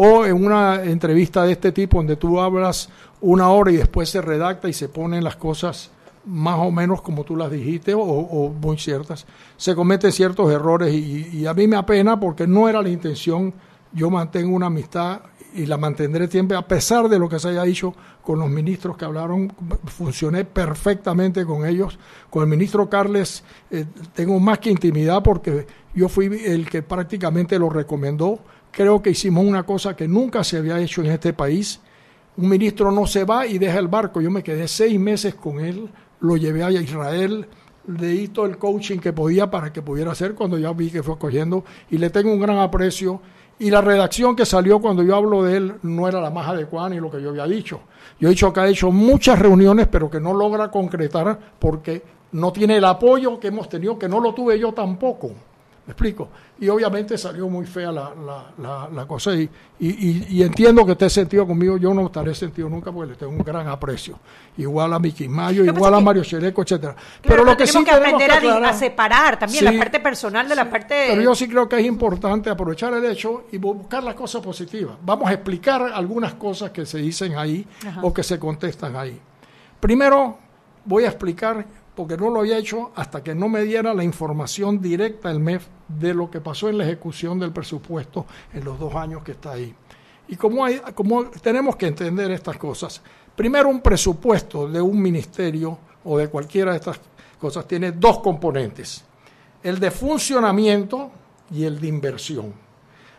o 0.00 0.24
en 0.24 0.44
una 0.44 0.84
entrevista 0.84 1.42
de 1.42 1.50
este 1.50 1.72
tipo 1.72 1.96
donde 1.96 2.14
tú 2.14 2.38
hablas 2.38 2.88
una 3.20 3.48
hora 3.48 3.72
y 3.72 3.76
después 3.78 4.08
se 4.08 4.22
redacta 4.22 4.68
y 4.68 4.72
se 4.72 4.88
ponen 4.88 5.24
las 5.24 5.34
cosas 5.34 5.90
más 6.24 6.60
o 6.60 6.70
menos 6.70 7.02
como 7.02 7.24
tú 7.24 7.34
las 7.34 7.50
dijiste 7.50 7.94
o, 7.96 8.54
muy 8.62 8.78
ciertas, 8.78 9.26
se 9.56 9.74
cometen 9.74 10.12
ciertos 10.12 10.52
errores 10.52 10.94
y, 10.94 11.28
y 11.32 11.46
a 11.46 11.54
mí 11.54 11.66
me 11.66 11.74
apena 11.74 12.20
porque 12.20 12.46
no 12.46 12.68
era 12.68 12.80
la 12.80 12.90
intención, 12.90 13.52
yo 13.92 14.08
mantengo 14.08 14.54
una 14.54 14.66
amistad 14.66 15.20
y 15.52 15.66
la 15.66 15.76
mantendré 15.76 16.28
siempre 16.28 16.56
a 16.56 16.68
pesar 16.68 17.08
de 17.08 17.18
lo 17.18 17.28
que 17.28 17.40
se 17.40 17.48
haya 17.48 17.64
dicho 17.64 17.92
con 18.22 18.38
los 18.38 18.48
ministros 18.48 18.96
que 18.96 19.04
hablaron, 19.04 19.52
funcioné 19.86 20.44
perfectamente 20.44 21.44
con 21.44 21.66
ellos, 21.66 21.98
con 22.30 22.44
el 22.44 22.48
ministro 22.48 22.88
Carles 22.88 23.42
eh, 23.70 23.84
tengo 24.14 24.38
más 24.38 24.60
que 24.60 24.70
intimidad 24.70 25.24
porque 25.24 25.66
yo 25.94 26.08
fui 26.08 26.26
el 26.44 26.68
que 26.68 26.82
prácticamente 26.82 27.58
lo 27.58 27.70
recomendó, 27.70 28.38
creo 28.70 29.02
que 29.02 29.10
hicimos 29.10 29.44
una 29.44 29.64
cosa 29.64 29.96
que 29.96 30.08
nunca 30.08 30.44
se 30.44 30.58
había 30.58 30.78
hecho 30.80 31.02
en 31.02 31.10
este 31.10 31.32
país, 31.32 31.80
un 32.36 32.48
ministro 32.48 32.92
no 32.92 33.06
se 33.06 33.24
va 33.24 33.46
y 33.46 33.58
deja 33.58 33.78
el 33.78 33.88
barco. 33.88 34.20
Yo 34.20 34.30
me 34.30 34.42
quedé 34.42 34.68
seis 34.68 34.98
meses 34.98 35.34
con 35.34 35.60
él, 35.60 35.90
lo 36.20 36.36
llevé 36.36 36.62
a 36.62 36.70
Israel, 36.70 37.46
le 37.88 38.06
di 38.08 38.28
todo 38.28 38.46
el 38.46 38.58
coaching 38.58 38.98
que 38.98 39.12
podía 39.12 39.50
para 39.50 39.72
que 39.72 39.82
pudiera 39.82 40.12
hacer 40.12 40.34
cuando 40.34 40.58
ya 40.58 40.72
vi 40.72 40.90
que 40.90 41.02
fue 41.02 41.18
cogiendo 41.18 41.64
y 41.90 41.98
le 41.98 42.10
tengo 42.10 42.32
un 42.32 42.40
gran 42.40 42.58
aprecio. 42.58 43.20
Y 43.60 43.70
la 43.70 43.80
redacción 43.80 44.36
que 44.36 44.46
salió 44.46 44.78
cuando 44.80 45.02
yo 45.02 45.16
hablo 45.16 45.42
de 45.42 45.56
él 45.56 45.74
no 45.82 46.06
era 46.06 46.20
la 46.20 46.30
más 46.30 46.46
adecuada 46.46 46.90
ni 46.90 47.00
lo 47.00 47.10
que 47.10 47.20
yo 47.20 47.30
había 47.30 47.46
dicho. 47.46 47.80
Yo 48.20 48.28
he 48.28 48.30
dicho 48.30 48.52
que 48.52 48.60
ha 48.60 48.68
hecho 48.68 48.92
muchas 48.92 49.36
reuniones, 49.36 49.88
pero 49.88 50.08
que 50.08 50.20
no 50.20 50.32
logra 50.32 50.70
concretar 50.70 51.56
porque 51.58 52.04
no 52.30 52.52
tiene 52.52 52.76
el 52.76 52.84
apoyo 52.84 53.40
que 53.40 53.48
hemos 53.48 53.68
tenido, 53.68 53.98
que 53.98 54.08
no 54.08 54.20
lo 54.20 54.32
tuve 54.32 54.60
yo 54.60 54.72
tampoco. 54.72 55.32
¿Me 55.88 55.92
explico? 55.92 56.28
Y 56.60 56.68
obviamente 56.68 57.16
salió 57.16 57.48
muy 57.48 57.64
fea 57.64 57.90
la, 57.90 58.12
la, 58.14 58.52
la, 58.58 58.88
la 58.92 59.06
cosa 59.06 59.34
y, 59.34 59.48
y, 59.80 60.26
y- 60.36 60.42
entiendo 60.42 60.84
que 60.84 60.92
esté 60.92 61.08
sentido 61.08 61.46
conmigo, 61.46 61.78
yo 61.78 61.94
no 61.94 62.04
estaré 62.04 62.34
sentido 62.34 62.68
nunca 62.68 62.92
porque 62.92 63.12
le 63.12 63.16
tengo 63.16 63.32
un 63.32 63.38
gran 63.38 63.66
aprecio. 63.68 64.18
Igual 64.58 64.92
a 64.92 64.98
Miki 64.98 65.26
Mayo, 65.28 65.62
que 65.64 65.70
igual 65.70 65.94
a 65.94 65.96
que- 65.96 66.04
Mario 66.04 66.24
Chereco, 66.24 66.60
etcétera. 66.60 66.92
Claro, 66.94 67.12
pero 67.22 67.44
lo 67.44 67.56
que 67.56 67.66
sí 67.66 67.78
que 67.78 67.84
tenemos 67.92 68.06
aprender 68.22 68.30
a, 68.32 68.38
di- 68.40 68.46
aclarar- 68.48 68.68
a 68.68 68.72
separar 68.74 69.38
también 69.38 69.66
Sí, 69.66 69.72
la 69.72 69.78
parte 69.78 70.00
personal 70.00 70.46
de 70.46 70.56
la 70.56 70.68
parte... 70.68 71.06
pero 71.08 71.22
yo 71.22 71.34
sí 71.34 71.48
creo 71.48 71.66
que 71.66 71.80
es 71.80 71.86
importante 71.86 72.50
aprovechar 72.50 72.92
el 72.92 73.06
hecho 73.06 73.44
y 73.50 73.56
buscar 73.56 74.02
las 74.04 74.14
cosas 74.14 74.42
positivas. 74.42 74.94
Vamos 75.02 75.26
a 75.26 75.32
explicar 75.32 75.80
algunas 75.94 76.34
cosas 76.34 76.70
que 76.70 76.84
se 76.84 76.98
dicen 76.98 77.34
ahí 77.38 77.66
Ajá. 77.86 78.00
o 78.02 78.12
que 78.12 78.22
se 78.22 78.38
contestan 78.38 78.94
ahí. 78.94 79.18
Primero, 79.80 80.36
voy 80.84 81.04
a 81.04 81.08
explicar, 81.08 81.64
porque 81.98 82.16
no 82.16 82.30
lo 82.30 82.38
había 82.38 82.58
hecho 82.58 82.92
hasta 82.94 83.24
que 83.24 83.34
no 83.34 83.48
me 83.48 83.64
diera 83.64 83.92
la 83.92 84.04
información 84.04 84.80
directa 84.80 85.32
el 85.32 85.40
MEF 85.40 85.66
de 85.88 86.14
lo 86.14 86.30
que 86.30 86.40
pasó 86.40 86.68
en 86.68 86.78
la 86.78 86.84
ejecución 86.84 87.40
del 87.40 87.50
presupuesto 87.50 88.24
en 88.54 88.64
los 88.64 88.78
dos 88.78 88.94
años 88.94 89.24
que 89.24 89.32
está 89.32 89.50
ahí. 89.50 89.74
Y 90.28 90.36
como, 90.36 90.64
hay, 90.64 90.80
como 90.94 91.24
tenemos 91.24 91.74
que 91.74 91.88
entender 91.88 92.30
estas 92.30 92.56
cosas, 92.56 93.02
primero 93.34 93.68
un 93.68 93.80
presupuesto 93.80 94.68
de 94.68 94.80
un 94.80 95.02
ministerio 95.02 95.76
o 96.04 96.16
de 96.16 96.28
cualquiera 96.28 96.70
de 96.70 96.76
estas 96.76 97.00
cosas 97.36 97.66
tiene 97.66 97.90
dos 97.90 98.20
componentes, 98.20 99.04
el 99.60 99.80
de 99.80 99.90
funcionamiento 99.90 101.10
y 101.50 101.64
el 101.64 101.80
de 101.80 101.88
inversión. 101.88 102.54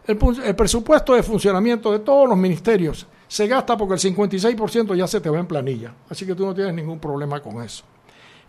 El, 0.08 0.18
el 0.42 0.56
presupuesto 0.56 1.16
de 1.16 1.24
funcionamiento 1.24 1.92
de 1.92 2.00
todos 2.00 2.30
los 2.30 2.38
ministerios 2.38 3.06
se 3.28 3.46
gasta 3.46 3.76
porque 3.76 3.96
el 3.96 4.16
56% 4.16 4.96
ya 4.96 5.06
se 5.06 5.20
te 5.20 5.30
va 5.30 5.38
en 5.38 5.48
planilla, 5.48 5.94
así 6.10 6.26
que 6.26 6.34
tú 6.34 6.46
no 6.46 6.56
tienes 6.56 6.74
ningún 6.74 6.98
problema 6.98 7.42
con 7.42 7.62
eso. 7.62 7.84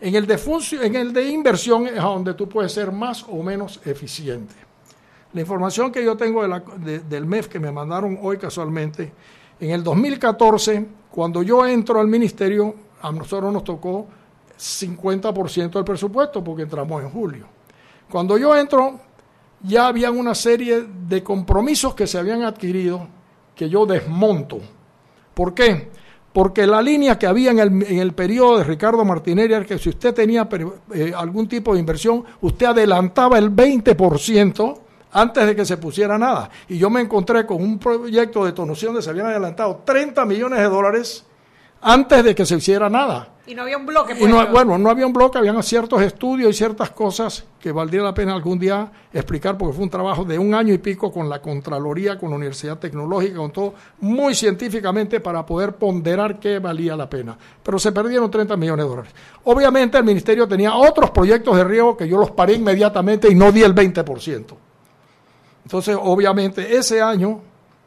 En 0.01 0.15
el 0.15 0.27
de, 0.27 0.39
funcio- 0.39 0.83
en 0.83 0.95
el 0.97 1.13
de 1.13 1.29
inversión 1.29 1.87
es 1.87 1.97
donde 1.97 2.35
tú 2.35 2.49
puedes 2.49 2.73
ser 2.73 2.91
más 2.91 3.25
o 3.29 3.43
menos 3.43 3.81
eficiente. 3.85 4.55
La 5.33 5.43
información 5.43 5.93
que 5.93 6.05
yo 6.05 6.17
tengo 6.17 6.43
del 6.79 7.27
MEF 7.27 7.49
que 7.49 7.61
me 7.61 7.71
mandaron 7.71 8.19
hoy 8.23 8.37
casualmente, 8.39 9.13
en 9.61 9.71
el 9.71 9.85
2014, 9.85 10.87
cuando 11.11 11.43
yo 11.43 11.65
entro 11.67 12.01
al 12.01 12.09
ministerio, 12.09 12.75
a 13.03 13.13
nosotros 13.13 13.53
nos 13.53 13.63
tocó 13.63 14.07
50% 14.59 15.71
del 15.71 15.85
presupuesto 15.85 16.43
porque 16.43 16.63
entramos 16.63 17.03
en 17.03 17.11
julio. 17.11 17.47
Cuando 18.11 18.37
yo 18.39 18.57
entro, 18.57 18.99
ya 19.63 19.87
habían 19.87 20.19
una 20.19 20.35
serie 20.35 20.87
de 21.09 21.23
compromisos 21.23 21.95
que 21.95 22.07
se 22.07 22.19
habían 22.19 22.43
adquirido 22.43 23.07
que 23.55 23.69
yo 23.69 23.87
desmonto. 23.87 24.59
¿Por 25.35 25.55
qué? 25.55 25.91
Porque 26.33 26.67
la 26.67 26.81
línea 26.81 27.19
que 27.19 27.27
había 27.27 27.51
en 27.51 27.59
el, 27.59 27.83
en 27.83 27.99
el 27.99 28.13
periodo 28.13 28.59
de 28.59 28.65
Ricardo 28.65 29.05
Martinelli 29.05 29.53
era 29.53 29.65
que 29.65 29.79
si 29.79 29.89
usted 29.89 30.15
tenía 30.15 30.49
eh, 30.95 31.13
algún 31.17 31.49
tipo 31.49 31.75
de 31.75 31.81
inversión, 31.81 32.25
usted 32.41 32.67
adelantaba 32.67 33.37
el 33.39 33.51
20% 33.51 34.79
antes 35.13 35.47
de 35.47 35.57
que 35.57 35.65
se 35.65 35.77
pusiera 35.77 36.19
nada. 36.19 36.51
Y 36.69 36.79
yo 36.79 36.89
me 36.89 37.01
encontré 37.01 37.45
con 37.47 37.61
un 37.61 37.79
proyecto 37.79 38.45
de 38.45 38.53
tonación 38.53 38.93
donde 38.93 39.03
se 39.03 39.11
habían 39.11 39.27
adelantado 39.27 39.83
30 39.85 40.25
millones 40.25 40.61
de 40.61 40.67
dólares 40.67 41.25
antes 41.83 42.23
de 42.23 42.35
que 42.35 42.47
se 42.47 42.57
hiciera 42.57 42.89
nada. 42.89 43.29
Y 43.51 43.55
no 43.57 43.63
había 43.63 43.79
un 43.79 43.85
bloque. 43.85 44.13
Y 44.17 44.25
no- 44.27 44.37
puesto. 44.37 44.53
bueno, 44.53 44.79
no 44.79 44.91
había 44.91 45.05
un 45.05 45.13
bloque, 45.13 45.37
habían 45.37 45.61
ciertos 45.65 46.01
estudios 46.03 46.51
y 46.51 46.55
ciertas 46.55 46.91
cosas 46.91 47.45
que 47.59 47.73
valdría 47.73 48.01
la 48.03 48.15
pena 48.15 48.33
algún 48.33 48.61
día 48.61 48.93
explicar, 49.13 49.59
porque 49.59 49.75
fue 49.75 49.83
un 49.83 49.91
trabajo 49.91 50.25
de 50.25 50.39
un 50.39 50.55
año 50.55 50.73
y 50.73 50.79
pico 50.79 51.11
con 51.11 51.29
la 51.29 51.43
Contraloría, 51.43 52.17
con 52.17 52.31
la 52.31 52.37
Universidad 52.37 52.79
Tecnológica, 52.79 53.39
con 53.39 53.51
todo, 53.51 53.75
muy 54.03 54.37
científicamente 54.37 55.19
para 55.19 55.45
poder 55.45 55.75
ponderar 55.75 56.39
qué 56.39 56.61
valía 56.61 56.95
la 56.95 57.11
pena. 57.11 57.37
Pero 57.61 57.77
se 57.81 57.91
perdieron 57.91 58.31
30 58.31 58.57
millones 58.57 58.85
de 58.85 58.89
dólares. 58.89 59.13
Obviamente 59.43 59.99
el 59.99 60.05
Ministerio 60.05 60.47
tenía 60.47 60.77
otros 60.77 61.11
proyectos 61.11 61.57
de 61.57 61.65
riego 61.65 61.97
que 61.97 62.07
yo 62.07 62.19
los 62.19 62.31
paré 62.31 62.53
inmediatamente 62.55 63.29
y 63.29 63.35
no 63.35 63.51
di 63.51 63.63
el 63.63 63.75
20%. 63.75 64.45
Entonces, 65.65 65.97
obviamente, 66.01 66.77
ese 66.77 67.03
año 67.03 67.41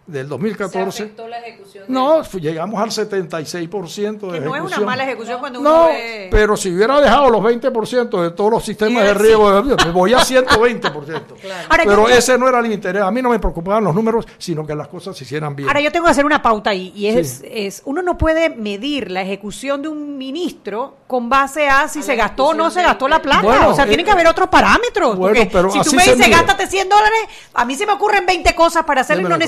del 0.06 0.28
2014... 0.28 1.14
la 1.30 1.40
ejecución. 1.40 1.86
No, 1.88 2.22
llegamos 2.24 2.82
al 2.82 2.90
76% 2.90 4.20
de 4.32 4.40
Que 4.40 4.40
no 4.40 4.46
es 4.46 4.46
una 4.46 4.58
ejecución. 4.58 4.86
mala 4.86 5.04
ejecución 5.04 5.40
cuando 5.40 5.60
uno 5.62 5.70
No, 5.70 5.86
ve... 5.88 6.28
pero 6.30 6.58
si 6.58 6.74
hubiera 6.76 7.00
dejado 7.00 7.30
los 7.30 7.42
20% 7.42 8.22
de 8.22 8.32
todos 8.32 8.52
los 8.52 8.66
sistemas 8.66 9.04
de 9.04 9.14
Sí. 9.14 9.18
riego, 9.20 9.64
me 9.64 9.92
voy 9.92 10.14
a 10.14 10.20
120%. 10.20 10.92
Ahora, 11.70 11.84
pero 11.86 12.08
yo- 12.08 12.10
ese 12.10 12.38
no 12.38 12.48
era 12.50 12.60
el 12.60 12.72
interés. 12.72 13.02
A 13.02 13.12
mí 13.12 13.22
no 13.22 13.30
me 13.30 13.40
preocupaban 13.40 13.84
los 13.84 13.96
números, 13.96 14.26
sino 14.38 14.66
que 14.68 14.76
las 14.76 14.88
cosas 14.90 15.16
se 15.18 15.24
hicieran 15.24 15.56
bien. 15.56 15.70
Ahora 15.70 15.80
yo 15.82 15.92
tengo 15.92 16.06
que 16.06 16.12
hacer 16.12 16.26
una 16.26 16.42
pauta 16.42 16.72
ahí 16.72 16.92
y 16.96 17.08
es, 17.08 17.38
Sí. 17.40 17.48
es 17.50 17.82
uno 17.86 18.02
no 18.02 18.18
puede 18.18 18.50
medir 18.50 19.10
la 19.12 19.22
ejecución 19.22 19.82
de 19.82 19.88
un 19.88 20.18
ministro 20.18 20.98
con 21.08 21.30
base 21.30 21.68
a 21.70 21.88
si 21.88 22.02
se 22.04 22.16
gastó 22.16 22.48
o 22.48 22.54
no 22.54 22.70
se 22.72 22.82
gastó 22.82 23.08
la 23.08 23.22
plata. 23.22 23.42
Bueno, 23.44 23.70
o 23.70 23.74
sea, 23.76 23.86
eh, 23.86 23.88
tiene 23.88 24.04
que 24.04 24.12
haber 24.12 24.28
otros 24.28 24.50
parámetros. 24.50 25.16
bueno, 25.16 25.36
porque 25.36 25.50
pero 25.52 25.70
si 25.70 25.78
tú 25.80 25.82
así 25.82 25.96
me 25.96 26.04
se 26.04 26.16
dices 26.16 26.30
gástate 26.30 26.68
100 26.68 26.90
dólares, 26.90 27.20
a 27.54 27.66
mí 27.66 27.76
se 27.76 27.86
me 27.86 27.94
ocurren 27.94 28.26
20 28.26 28.54
cosas 28.56 28.84
para 28.84 29.02
hacerlo 29.02 29.22
y 29.22 29.30
no 29.30 29.38
la 29.38 29.46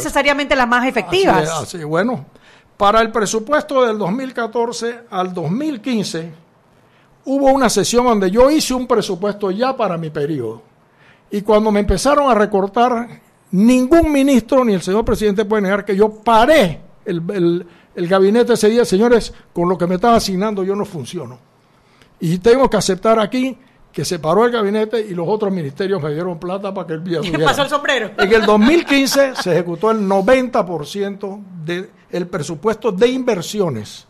las 0.54 0.68
más 0.68 0.86
efectivas. 0.86 1.50
Bueno, 1.88 2.26
para 2.76 3.00
el 3.02 3.10
presupuesto 3.12 3.86
del 3.86 3.98
2014 3.98 5.04
al 5.10 5.34
2015 5.34 6.34
hubo 7.26 7.48
una 7.52 7.70
sesión 7.70 8.06
donde 8.06 8.30
yo 8.30 8.52
hice 8.52 8.74
un 8.74 8.86
presupuesto 8.86 9.50
ya 9.52 9.76
para 9.76 9.98
mi 9.98 10.10
periodo. 10.10 10.62
Y 11.32 11.42
cuando 11.42 11.72
me 11.72 11.80
empezaron 11.80 12.30
a 12.30 12.36
recortar, 12.36 13.08
ningún 13.52 14.12
ministro 14.12 14.64
ni 14.64 14.74
el 14.74 14.82
señor 14.82 15.04
presidente 15.06 15.46
puede 15.46 15.64
negar 15.64 15.84
que 15.86 15.96
yo 15.96 16.10
paré 16.10 16.82
el, 17.06 17.22
el- 17.34 17.68
el 17.96 18.08
gabinete 18.10 18.52
ese 18.54 18.70
día. 18.70 18.84
Señores, 18.84 19.34
con 19.54 19.70
lo 19.70 19.78
que 19.78 19.88
me 19.88 19.96
están 19.96 20.16
asignando 20.16 20.66
yo 20.66 20.76
no 20.76 20.84
funciono. 20.84 21.40
Y 22.20 22.40
tengo 22.40 22.70
que 22.70 22.76
aceptar 22.76 23.18
aquí 23.20 23.58
que 23.96 24.04
se 24.04 24.20
paró 24.20 24.44
el 24.46 24.52
gabinete 24.52 25.00
y 25.00 25.14
los 25.16 25.26
otros 25.26 25.54
ministerios 25.54 26.04
me 26.04 26.14
dieron 26.14 26.38
plata 26.38 26.74
para 26.74 26.86
que 26.86 26.94
el 26.96 27.04
día 27.06 27.20
subiera. 27.24 27.46
Pasó 27.46 27.62
el 27.64 27.70
sombrero. 27.70 28.12
En 28.18 28.32
el 28.34 28.46
2015 28.46 29.36
se 29.38 29.54
ejecutó 29.54 29.90
el 29.90 30.00
90% 30.02 31.42
del 31.64 32.28
presupuesto 32.28 32.92
de 32.92 33.08
inversiones. 33.08 34.06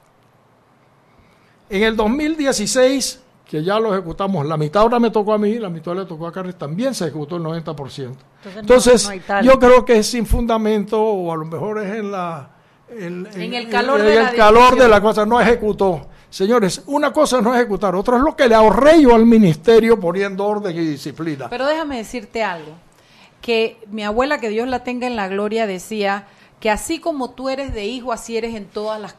En 1.69 1.83
el 1.83 1.95
2016, 1.95 3.21
que 3.47 3.63
ya 3.63 3.79
lo 3.79 3.93
ejecutamos, 3.93 4.43
la 4.47 4.57
mitad 4.57 4.81
ahora 4.81 4.99
me 4.99 5.11
tocó 5.11 5.33
a 5.33 5.37
mí, 5.37 5.59
la 5.59 5.69
mitad 5.69 5.95
le 5.95 6.05
tocó 6.05 6.25
a 6.27 6.31
Carles, 6.31 6.57
también 6.57 6.95
se 6.95 7.05
ejecutó 7.05 7.35
el 7.37 7.43
90%. 7.43 8.07
no- 8.09 8.59
Entonces, 8.59 9.07
no 9.29 9.41
yo 9.43 9.59
creo 9.59 9.85
que 9.85 9.97
es 9.99 10.07
sin 10.07 10.25
fundamento, 10.25 10.99
o 10.99 11.31
a 11.31 11.35
lo 11.37 11.45
mejor 11.45 11.83
es 11.83 11.93
en 11.93 12.11
la... 12.11 12.49
En, 12.89 13.27
En 13.35 13.53
el 13.53 13.69
calor 13.69 13.99
en 13.99 14.05
de 14.07 14.13
el 14.17 14.23
la 14.23 14.33
calor 14.33 14.75
de 14.77 14.87
la 14.87 14.99
cosa, 15.01 15.25
no 15.27 15.39
ejecutó. 15.39 16.07
Señores, 16.35 16.81
una 16.87 17.13
cosa 17.13 17.39
no 17.39 17.55
ejecutar, 17.55 17.95
otra 17.95 18.17
es 18.17 18.21
lo 18.21 18.35
que 18.35 18.49
le 18.49 18.55
ahorré 18.55 19.01
yo 19.01 19.15
al 19.15 19.25
ministerio 19.25 19.97
poniendo 19.97 20.45
orden 20.45 20.75
y 20.75 20.81
disciplina. 20.81 21.49
Pero 21.49 21.65
déjame 21.65 21.95
decirte 21.95 22.43
algo, 22.43 22.73
que 23.39 23.77
mi 23.89 24.03
abuela, 24.03 24.37
que 24.37 24.49
Dios 24.49 24.67
la 24.67 24.83
tenga 24.83 25.07
en 25.07 25.15
la 25.15 25.29
gloria, 25.29 25.65
decía 25.65 26.27
que 26.59 26.69
así 26.69 26.99
como 26.99 27.29
tú 27.29 27.47
eres 27.47 27.73
de 27.73 27.85
hijo, 27.85 28.11
así 28.11 28.35
eres 28.35 28.53
en 28.53 28.65
todas 28.65 28.99
las 28.99 29.15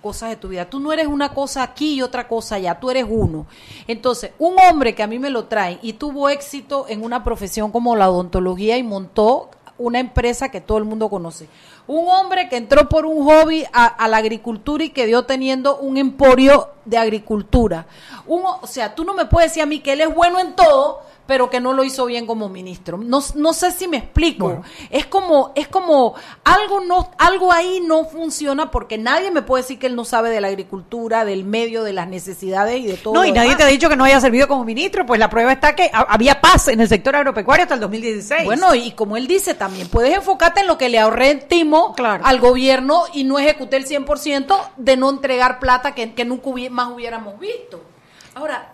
cosas 0.00 0.28
de 0.28 0.36
tu 0.36 0.46
vida. 0.46 0.70
Tú 0.70 0.78
no 0.78 0.92
eres 0.92 1.08
una 1.08 1.34
cosa 1.34 1.64
aquí 1.64 1.94
y 1.94 2.02
otra 2.02 2.28
cosa 2.28 2.54
allá, 2.54 2.78
tú 2.78 2.92
eres 2.92 3.06
uno. 3.08 3.46
Entonces, 3.88 4.30
un 4.38 4.54
hombre 4.60 4.94
que 4.94 5.02
a 5.02 5.08
mí 5.08 5.18
me 5.18 5.30
lo 5.30 5.46
trae 5.46 5.80
y 5.82 5.94
tuvo 5.94 6.28
éxito 6.28 6.86
en 6.88 7.02
una 7.02 7.24
profesión 7.24 7.72
como 7.72 7.96
la 7.96 8.08
odontología 8.08 8.78
y 8.78 8.84
montó 8.84 9.50
una 9.78 9.98
empresa 9.98 10.48
que 10.48 10.60
todo 10.60 10.78
el 10.78 10.84
mundo 10.84 11.08
conoce. 11.10 11.48
Un 11.86 12.08
hombre 12.08 12.48
que 12.48 12.56
entró 12.56 12.88
por 12.88 13.06
un 13.06 13.24
hobby 13.24 13.64
a, 13.72 13.86
a 13.86 14.08
la 14.08 14.18
agricultura 14.18 14.84
y 14.84 14.90
quedó 14.90 15.24
teniendo 15.24 15.78
un 15.78 15.96
emporio 15.96 16.70
de 16.84 16.96
agricultura. 16.96 17.86
Un, 18.26 18.42
o 18.44 18.66
sea, 18.66 18.94
tú 18.94 19.04
no 19.04 19.14
me 19.14 19.26
puedes 19.26 19.50
decir 19.50 19.62
a 19.62 19.66
mí 19.66 19.80
que 19.80 19.92
él 19.92 20.00
es 20.00 20.14
bueno 20.14 20.38
en 20.38 20.54
todo, 20.54 21.02
pero 21.26 21.48
que 21.50 21.60
no 21.60 21.72
lo 21.72 21.84
hizo 21.84 22.04
bien 22.06 22.26
como 22.26 22.48
ministro. 22.48 22.98
No, 22.98 23.20
no 23.36 23.52
sé 23.52 23.70
si 23.70 23.86
me 23.88 23.96
explico. 23.98 24.46
Bueno. 24.46 24.62
Es 24.90 25.06
como, 25.06 25.52
es 25.54 25.68
como 25.68 26.14
algo 26.44 26.80
no, 26.80 27.10
algo 27.18 27.52
ahí 27.52 27.80
no 27.84 28.04
funciona 28.04 28.70
porque 28.70 28.98
nadie 28.98 29.30
me 29.30 29.42
puede 29.42 29.62
decir 29.62 29.78
que 29.78 29.86
él 29.86 29.94
no 29.96 30.04
sabe 30.04 30.30
de 30.30 30.40
la 30.40 30.48
agricultura, 30.48 31.24
del 31.24 31.44
medio, 31.44 31.84
de 31.84 31.92
las 31.92 32.08
necesidades 32.08 32.80
y 32.80 32.86
de 32.86 32.96
todo. 32.96 33.14
No, 33.14 33.24
y 33.24 33.30
nadie 33.32 33.50
demás. 33.50 33.58
te 33.58 33.62
ha 33.64 33.66
dicho 33.68 33.88
que 33.88 33.96
no 33.96 34.04
haya 34.04 34.20
servido 34.20 34.48
como 34.48 34.64
ministro, 34.64 35.06
pues 35.06 35.18
la 35.20 35.30
prueba 35.30 35.52
está 35.52 35.74
que 35.76 35.90
ha- 35.92 36.06
había 36.08 36.40
paz 36.40 36.68
en 36.68 36.80
el 36.80 36.88
sector 36.88 37.14
agropecuario 37.16 37.62
hasta 37.64 37.74
el 37.74 37.80
2016. 37.80 38.44
Bueno, 38.44 38.74
y 38.74 38.90
como 38.92 39.16
él 39.16 39.26
dice 39.26 39.54
también, 39.54 39.88
puedes 39.88 40.14
enfocarte 40.14 40.60
en 40.60 40.66
lo 40.66 40.76
que 40.76 40.88
le 40.88 40.98
ahorré 40.98 41.36
timo 41.36 41.94
Claro. 41.94 42.24
al 42.26 42.40
gobierno 42.40 43.04
y 43.12 43.24
no 43.24 43.38
ejecuté 43.38 43.76
el 43.76 43.86
100% 43.86 44.56
de 44.76 44.96
no 44.96 45.08
entregar 45.10 45.60
plata 45.60 45.94
que, 45.94 46.12
que 46.14 46.24
nunca 46.24 46.50
hubie- 46.50 46.68
más 46.70 46.88
hubiéramos 46.92 47.38
visto. 47.38 47.80
Ahora, 48.34 48.72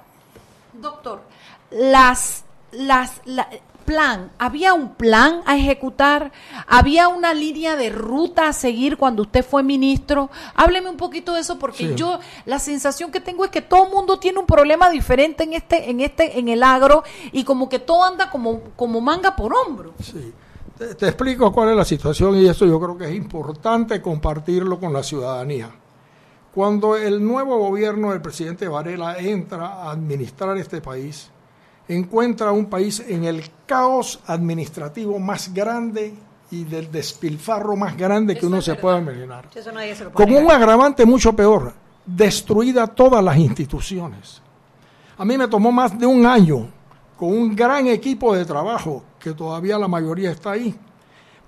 doctor, 0.73 1.21
las, 1.71 2.45
las, 2.73 3.21
la- 3.25 3.49
plan, 3.85 4.31
¿había 4.39 4.75
un 4.75 4.91
plan 4.97 5.41
a 5.47 5.57
ejecutar? 5.57 6.31
¿Había 6.67 7.09
una 7.09 7.33
línea 7.33 7.75
de 7.75 7.89
ruta 7.89 8.49
a 8.49 8.53
seguir 8.53 8.99
cuando 8.99 9.23
usted 9.23 9.43
fue 9.43 9.63
ministro? 9.63 10.29
Hábleme 10.55 10.91
un 10.91 10.99
poquito 10.99 11.33
de 11.33 11.41
eso 11.41 11.59
porque 11.59 11.89
Sí. 11.89 11.95
yo 11.95 12.21
la 12.45 12.59
sensación 12.59 13.11
que 13.11 13.21
tengo 13.23 13.47
es 13.47 13.51
que 13.51 13.63
todo 13.63 13.87
el 13.87 13.91
mundo 13.91 14.19
tiene 14.19 14.41
un 14.41 14.47
problema 14.47 14.91
diferente 14.91 15.45
en 15.45 15.55
este, 15.55 15.89
en 15.89 16.01
este, 16.01 16.39
en 16.39 16.51
el 16.51 16.63
agro 16.63 17.03
y 17.33 17.45
como 17.45 17.71
que 17.71 17.79
todo 17.79 18.05
anda 18.05 18.31
como, 18.31 18.61
como 18.77 19.01
manga 19.01 19.35
por 19.35 19.55
hombro. 19.55 19.95
Sí. 20.03 20.35
Te, 20.77 20.95
te 20.95 21.07
explico 21.07 21.51
cuál 21.51 21.71
es 21.71 21.77
la 21.77 21.87
situación 21.87 22.37
y 22.37 22.47
esto 22.47 22.67
yo 22.67 22.79
creo 22.79 22.99
que 22.99 23.07
es 23.07 23.15
importante 23.15 24.03
compartirlo 24.03 24.79
con 24.79 24.93
la 24.93 25.03
ciudadanía. 25.03 25.71
Cuando 26.55 26.95
el 26.95 27.27
nuevo 27.27 27.57
gobierno 27.59 28.11
del 28.11 28.21
presidente 28.21 28.69
Varela 28.69 29.17
entra 29.19 29.67
a 29.67 29.91
administrar 29.93 30.59
este 30.59 30.83
país, 30.83 31.31
encuentra 31.89 32.53
un 32.53 32.67
país 32.67 33.03
en 33.07 33.25
el 33.25 33.45
caos 33.67 34.21
administrativo 34.27 35.19
más 35.19 35.53
grande 35.53 36.15
y 36.51 36.65
del 36.65 36.91
despilfarro 36.91 37.77
más 37.77 37.97
grande 37.97 38.37
que 38.37 38.47
uno 38.47 38.63
se 38.63 38.75
pueda 38.75 38.99
imaginar. 38.99 39.49
Eso 39.55 39.73
nadie 39.73 39.95
se 39.95 40.05
lo 40.05 40.13
puede 40.13 40.27
Con 40.29 40.45
un 40.45 40.51
agravante 40.51 41.05
mucho 41.05 41.35
peor, 41.35 41.73
destruida 42.05 42.87
todas 42.87 43.23
las 43.23 43.37
instituciones. 43.37 44.43
A 45.17 45.25
mí 45.25 45.37
me 45.37 45.49
tomó 45.49 45.73
más 45.73 45.99
de 45.99 46.07
un 46.07 46.25
año, 46.25 46.69
con 47.17 47.31
un 47.31 47.57
gran 47.57 47.87
equipo 47.89 48.35
de 48.35 48.45
trabajo, 48.45 49.03
que 49.19 49.33
todavía 49.33 49.79
la 49.79 49.89
mayoría 49.89 50.31
está 50.31 50.53
ahí, 50.53 50.75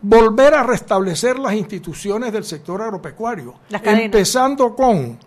volver 0.02 0.54
a 0.54 0.62
restablecer 0.62 1.38
las 1.38 1.54
instituciones 1.54 2.32
del 2.32 2.44
sector 2.44 2.82
agropecuario. 2.82 3.54
Empezando 3.70 4.74
con 4.74 5.18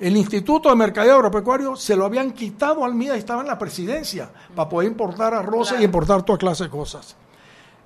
el 0.00 0.16
Instituto 0.16 0.68
de 0.68 0.76
Mercadeo 0.76 1.16
Agropecuario, 1.16 1.76
se 1.76 1.96
lo 1.96 2.04
habían 2.04 2.32
quitado 2.32 2.84
al 2.84 2.94
MIDA 2.94 3.16
y 3.16 3.18
estaba 3.18 3.40
en 3.42 3.48
la 3.48 3.58
presidencia 3.58 4.30
para 4.54 4.68
poder 4.68 4.90
importar 4.90 5.34
arroz 5.34 5.74
y 5.78 5.82
importar 5.82 6.22
toda 6.22 6.38
clase 6.38 6.64
de 6.64 6.70
cosas. 6.70 7.16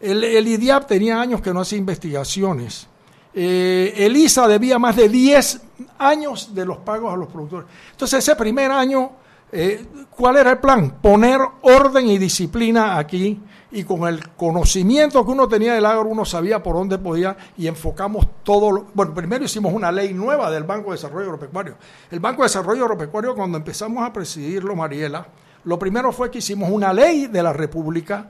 El, 0.01 0.23
el 0.25 0.47
IDIAP 0.47 0.87
tenía 0.87 1.21
años 1.21 1.41
que 1.41 1.55
no 1.55 1.61
hacía 1.61 1.79
investigaciones. 1.79 2.89
Eh, 3.35 3.95
el 3.97 4.17
ISA 4.17 4.47
debía 4.47 4.79
más 4.79 4.97
de 4.97 5.09
10 5.09 5.61
años 5.99 6.55
de 6.55 6.67
los 6.67 6.79
pagos 6.79 7.15
a 7.15 7.17
los 7.17 7.29
productores. 7.29 7.69
Entonces, 7.93 8.19
ese 8.19 8.37
primer 8.37 8.71
año, 8.71 9.13
eh, 9.53 9.87
¿cuál 10.11 10.37
era 10.39 10.51
el 10.53 10.59
plan? 10.59 10.99
Poner 11.03 11.39
orden 11.63 12.07
y 12.09 12.19
disciplina 12.19 12.99
aquí 12.99 13.41
y 13.71 13.85
con 13.85 14.07
el 14.09 14.31
conocimiento 14.31 15.25
que 15.25 15.31
uno 15.33 15.49
tenía 15.49 15.75
del 15.75 15.87
agro, 15.87 16.09
uno 16.09 16.25
sabía 16.25 16.63
por 16.63 16.75
dónde 16.75 16.99
podía 16.99 17.37
y 17.57 17.67
enfocamos 17.67 18.27
todo. 18.43 18.71
lo- 18.73 18.87
bueno, 18.95 19.15
primero 19.15 19.45
hicimos 19.45 19.73
una 19.73 19.91
ley 19.93 20.13
nueva 20.13 20.51
del 20.51 20.65
Banco 20.65 20.91
de 20.91 20.97
Desarrollo 20.97 21.27
Agropecuario. 21.27 21.75
El 22.11 22.21
Banco 22.21 22.43
de 22.43 22.47
Desarrollo 22.47 22.83
Agropecuario, 22.85 23.35
cuando 23.35 23.57
empezamos 23.59 24.05
a 24.07 24.13
presidirlo, 24.13 24.75
Mariela, 24.77 25.27
lo 25.65 25.79
primero 25.79 26.13
fue 26.13 26.31
que 26.31 26.39
hicimos 26.39 26.71
una 26.71 26.93
ley 26.93 27.29
de 27.29 27.43
la 27.43 27.53
República 27.53 28.29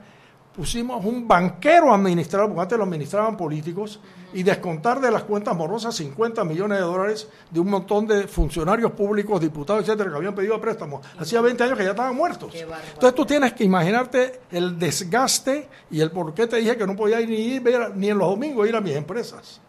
pusimos 0.55 1.03
un 1.03 1.27
banquero 1.27 1.93
administrador, 1.93 2.47
porque 2.47 2.61
antes 2.61 2.77
lo 2.77 2.83
administraban 2.83 3.35
políticos, 3.35 3.99
y 4.33 4.43
descontar 4.43 4.99
de 4.99 5.11
las 5.11 5.23
cuentas 5.23 5.55
morosas 5.55 5.95
50 5.95 6.43
millones 6.43 6.79
de 6.79 6.83
dólares 6.83 7.27
de 7.51 7.59
un 7.59 7.69
montón 7.69 8.07
de 8.07 8.27
funcionarios 8.27 8.91
públicos, 8.91 9.39
diputados, 9.39 9.83
etcétera, 9.83 10.09
que 10.09 10.17
habían 10.17 10.35
pedido 10.35 10.59
préstamos. 10.59 11.05
Hacía 11.19 11.41
20 11.41 11.63
años 11.63 11.77
que 11.77 11.83
ya 11.83 11.91
estaban 11.91 12.15
muertos. 12.15 12.53
Entonces 12.55 13.15
tú 13.15 13.25
tienes 13.25 13.53
que 13.53 13.63
imaginarte 13.63 14.41
el 14.51 14.77
desgaste 14.79 15.69
y 15.91 16.01
el 16.01 16.11
por 16.11 16.33
qué 16.33 16.47
te 16.47 16.57
dije 16.57 16.75
que 16.77 16.87
no 16.87 16.95
podía 16.95 17.21
ir 17.21 17.29
ni, 17.29 17.35
ir, 17.35 17.63
ni 17.95 18.09
en 18.09 18.17
los 18.17 18.29
domingos 18.29 18.67
ir 18.67 18.75
a 18.75 18.81
mis 18.81 18.95
empresas. 18.95 19.61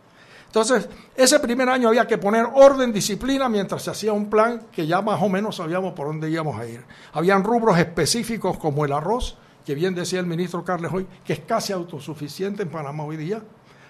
Entonces, 0.47 0.89
ese 1.17 1.41
primer 1.41 1.69
año 1.69 1.89
había 1.89 2.07
que 2.07 2.17
poner 2.17 2.47
orden, 2.55 2.93
disciplina, 2.93 3.49
mientras 3.49 3.83
se 3.83 3.91
hacía 3.91 4.13
un 4.13 4.31
plan 4.31 4.69
que 4.71 4.87
ya 4.87 5.03
más 5.03 5.21
o 5.21 5.29
menos 5.29 5.57
sabíamos 5.57 5.95
por 5.95 6.07
dónde 6.07 6.31
íbamos 6.31 6.59
a 6.61 6.65
ir. 6.65 6.85
Habían 7.13 7.43
rubros 7.43 7.77
específicos 7.77 8.57
como 8.57 8.85
el 8.85 8.93
arroz, 8.93 9.37
que 9.65 9.75
bien 9.75 9.95
decía 9.95 10.21
el 10.21 10.27
ministro 10.27 10.65
Carles 10.65 10.93
hoy, 10.93 11.07
que 11.25 11.33
es 11.33 11.41
casi 11.41 11.73
autosuficiente 11.73 12.63
en 12.63 12.71
Panamá 12.71 13.05
hoy 13.05 13.17
día. 13.17 13.43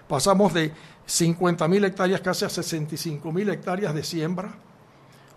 Pasamos 0.07 0.53
de 0.53 0.71
50 1.05 1.67
mil 1.67 1.83
hectáreas 1.83 2.21
casi 2.21 2.45
a 2.45 2.49
65 2.49 3.31
mil 3.31 3.49
hectáreas 3.49 3.93
de 3.93 4.03
siembra. 4.03 4.55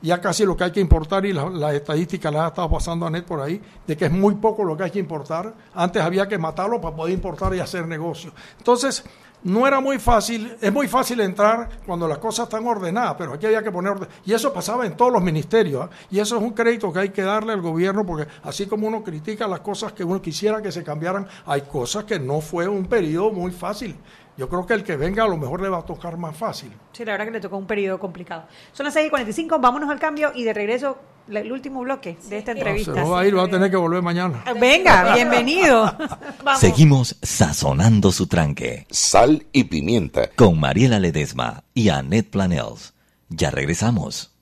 ya 0.00 0.20
casi 0.20 0.44
lo 0.44 0.56
que 0.56 0.62
hay 0.62 0.70
que 0.70 0.80
importar 0.80 1.26
y 1.26 1.32
las 1.32 1.52
la 1.52 1.74
estadísticas 1.74 2.32
las 2.32 2.44
ha 2.44 2.48
estado 2.48 2.70
pasando 2.70 3.04
a 3.04 3.10
net 3.10 3.24
por 3.24 3.40
ahí, 3.40 3.60
de 3.84 3.96
que 3.96 4.04
es 4.04 4.12
muy 4.12 4.36
poco 4.36 4.62
lo 4.62 4.76
que 4.76 4.84
hay 4.84 4.90
que 4.92 5.00
importar. 5.00 5.52
Antes 5.74 6.02
había 6.02 6.28
que 6.28 6.38
matarlo 6.38 6.80
para 6.80 6.94
poder 6.94 7.14
importar 7.14 7.52
y 7.54 7.60
hacer 7.60 7.86
negocio. 7.88 8.32
Entonces, 8.58 9.04
no 9.44 9.66
era 9.66 9.80
muy 9.80 9.98
fácil, 9.98 10.56
es 10.60 10.72
muy 10.72 10.88
fácil 10.88 11.20
entrar 11.20 11.68
cuando 11.86 12.08
las 12.08 12.18
cosas 12.18 12.44
están 12.44 12.66
ordenadas, 12.66 13.14
pero 13.16 13.34
aquí 13.34 13.46
había 13.46 13.62
que 13.62 13.70
poner 13.70 13.92
orden. 13.92 14.08
Y 14.24 14.32
eso 14.32 14.52
pasaba 14.52 14.86
en 14.86 14.96
todos 14.96 15.12
los 15.12 15.22
ministerios, 15.22 15.84
¿ah? 15.84 15.90
y 16.10 16.18
eso 16.18 16.36
es 16.36 16.42
un 16.42 16.50
crédito 16.50 16.92
que 16.92 17.00
hay 17.00 17.08
que 17.10 17.22
darle 17.22 17.52
al 17.52 17.60
gobierno, 17.60 18.04
porque 18.04 18.30
así 18.42 18.66
como 18.66 18.86
uno 18.86 19.02
critica 19.02 19.46
las 19.46 19.60
cosas 19.60 19.92
que 19.92 20.04
uno 20.04 20.20
quisiera 20.20 20.60
que 20.60 20.72
se 20.72 20.82
cambiaran, 20.82 21.26
hay 21.46 21.62
cosas 21.62 22.04
que 22.04 22.18
no 22.18 22.40
fue 22.40 22.68
un 22.68 22.86
periodo 22.86 23.32
muy 23.32 23.52
fácil. 23.52 23.96
Yo 24.38 24.48
creo 24.48 24.64
que 24.64 24.74
el 24.74 24.84
que 24.84 24.96
venga 24.96 25.24
a 25.24 25.26
lo 25.28 25.36
mejor 25.36 25.60
le 25.60 25.68
va 25.68 25.78
a 25.78 25.82
tocar 25.82 26.16
más 26.16 26.36
fácil. 26.36 26.70
Sí, 26.92 27.04
la 27.04 27.10
verdad 27.10 27.24
que 27.26 27.32
le 27.32 27.40
tocó 27.40 27.56
un 27.56 27.66
periodo 27.66 27.98
complicado. 27.98 28.44
Son 28.72 28.84
las 28.84 28.94
6 28.94 29.08
y 29.08 29.10
45, 29.10 29.58
vámonos 29.58 29.90
al 29.90 29.98
cambio 29.98 30.30
y 30.32 30.44
de 30.44 30.54
regreso 30.54 30.96
el 31.28 31.50
último 31.50 31.80
bloque 31.80 32.16
de 32.28 32.38
esta 32.38 32.52
entrevista. 32.52 32.94
se 32.94 33.02
va 33.02 33.20
a 33.20 33.26
ir, 33.26 33.36
va 33.36 33.42
a 33.42 33.50
tener 33.50 33.68
que 33.68 33.76
volver 33.76 34.00
mañana. 34.00 34.44
Venga, 34.60 35.12
bienvenido. 35.12 35.92
Vamos. 36.44 36.60
Seguimos 36.60 37.18
sazonando 37.20 38.12
su 38.12 38.28
tranque. 38.28 38.86
Sal 38.90 39.44
y 39.52 39.64
pimienta. 39.64 40.30
Con 40.36 40.60
Mariela 40.60 41.00
Ledesma 41.00 41.64
y 41.74 41.88
Annette 41.88 42.30
Planels. 42.30 42.94
Ya 43.30 43.50
regresamos. 43.50 44.37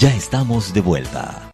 Ya 0.00 0.08
estamos 0.14 0.72
de 0.72 0.80
vuelta. 0.80 1.50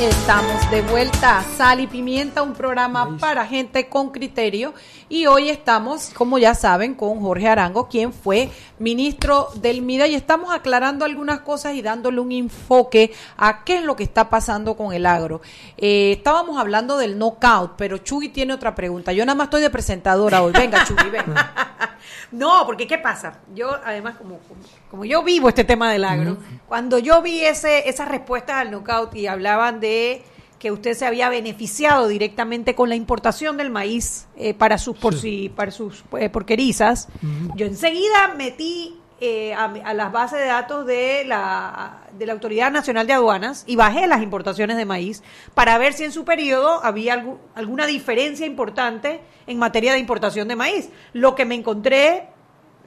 Estamos 0.00 0.70
de 0.70 0.82
vuelta 0.82 1.38
a 1.38 1.42
Sal 1.42 1.80
y 1.80 1.88
Pimienta, 1.88 2.42
un 2.42 2.54
programa 2.54 3.18
para 3.18 3.44
gente 3.46 3.88
con 3.88 4.10
criterio. 4.10 4.72
Y 5.10 5.26
hoy 5.26 5.48
estamos, 5.48 6.10
como 6.14 6.38
ya 6.38 6.54
saben, 6.54 6.94
con 6.94 7.20
Jorge 7.20 7.48
Arango, 7.48 7.88
quien 7.88 8.12
fue 8.12 8.50
ministro 8.78 9.48
del 9.54 9.80
MIDA, 9.80 10.06
y 10.06 10.14
estamos 10.14 10.54
aclarando 10.54 11.04
algunas 11.06 11.40
cosas 11.40 11.74
y 11.74 11.82
dándole 11.82 12.20
un 12.20 12.30
enfoque 12.30 13.12
a 13.38 13.64
qué 13.64 13.76
es 13.76 13.84
lo 13.84 13.96
que 13.96 14.02
está 14.02 14.28
pasando 14.28 14.76
con 14.76 14.92
el 14.92 15.06
agro. 15.06 15.40
Eh, 15.78 16.12
estábamos 16.12 16.58
hablando 16.58 16.98
del 16.98 17.18
knockout, 17.18 17.72
pero 17.76 17.98
Chugui 17.98 18.28
tiene 18.28 18.52
otra 18.52 18.74
pregunta. 18.74 19.12
Yo 19.12 19.24
nada 19.24 19.34
más 19.34 19.46
estoy 19.46 19.62
de 19.62 19.70
presentadora 19.70 20.42
hoy. 20.42 20.52
Venga, 20.52 20.84
Chugui, 20.84 21.10
venga. 21.10 21.54
No, 22.30 22.64
porque 22.66 22.86
¿qué 22.86 22.98
pasa? 22.98 23.38
Yo, 23.54 23.70
además, 23.84 24.16
como, 24.16 24.38
como, 24.40 24.60
como 24.90 25.04
yo 25.06 25.22
vivo 25.22 25.48
este 25.48 25.64
tema 25.64 25.90
del 25.90 26.04
agro, 26.04 26.36
cuando 26.66 26.98
yo 26.98 27.22
vi 27.22 27.40
ese, 27.40 27.88
esas 27.88 28.08
respuestas 28.08 28.56
al 28.56 28.70
knockout 28.70 29.14
y 29.16 29.26
hablaban 29.26 29.80
de 29.80 30.22
que 30.58 30.72
usted 30.72 30.94
se 30.94 31.06
había 31.06 31.28
beneficiado 31.28 32.08
directamente 32.08 32.74
con 32.74 32.88
la 32.88 32.96
importación 32.96 33.56
del 33.56 33.70
maíz 33.70 34.26
eh, 34.36 34.54
para 34.54 34.76
sus 34.78 34.96
por 34.98 35.14
si, 35.14 35.48
para 35.48 35.70
sus 35.70 36.04
eh, 36.18 36.28
porquerizas, 36.28 37.08
yo 37.54 37.66
enseguida 37.66 38.34
metí 38.36 38.98
eh, 39.20 39.52
a, 39.54 39.64
a 39.84 39.94
las 39.94 40.10
bases 40.12 40.38
de 40.40 40.46
datos 40.46 40.86
de 40.86 41.24
la, 41.26 42.02
de 42.16 42.26
la 42.26 42.32
Autoridad 42.32 42.70
Nacional 42.70 43.06
de 43.06 43.12
Aduanas 43.12 43.64
y 43.66 43.76
bajé 43.76 44.06
las 44.06 44.22
importaciones 44.22 44.76
de 44.76 44.84
maíz 44.84 45.22
para 45.54 45.76
ver 45.78 45.92
si 45.92 46.04
en 46.04 46.12
su 46.12 46.24
periodo 46.24 46.84
había 46.84 47.16
algu- 47.16 47.38
alguna 47.54 47.86
diferencia 47.86 48.46
importante 48.46 49.20
en 49.46 49.58
materia 49.58 49.92
de 49.92 49.98
importación 49.98 50.48
de 50.48 50.56
maíz. 50.56 50.90
Lo 51.12 51.34
que 51.34 51.44
me 51.44 51.54
encontré 51.54 52.28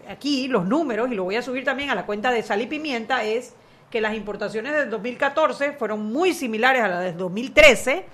aquí, 0.09 0.47
los 0.47 0.65
números, 0.65 1.09
y 1.11 1.15
lo 1.15 1.23
voy 1.23 1.35
a 1.35 1.41
subir 1.41 1.63
también 1.63 1.89
a 1.89 1.95
la 1.95 2.05
cuenta 2.05 2.31
de 2.31 2.43
sal 2.43 2.61
y 2.61 2.67
pimienta, 2.67 3.23
es 3.23 3.53
que 3.91 4.01
las 4.01 4.15
importaciones 4.15 4.73
del 4.73 4.89
2014 4.89 5.73
fueron 5.73 6.11
muy 6.11 6.33
similares 6.33 6.81
a 6.81 6.87
las 6.87 7.03
del 7.03 7.17
2013 7.17 8.05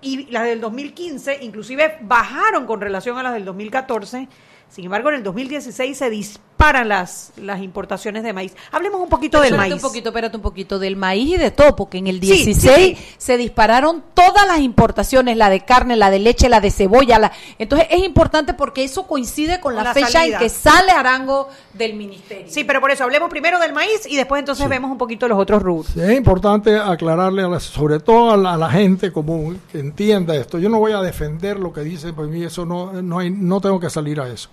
y 0.00 0.30
las 0.30 0.44
del 0.44 0.60
2015 0.60 1.40
inclusive 1.42 1.98
bajaron 2.02 2.66
con 2.66 2.80
relación 2.80 3.18
a 3.18 3.22
las 3.22 3.34
del 3.34 3.44
2014. 3.44 4.28
Sin 4.74 4.84
embargo, 4.86 5.08
en 5.10 5.14
el 5.14 5.22
2016 5.22 5.96
se 5.96 6.10
disparan 6.10 6.88
las, 6.88 7.32
las 7.36 7.62
importaciones 7.62 8.24
de 8.24 8.32
maíz. 8.32 8.56
Hablemos 8.72 9.00
un 9.00 9.08
poquito 9.08 9.38
del 9.38 9.50
Espérate 9.52 9.70
maíz. 9.70 9.82
un 9.84 9.88
poquito, 9.88 10.08
espérate 10.08 10.36
un 10.36 10.42
poquito, 10.42 10.78
del 10.80 10.96
maíz 10.96 11.28
y 11.34 11.36
de 11.36 11.52
todo, 11.52 11.76
porque 11.76 11.98
en 11.98 12.08
el 12.08 12.20
Sí, 12.20 12.26
16 12.44 12.56
sí, 12.74 12.94
sí. 12.96 13.14
se 13.16 13.36
dispararon 13.36 14.02
todas 14.14 14.48
las 14.48 14.58
importaciones, 14.58 15.36
la 15.36 15.48
de 15.48 15.60
carne, 15.64 15.94
la 15.94 16.10
de 16.10 16.18
leche, 16.18 16.48
la 16.48 16.60
de 16.60 16.72
cebolla. 16.72 17.20
La... 17.20 17.30
Entonces 17.58 17.86
es 17.88 18.02
importante 18.02 18.52
porque 18.54 18.82
eso 18.82 19.06
coincide 19.06 19.60
con, 19.60 19.74
Con 19.74 19.76
la, 19.76 19.84
la 19.84 19.94
fecha 19.94 20.08
salida. 20.08 20.38
en 20.38 20.42
que 20.42 20.48
sale 20.48 20.90
Arango 20.90 21.48
del 21.72 21.94
ministerio. 21.94 22.46
Sí, 22.48 22.64
pero 22.64 22.80
por 22.80 22.90
eso 22.90 23.04
hablemos 23.04 23.30
primero 23.30 23.60
del 23.60 23.72
maíz 23.72 24.06
y 24.08 24.16
después 24.16 24.40
entonces 24.40 24.68
vemos 24.68 24.90
un 24.90 24.98
poquito 24.98 25.28
los 25.28 25.38
otros 25.38 25.62
rubros. 25.62 25.92
Sí, 25.94 26.00
es 26.00 26.16
importante 26.16 26.76
aclararle, 26.78 27.42
a 27.42 27.48
la- 27.48 27.60
sobre 27.60 28.00
todo 28.00 28.32
a 28.32 28.36
la, 28.36 28.54
a 28.54 28.56
la 28.56 28.70
gente 28.70 29.12
común 29.12 29.60
que 29.70 29.78
entienda 29.78 30.34
esto. 30.34 30.58
Yo 30.58 30.68
no 30.68 30.80
voy 30.80 30.90
a 30.92 31.00
defender 31.00 31.60
lo 31.60 31.72
que 31.72 31.82
dice, 31.82 32.12
por 32.12 32.26
mí 32.26 32.42
eso 32.42 32.66
no, 32.66 32.92
no, 33.02 33.20
hay- 33.20 33.30
no 33.30 33.60
tengo 33.60 33.78
que 33.78 33.88
salir 33.88 34.20
a 34.20 34.28
eso. 34.28 34.48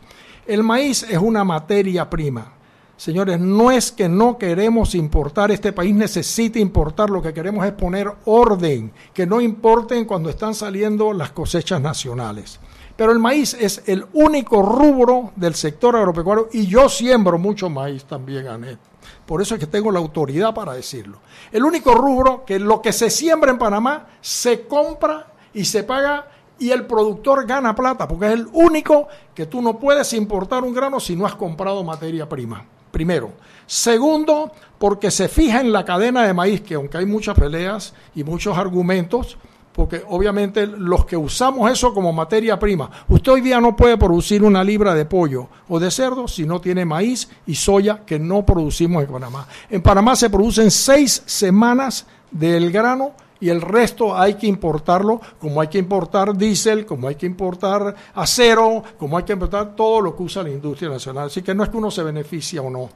El 0.47 0.63
maíz 0.63 1.03
es 1.03 1.17
una 1.17 1.43
materia 1.43 2.09
prima. 2.09 2.53
Señores, 2.97 3.39
no 3.39 3.71
es 3.71 3.91
que 3.91 4.07
no 4.07 4.37
queremos 4.37 4.93
importar, 4.93 5.49
este 5.49 5.73
país 5.73 5.93
necesita 5.95 6.59
importar, 6.59 7.09
lo 7.09 7.21
que 7.21 7.33
queremos 7.33 7.65
es 7.65 7.71
poner 7.71 8.11
orden, 8.25 8.91
que 9.13 9.25
no 9.25 9.41
importen 9.41 10.05
cuando 10.05 10.29
están 10.29 10.53
saliendo 10.53 11.11
las 11.11 11.31
cosechas 11.31 11.81
nacionales. 11.81 12.59
Pero 12.95 13.11
el 13.11 13.19
maíz 13.19 13.55
es 13.55 13.81
el 13.87 14.05
único 14.13 14.61
rubro 14.61 15.31
del 15.35 15.55
sector 15.55 15.95
agropecuario 15.95 16.49
y 16.53 16.67
yo 16.67 16.89
siembro 16.89 17.39
mucho 17.39 17.69
maíz 17.69 18.05
también, 18.05 18.47
Anet. 18.47 18.77
Por 19.25 19.41
eso 19.41 19.55
es 19.55 19.59
que 19.59 19.67
tengo 19.67 19.91
la 19.91 19.99
autoridad 19.99 20.53
para 20.53 20.73
decirlo. 20.73 21.19
El 21.51 21.63
único 21.63 21.95
rubro 21.95 22.45
que 22.45 22.59
lo 22.59 22.81
que 22.81 22.93
se 22.93 23.09
siembra 23.09 23.49
en 23.49 23.57
Panamá 23.57 24.07
se 24.21 24.67
compra 24.67 25.33
y 25.53 25.65
se 25.65 25.83
paga 25.83 26.27
y 26.61 26.69
el 26.69 26.85
productor 26.85 27.47
gana 27.47 27.73
plata, 27.73 28.07
porque 28.07 28.27
es 28.27 28.33
el 28.33 28.47
único 28.53 29.07
que 29.33 29.47
tú 29.47 29.63
no 29.63 29.79
puedes 29.79 30.13
importar 30.13 30.63
un 30.63 30.75
grano 30.75 30.99
si 30.99 31.15
no 31.15 31.25
has 31.25 31.33
comprado 31.33 31.83
materia 31.83 32.29
prima. 32.29 32.63
Primero. 32.91 33.31
Segundo, 33.65 34.51
porque 34.77 35.09
se 35.09 35.27
fija 35.27 35.59
en 35.59 35.71
la 35.71 35.83
cadena 35.83 36.21
de 36.21 36.35
maíz, 36.35 36.61
que 36.61 36.75
aunque 36.75 36.99
hay 36.99 37.07
muchas 37.07 37.35
peleas 37.35 37.95
y 38.13 38.23
muchos 38.23 38.55
argumentos, 38.55 39.39
porque 39.73 40.03
obviamente 40.07 40.67
los 40.67 41.05
que 41.05 41.17
usamos 41.17 41.71
eso 41.71 41.95
como 41.95 42.13
materia 42.13 42.59
prima, 42.59 42.91
usted 43.07 43.31
hoy 43.31 43.41
día 43.41 43.59
no 43.59 43.75
puede 43.75 43.97
producir 43.97 44.43
una 44.43 44.63
libra 44.63 44.93
de 44.93 45.05
pollo 45.05 45.47
o 45.67 45.79
de 45.79 45.89
cerdo 45.89 46.27
si 46.27 46.45
no 46.45 46.61
tiene 46.61 46.85
maíz 46.85 47.27
y 47.47 47.55
soya 47.55 48.03
que 48.05 48.19
no 48.19 48.45
producimos 48.45 49.03
en 49.03 49.11
Panamá. 49.11 49.47
En 49.67 49.81
Panamá 49.81 50.15
se 50.15 50.29
producen 50.29 50.69
seis 50.69 51.23
semanas 51.25 52.05
del 52.29 52.71
grano 52.71 53.13
y 53.41 53.49
el 53.49 53.59
resto 53.59 54.15
hay 54.15 54.35
que 54.35 54.47
importarlo, 54.47 55.19
como 55.39 55.59
hay 55.59 55.67
que 55.67 55.79
importar 55.79 56.37
diésel, 56.37 56.85
como 56.85 57.07
hay 57.07 57.15
que 57.15 57.25
importar 57.25 57.93
acero, 58.13 58.83
como 58.97 59.17
hay 59.17 59.23
que 59.23 59.33
importar 59.33 59.75
todo 59.75 59.99
lo 59.99 60.15
que 60.15 60.23
usa 60.23 60.43
la 60.43 60.51
industria 60.51 60.89
nacional. 60.89 61.27
Así 61.27 61.41
que 61.41 61.53
no 61.53 61.63
es 61.63 61.69
que 61.69 61.77
uno 61.77 61.91
se 61.91 62.03
beneficia 62.03 62.61
o 62.61 62.69
no. 62.69 62.89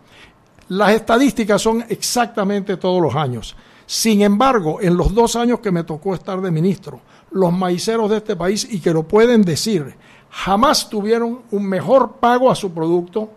Las 0.70 0.92
estadísticas 0.92 1.62
son 1.62 1.84
exactamente 1.90 2.78
todos 2.78 3.02
los 3.02 3.16
años. 3.16 3.56
Sin 3.88 4.22
embargo, 4.22 4.80
en 4.82 4.96
los 4.96 5.14
dos 5.14 5.36
años 5.36 5.60
que 5.60 5.72
me 5.72 5.84
tocó 5.84 6.14
estar 6.14 6.40
de 6.42 6.52
ministro, 6.52 7.02
los 7.32 7.52
maiceros 7.52 8.10
de 8.10 8.18
este 8.18 8.36
país, 8.36 8.68
y 8.70 8.80
que 8.80 8.94
lo 8.94 9.04
pueden 9.04 9.42
decir, 9.42 9.96
jamás 10.30 10.90
tuvieron 10.90 11.42
un 11.52 11.66
mejor 11.66 12.14
pago 12.14 12.52
a 12.52 12.56
su 12.56 12.72
producto, 12.72 13.30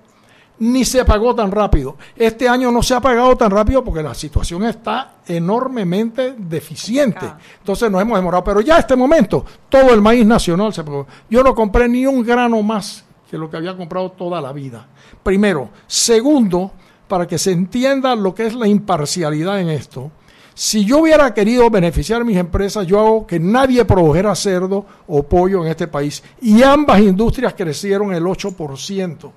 ni 0.60 0.84
se 0.84 1.04
pagó 1.04 1.34
tan 1.34 1.50
rápido. 1.50 1.96
Este 2.16 2.48
año 2.48 2.70
no 2.70 2.82
se 2.82 2.94
ha 2.94 3.00
pagado 3.00 3.36
tan 3.36 3.50
rápido 3.50 3.84
porque 3.84 4.02
la 4.02 4.14
situación 4.14 4.64
está 4.64 5.16
enormemente 5.26 6.34
deficiente. 6.36 7.26
Entonces 7.58 7.90
nos 7.90 8.02
hemos 8.02 8.18
demorado. 8.18 8.44
Pero 8.44 8.60
ya 8.60 8.76
a 8.76 8.80
este 8.80 8.96
momento, 8.96 9.44
todo 9.68 9.92
el 9.94 10.02
maíz 10.02 10.26
nacional 10.26 10.72
se 10.72 10.84
pagó. 10.84 11.06
Yo 11.30 11.42
no 11.42 11.54
compré 11.54 11.88
ni 11.88 12.06
un 12.06 12.24
grano 12.24 12.62
más 12.62 13.04
que 13.30 13.38
lo 13.38 13.50
que 13.50 13.56
había 13.56 13.76
comprado 13.76 14.10
toda 14.12 14.40
la 14.40 14.52
vida. 14.52 14.86
Primero. 15.22 15.70
Segundo, 15.86 16.72
para 17.06 17.26
que 17.26 17.38
se 17.38 17.52
entienda 17.52 18.14
lo 18.14 18.34
que 18.34 18.46
es 18.46 18.54
la 18.54 18.66
imparcialidad 18.66 19.60
en 19.60 19.70
esto. 19.70 20.10
Si 20.54 20.84
yo 20.84 20.98
hubiera 20.98 21.32
querido 21.34 21.70
beneficiar 21.70 22.22
a 22.22 22.24
mis 22.24 22.36
empresas, 22.36 22.84
yo 22.86 22.98
hago 22.98 23.26
que 23.26 23.38
nadie 23.38 23.84
produjera 23.84 24.34
cerdo 24.34 24.84
o 25.06 25.22
pollo 25.22 25.64
en 25.64 25.70
este 25.70 25.86
país. 25.86 26.22
Y 26.40 26.62
ambas 26.62 27.00
industrias 27.00 27.54
crecieron 27.54 28.12
el 28.12 28.24
8%. 28.24 29.30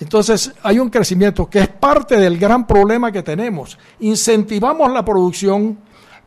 Entonces 0.00 0.52
hay 0.62 0.78
un 0.78 0.90
crecimiento 0.90 1.48
que 1.48 1.60
es 1.60 1.68
parte 1.68 2.16
del 2.18 2.38
gran 2.38 2.66
problema 2.66 3.10
que 3.10 3.22
tenemos. 3.22 3.78
Incentivamos 4.00 4.92
la 4.92 5.04
producción, 5.04 5.78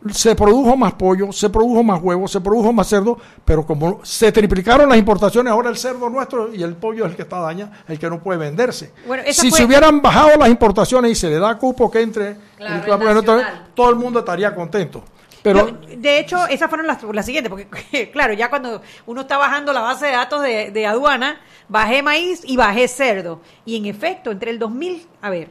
se 0.09 0.35
produjo 0.35 0.75
más 0.75 0.93
pollo, 0.93 1.31
se 1.31 1.49
produjo 1.49 1.83
más 1.83 2.01
huevos, 2.01 2.31
se 2.31 2.41
produjo 2.41 2.73
más 2.73 2.87
cerdo, 2.87 3.17
pero 3.45 3.65
como 3.65 3.99
se 4.03 4.31
triplicaron 4.31 4.89
las 4.89 4.97
importaciones, 4.97 5.51
ahora 5.51 5.69
el 5.69 5.77
cerdo 5.77 6.09
nuestro 6.09 6.53
y 6.53 6.63
el 6.63 6.75
pollo 6.75 7.05
es 7.05 7.11
el 7.11 7.15
que 7.15 7.21
está 7.21 7.39
daña, 7.39 7.71
el 7.87 7.99
que 7.99 8.09
no 8.09 8.21
puede 8.21 8.39
venderse. 8.39 8.91
si 9.31 9.51
se 9.51 9.63
hubieran 9.63 10.01
bajado 10.01 10.37
las 10.37 10.49
importaciones 10.49 11.11
y 11.11 11.15
se 11.15 11.29
le 11.29 11.39
da 11.39 11.57
cupo 11.57 11.89
que 11.89 12.01
entre, 12.01 12.37
todo 13.75 13.89
el 13.89 13.95
mundo 13.95 14.19
estaría 14.19 14.53
contento. 14.53 15.03
Pero, 15.43 15.79
de 15.87 16.19
hecho, 16.19 16.45
esas 16.47 16.69
fueron 16.69 16.87
las, 16.87 17.01
las 17.03 17.25
siguientes, 17.25 17.49
porque 17.49 18.11
claro, 18.13 18.33
ya 18.33 18.49
cuando 18.49 18.81
uno 19.05 19.21
está 19.21 19.37
bajando 19.37 19.73
la 19.73 19.81
base 19.81 20.05
de 20.07 20.11
datos 20.11 20.43
de, 20.43 20.71
de 20.71 20.85
aduana, 20.85 21.41
bajé 21.67 22.03
maíz 22.03 22.41
y 22.45 22.57
bajé 22.57 22.87
cerdo. 22.87 23.41
Y 23.65 23.77
en 23.77 23.85
efecto, 23.85 24.31
entre 24.31 24.51
el 24.51 24.59
2000, 24.59 25.07
a 25.21 25.29
ver, 25.29 25.49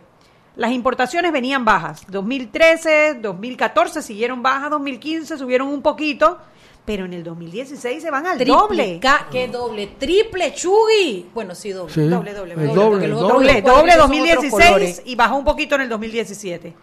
las 0.56 0.72
importaciones 0.72 1.32
venían 1.32 1.64
bajas. 1.64 2.02
2013, 2.08 3.14
2014 3.14 4.02
siguieron 4.02 4.42
bajas, 4.42 4.70
2015 4.70 5.38
subieron 5.38 5.68
un 5.68 5.80
poquito, 5.80 6.38
pero 6.84 7.04
en 7.04 7.14
el 7.14 7.24
2016 7.24 8.02
se 8.02 8.10
van 8.10 8.26
al 8.26 8.44
doble. 8.44 9.00
¿Qué 9.30 9.48
doble? 9.48 9.86
Triple, 9.98 10.52
Chugui. 10.52 11.30
Bueno, 11.32 11.54
sí, 11.54 11.70
doble. 11.70 11.94
doble, 11.94 12.34
doble, 12.34 12.54
doble, 12.54 13.08
doble, 13.08 13.62
doble, 13.62 13.96
2016 13.96 15.02
y 15.04 15.14
bajó 15.14 15.36
un 15.36 15.44
poquito 15.44 15.76
en 15.76 15.82
el 15.82 15.88
2017. 15.88 16.74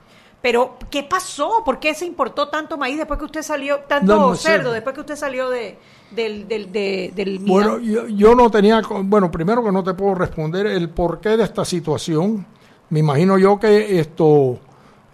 Pero, 0.41 0.77
¿qué 0.91 1.03
pasó? 1.03 1.63
¿Por 1.65 1.79
qué 1.79 1.93
se 1.93 2.05
importó 2.05 2.47
tanto 2.49 2.77
maíz 2.77 2.97
después 2.97 3.17
que 3.19 3.25
usted 3.25 3.41
salió, 3.41 3.79
tanto 3.87 4.35
cerdo, 4.35 4.71
después 4.71 4.93
que 4.93 5.01
usted 5.01 5.15
salió 5.15 5.49
de, 5.49 5.77
del, 6.11 6.47
del, 6.47 6.71
del 6.71 7.39
Bueno, 7.39 7.79
yo, 7.79 8.07
yo, 8.07 8.35
no 8.35 8.49
tenía, 8.51 8.81
bueno, 9.03 9.31
primero 9.31 9.63
que 9.63 9.71
no 9.71 9.83
te 9.83 9.93
puedo 9.93 10.15
responder 10.15 10.67
el 10.67 10.89
porqué 10.89 11.37
de 11.37 11.43
esta 11.43 11.65
situación. 11.65 12.45
Me 12.89 12.99
imagino 12.99 13.37
yo 13.37 13.59
que 13.59 13.99
esto, 13.99 14.59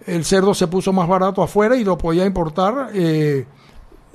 el 0.06 0.26
cerdo 0.26 0.54
se 0.54 0.68
puso 0.68 0.92
más 0.92 1.08
barato 1.08 1.42
afuera 1.42 1.76
y 1.78 1.84
lo 1.84 1.98
podía 1.98 2.26
importar. 2.26 2.90
Eh, 2.94 3.46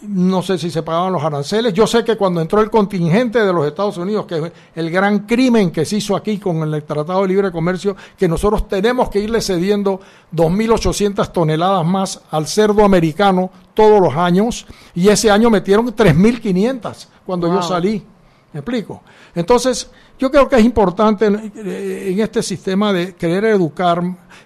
no 0.03 0.43
sé 0.43 0.59
si 0.59 0.71
se 0.71 0.83
pagaban 0.83 1.13
los 1.13 1.23
aranceles. 1.23 1.73
Yo 1.73 1.87
sé 1.87 2.05
que 2.05 2.17
cuando 2.17 2.41
entró 2.41 2.61
el 2.61 2.71
contingente 2.71 3.41
de 3.41 3.53
los 3.53 3.67
Estados 3.67 3.97
Unidos, 3.99 4.27
que 4.27 4.39
es 4.39 4.53
el 4.77 4.91
gran 4.91 5.21
crimen 5.21 5.71
que 5.71 5.85
se 5.85 5.97
hizo 5.97 6.15
aquí 6.15 6.39
con 6.39 6.63
el 6.73 6.85
Tratado 6.85 7.23
de 7.23 7.29
Libre 7.29 7.51
Comercio, 7.51 7.97
que 8.17 8.29
nosotros 8.29 8.69
tenemos 8.69 9.09
que 9.09 9.21
irle 9.21 9.41
cediendo 9.41 10.01
2.800 10.35 11.33
toneladas 11.33 11.85
más 11.85 12.21
al 12.31 12.47
cerdo 12.47 12.85
americano 12.85 13.51
todos 13.75 14.01
los 14.01 14.15
años, 14.15 14.67
y 14.95 15.09
ese 15.09 15.31
año 15.31 15.51
metieron 15.51 15.87
3.500 15.95 17.07
cuando 17.25 17.49
yo 17.49 17.63
salí. 17.63 18.05
¿Me 18.53 18.61
explico? 18.61 19.03
Entonces, 19.35 19.91
yo 20.19 20.31
creo 20.31 20.49
que 20.49 20.57
es 20.57 20.65
importante 20.65 21.27
en 21.27 22.19
este 22.19 22.43
sistema 22.43 22.93
de 22.93 23.15
querer 23.15 23.45
educar. 23.45 24.03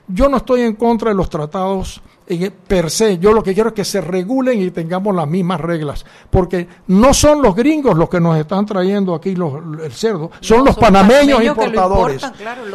Yo 0.09 0.29
no 0.29 0.39
estoy 0.39 0.63
en 0.63 0.75
contra 0.75 1.11
de 1.11 1.15
los 1.15 1.31
tratados 1.31 2.03
per 2.67 2.91
se. 2.91 3.19
Yo 3.19 3.33
lo 3.33 3.43
que 3.43 3.55
quiero 3.55 3.71
es 3.71 3.75
que 3.75 3.85
se 3.85 4.01
regulen 4.01 4.61
y 4.61 4.71
tengamos 4.71 5.15
las 5.15 5.27
mismas 5.27 5.61
reglas, 5.61 6.05
porque 6.31 6.67
no 6.89 7.15
son 7.15 7.43
los 7.43 7.55
gringos 7.55 7.97
los 7.97 8.09
que 8.09 8.21
nos 8.21 8.37
están 8.39 8.67
trayendo 8.67 9.15
aquí 9.15 9.35
los, 9.35 9.55
el 9.83 9.93
cerdo, 9.93 10.31
son 10.41 10.65
los 10.65 10.77
panameños, 10.77 11.43
importadores. 11.43 12.23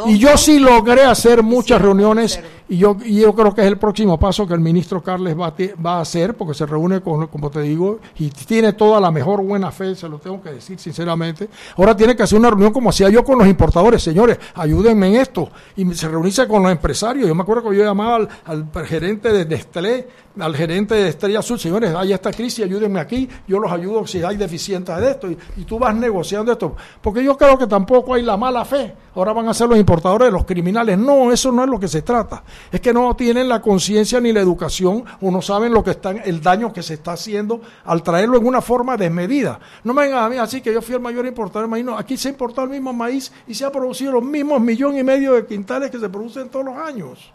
y 0.05 0.17
yo 0.17 0.37
sí 0.37 0.59
logré 0.59 1.03
hacer 1.03 1.43
muchas 1.43 1.81
reuniones 1.81 2.39
y 2.69 2.77
yo, 2.77 2.97
y 3.03 3.21
yo 3.21 3.33
creo 3.33 3.53
que 3.53 3.61
es 3.61 3.67
el 3.67 3.77
próximo 3.77 4.19
paso 4.19 4.45
que 4.47 4.53
el 4.53 4.59
ministro 4.59 5.01
Carles 5.01 5.37
va 5.37 5.53
va 5.85 5.97
a 5.97 6.01
hacer, 6.01 6.35
porque 6.35 6.53
se 6.53 6.65
reúne 6.65 7.01
con, 7.01 7.27
como 7.27 7.49
te 7.49 7.61
digo, 7.61 7.99
y 8.17 8.29
tiene 8.29 8.73
toda 8.73 8.99
la 8.99 9.11
mejor 9.11 9.43
buena 9.43 9.71
fe, 9.71 9.95
se 9.95 10.09
lo 10.09 10.19
tengo 10.19 10.41
que 10.41 10.51
decir 10.51 10.79
sinceramente. 10.79 11.49
Ahora 11.77 11.95
tiene 11.95 12.15
que 12.15 12.23
hacer 12.23 12.37
una 12.37 12.49
reunión 12.49 12.73
como 12.73 12.89
hacía 12.89 13.09
yo 13.09 13.23
con 13.23 13.37
los 13.37 13.47
importadores, 13.47 14.03
señores, 14.03 14.37
ayúdenme 14.55 15.07
en 15.07 15.15
esto. 15.15 15.49
Y 15.75 15.85
se 15.93 16.07
reunirse 16.07 16.47
con 16.47 16.63
los 16.63 16.71
empresarios. 16.71 17.27
Yo 17.27 17.35
me 17.35 17.43
acuerdo 17.43 17.69
que 17.69 17.77
yo 17.77 17.83
llamaba 17.83 18.15
al, 18.17 18.29
al 18.45 18.85
gerente 18.85 19.31
de 19.31 19.45
Nestlé 19.45 20.07
al 20.39 20.55
gerente 20.55 20.95
de 20.95 21.09
Estrella 21.09 21.39
Azul, 21.39 21.59
señores, 21.59 21.93
hay 21.95 22.13
esta 22.13 22.31
crisis, 22.31 22.65
ayúdenme 22.65 22.99
aquí, 22.99 23.27
yo 23.47 23.59
los 23.59 23.71
ayudo 23.71 24.05
si 24.05 24.23
hay 24.23 24.37
deficiencias 24.37 24.99
de 24.99 25.11
esto, 25.11 25.29
y, 25.29 25.63
tú 25.63 25.79
vas 25.79 25.95
negociando 25.95 26.51
esto. 26.51 26.75
Porque 27.01 27.23
yo 27.23 27.37
creo 27.37 27.57
que 27.57 27.67
tampoco 27.67 28.13
hay 28.13 28.23
la 28.23 28.37
mala 28.37 28.63
fe. 28.65 28.93
Ahora 29.15 29.33
van 29.33 29.49
a 29.49 29.53
ser 29.53 29.67
los 29.67 29.77
importadores, 29.77 30.31
los 30.31 30.45
criminales. 30.45 30.97
No, 30.97 31.31
eso 31.31 31.51
no 31.51 31.63
es 31.63 31.69
lo 31.69 31.79
que 31.79 31.87
se 31.87 32.03
trata. 32.03 32.43
Es 32.71 32.79
que 32.79 32.93
no 32.93 33.15
tienen 33.15 33.49
la 33.49 33.61
conciencia 33.61 34.21
ni 34.21 34.31
la 34.31 34.39
educación 34.39 35.03
o 35.21 35.31
no 35.31 35.41
saben 35.41 35.73
lo 35.73 35.83
que 35.83 35.91
están, 35.91 36.21
el 36.23 36.41
daño 36.41 36.71
que 36.71 36.83
se 36.83 36.93
está 36.93 37.13
haciendo 37.13 37.61
al 37.85 38.03
traerlo 38.03 38.37
en 38.37 38.45
una 38.45 38.61
forma 38.61 38.95
desmedida. 38.95 39.59
No 39.83 39.93
me 39.93 40.03
vengan 40.03 40.23
a 40.23 40.29
mí 40.29 40.37
así 40.37 40.61
que 40.61 40.71
yo 40.71 40.81
fui 40.81 40.95
el 40.95 41.01
mayor 41.01 41.25
importador 41.25 41.63
de 41.63 41.71
maíz. 41.71 41.85
No, 41.85 41.97
aquí 41.97 42.15
se 42.15 42.29
importa 42.29 42.63
el 42.63 42.69
mismo 42.69 42.93
maíz 42.93 43.31
y 43.47 43.55
se 43.55 43.65
ha 43.65 43.71
producido 43.71 44.13
los 44.13 44.23
mismos 44.23 44.61
millón 44.61 44.97
y 44.97 45.03
medio 45.03 45.33
de 45.33 45.45
quintales 45.45 45.89
que 45.89 45.99
se 45.99 46.09
producen 46.09 46.49
todos 46.49 46.65
los 46.65 46.77
años. 46.77 47.33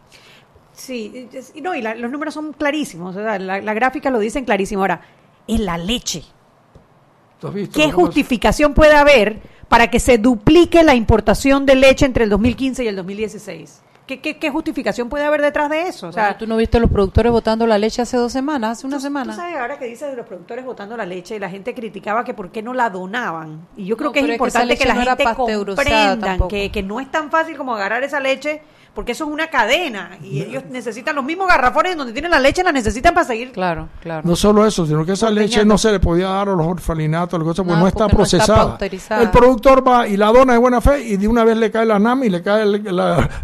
Sí, 0.74 1.28
no, 1.62 1.74
y 1.74 1.82
los 1.82 2.10
números 2.10 2.34
son 2.34 2.52
clarísimos, 2.52 3.14
la, 3.14 3.74
gráfica 3.74 4.10
lo 4.10 4.18
dicen 4.18 4.44
clarísimo. 4.44 4.82
Ahora, 4.82 5.00
en 5.46 5.64
la 5.64 5.78
leche. 5.78 6.22
¿Qué 7.74 7.90
justificación 7.90 8.72
puede 8.72 8.94
haber 8.94 9.40
para 9.68 9.88
que 9.88 9.98
se 10.00 10.18
duplique 10.18 10.82
la 10.82 10.94
importación 10.94 11.66
de 11.66 11.74
leche 11.74 12.06
entre 12.06 12.24
el 12.24 12.30
2015 12.30 12.84
y 12.84 12.88
el 12.88 12.96
2016? 12.96 13.82
¿Qué, 14.06 14.20
qué, 14.20 14.50
justificación 14.50 15.08
puede 15.08 15.24
haber 15.24 15.40
detrás 15.40 15.70
de 15.70 15.82
eso? 15.82 16.08
O 16.08 16.12
sea, 16.12 16.36
¿Tú 16.36 16.46
no 16.46 16.56
viste 16.56 16.78
los 16.80 16.90
productores 16.90 17.32
votando 17.32 17.66
la 17.66 17.78
leche 17.78 18.02
hace 18.02 18.16
dos 18.16 18.32
semanas, 18.32 18.78
hace 18.78 18.86
una 18.86 19.00
semana? 19.00 19.32
Tú 19.32 19.38
sabes 19.40 19.56
ahora 19.56 19.78
que 19.78 19.86
dices 19.86 20.10
de 20.10 20.16
los 20.16 20.26
productores 20.26 20.64
votando 20.64 20.96
la 20.96 21.06
leche, 21.06 21.36
y 21.36 21.38
la 21.38 21.48
gente 21.48 21.72
criticaba 21.72 22.24
que 22.24 22.34
por 22.34 22.50
qué 22.50 22.62
no 22.62 22.74
la 22.74 22.90
donaban. 22.90 23.66
Y 23.76 23.86
yo 23.86 23.96
creo 23.96 24.12
que 24.12 24.20
es 24.20 24.28
importante 24.28 24.76
que, 24.76 24.84
la 24.84 24.96
gente 24.96 25.24
comprenda 25.34 26.36
que, 26.48 26.70
que 26.70 26.82
no 26.82 27.00
es 27.00 27.10
tan 27.10 27.30
fácil 27.30 27.56
como 27.56 27.74
agarrar 27.74 28.02
esa 28.02 28.20
leche 28.20 28.60
porque 28.94 29.12
eso 29.12 29.24
es 29.24 29.30
una 29.30 29.48
cadena 29.48 30.18
y 30.22 30.42
ellos 30.42 30.64
necesitan 30.70 31.16
los 31.16 31.24
mismos 31.24 31.48
garrafones 31.48 31.96
donde 31.96 32.12
tienen 32.12 32.30
la 32.30 32.38
leche, 32.38 32.62
la 32.62 32.72
necesitan 32.72 33.14
para 33.14 33.26
seguir. 33.26 33.52
Claro, 33.52 33.88
claro. 34.00 34.28
No 34.28 34.36
solo 34.36 34.66
eso, 34.66 34.84
sino 34.86 35.04
que 35.06 35.12
esa 35.12 35.30
leche 35.30 35.64
no 35.64 35.78
se 35.78 35.92
le 35.92 36.00
podía 36.00 36.28
dar 36.28 36.50
a 36.50 36.52
los 36.54 36.66
orfalinatos, 36.66 37.38
no, 37.38 37.54
porque 37.54 37.72
no 37.72 37.86
está 37.88 38.08
procesada. 38.08 38.78
el 39.20 39.30
productor 39.30 39.86
va 39.86 40.06
y 40.06 40.16
la 40.16 40.26
dona 40.30 40.52
de 40.52 40.58
buena 40.58 40.80
fe 40.80 41.00
y 41.00 41.16
de 41.16 41.26
una 41.26 41.42
vez 41.42 41.56
le 41.56 41.70
cae 41.70 41.86
la 41.86 41.98
NAM 41.98 42.24
y 42.24 42.28
le 42.30 42.42
cae 42.42 42.66
la, 42.66 42.78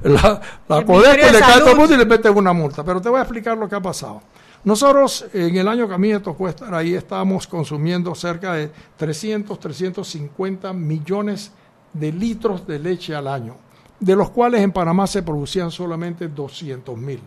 la, 0.03 0.41
la, 0.69 0.81
y 0.81 1.33
le 1.33 1.41
cae 1.41 1.61
todo 1.61 1.71
el 1.71 1.77
mundo 1.77 1.95
y 1.95 1.99
le 1.99 2.05
mete 2.05 2.29
una 2.29 2.53
multa. 2.53 2.85
Pero 2.85 3.01
te 3.01 3.09
voy 3.09 3.19
a 3.19 3.23
explicar 3.23 3.57
lo 3.57 3.69
que 3.69 3.75
ha 3.75 3.83
pasado. 3.83 4.21
Nosotros 4.65 5.25
en 5.33 5.57
el 5.57 5.67
año 5.67 5.89
que 5.89 5.95
a 5.95 5.99
mí 5.99 6.13
me 6.13 6.21
tocó 6.21 6.49
estar 6.49 6.75
ahí 6.75 6.95
estábamos 6.95 7.47
consumiendo 7.47 8.15
cerca 8.15 8.53
de 8.53 8.71
300, 8.99 9.59
350 9.59 10.73
millones 10.75 11.53
de 11.95 12.13
litros 12.13 12.67
de 12.67 12.79
leche 12.79 13.15
al 13.15 13.29
año 13.29 13.68
de 14.01 14.17
los 14.17 14.31
cuales 14.31 14.63
en 14.63 14.73
Panamá 14.73 15.07
se 15.07 15.23
producían 15.23 15.71
solamente 15.71 16.29
200 16.29 16.97
mil. 16.97 17.21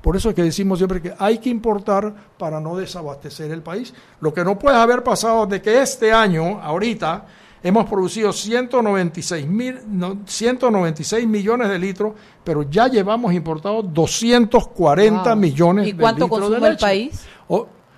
Por 0.00 0.16
eso 0.16 0.28
es 0.28 0.34
que 0.34 0.42
decimos 0.42 0.78
siempre 0.78 1.00
que 1.00 1.14
hay 1.18 1.38
que 1.38 1.48
importar 1.48 2.14
para 2.36 2.60
no 2.60 2.76
desabastecer 2.76 3.50
el 3.50 3.62
país. 3.62 3.94
Lo 4.20 4.34
que 4.34 4.44
no 4.44 4.58
puede 4.58 4.76
haber 4.76 5.02
pasado 5.02 5.46
de 5.46 5.62
que 5.62 5.80
este 5.80 6.12
año, 6.12 6.60
ahorita, 6.60 7.24
hemos 7.62 7.86
producido 7.86 8.30
196, 8.30 9.46
mil, 9.46 9.80
196 10.26 11.26
millones 11.26 11.70
de 11.70 11.78
litros, 11.78 12.12
pero 12.44 12.64
ya 12.64 12.86
llevamos 12.86 13.32
importados 13.32 13.86
240 13.94 15.34
millones 15.36 15.86
de 15.86 15.92
litros. 15.92 15.98
¿Y 15.98 16.02
cuánto 16.02 16.28
consume 16.28 16.68
el 16.68 16.76
país? 16.76 17.26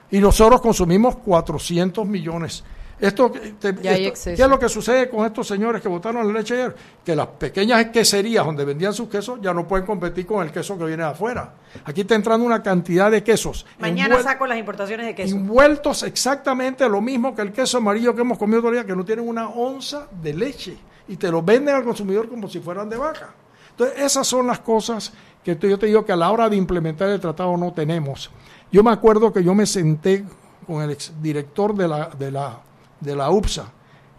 y 0.09 0.19
nosotros 0.21 0.61
consumimos 0.61 1.17
400 1.17 2.07
millones 2.07 2.63
esto, 2.99 3.31
¿Qué 3.31 4.33
es 4.33 4.49
lo 4.49 4.59
que 4.59 4.69
sucede 4.69 5.11
con 5.11 5.27
estos 5.27 5.47
señores 5.47 5.83
que 5.83 5.89
votaron 5.89 6.27
la 6.27 6.33
leche 6.33 6.55
ayer? 6.55 6.75
Que 7.05 7.15
las 7.15 7.27
pequeñas 7.27 7.87
queserías 7.87 8.45
donde 8.47 8.65
vendían 8.65 8.95
sus 8.95 9.09
quesos 9.09 9.39
ya 9.43 9.53
no 9.53 9.69
pueden 9.69 9.85
competir 9.85 10.27
con 10.27 10.45
el 10.45 10.51
queso 10.51 10.79
que 10.79 10.85
viene 10.87 11.03
de 11.03 11.11
afuera. 11.11 11.53
Aquí 11.85 12.03
está 12.03 12.15
entrando 12.15 12.47
una 12.47 12.63
cantidad 12.63 13.11
de 13.11 13.23
quesos. 13.23 13.67
Mañana 13.79 14.23
saco 14.23 14.47
las 14.47 14.59
importaciones 14.59 15.07
de 15.07 15.15
queso. 15.15 15.37
Envueltos 15.37 16.05
exactamente 16.05 16.89
lo 16.89 17.03
mismo 17.03 17.35
que 17.35 17.43
el 17.43 17.53
queso 17.53 17.79
amarillo 17.79 18.15
que 18.15 18.23
hemos 18.23 18.39
comido 18.39 18.61
todavía, 18.61 18.85
que 18.85 18.97
no 18.97 19.05
tienen 19.05 19.29
una 19.29 19.49
onza 19.49 20.09
de 20.23 20.33
leche. 20.33 20.77
Y 21.09 21.17
te 21.17 21.31
lo 21.31 21.43
venden 21.43 21.75
al 21.75 21.85
consumidor 21.85 22.29
como 22.29 22.49
si 22.49 22.61
fueran 22.61 22.89
de 22.89 22.97
vaca. 22.97 23.35
Entonces, 23.71 24.01
esas 24.01 24.27
son 24.27 24.47
las 24.47 24.61
cosas 24.61 25.13
que 25.45 25.57
yo 25.69 25.79
te 25.79 25.87
digo 25.87 26.05
que 26.05 26.13
a 26.13 26.17
la 26.17 26.31
hora 26.31 26.49
de 26.49 26.57
implementar 26.57 27.11
el 27.11 27.21
tratado 27.21 27.57
no 27.57 27.73
tenemos. 27.73 28.31
Yo 28.73 28.83
me 28.83 28.91
acuerdo 28.91 29.33
que 29.33 29.45
yo 29.45 29.55
me 29.55 29.67
senté 29.67 30.25
con 30.67 30.83
el 30.83 30.91
exdirector 30.91 31.75
de 31.75 31.87
la, 31.87 32.09
de 32.09 32.33
la 32.33 32.61
de 33.01 33.17
la 33.17 33.31
UPSA 33.31 33.73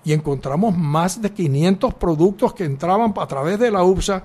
y 0.04 0.14
encontramos 0.14 0.78
más 0.78 1.22
de 1.22 1.32
500 1.32 1.94
productos 1.96 2.54
que 2.54 2.64
entraban 2.64 3.14
a 3.18 3.28
través 3.28 3.60
de 3.60 3.70
la 3.70 3.84
UPSA 3.84 4.24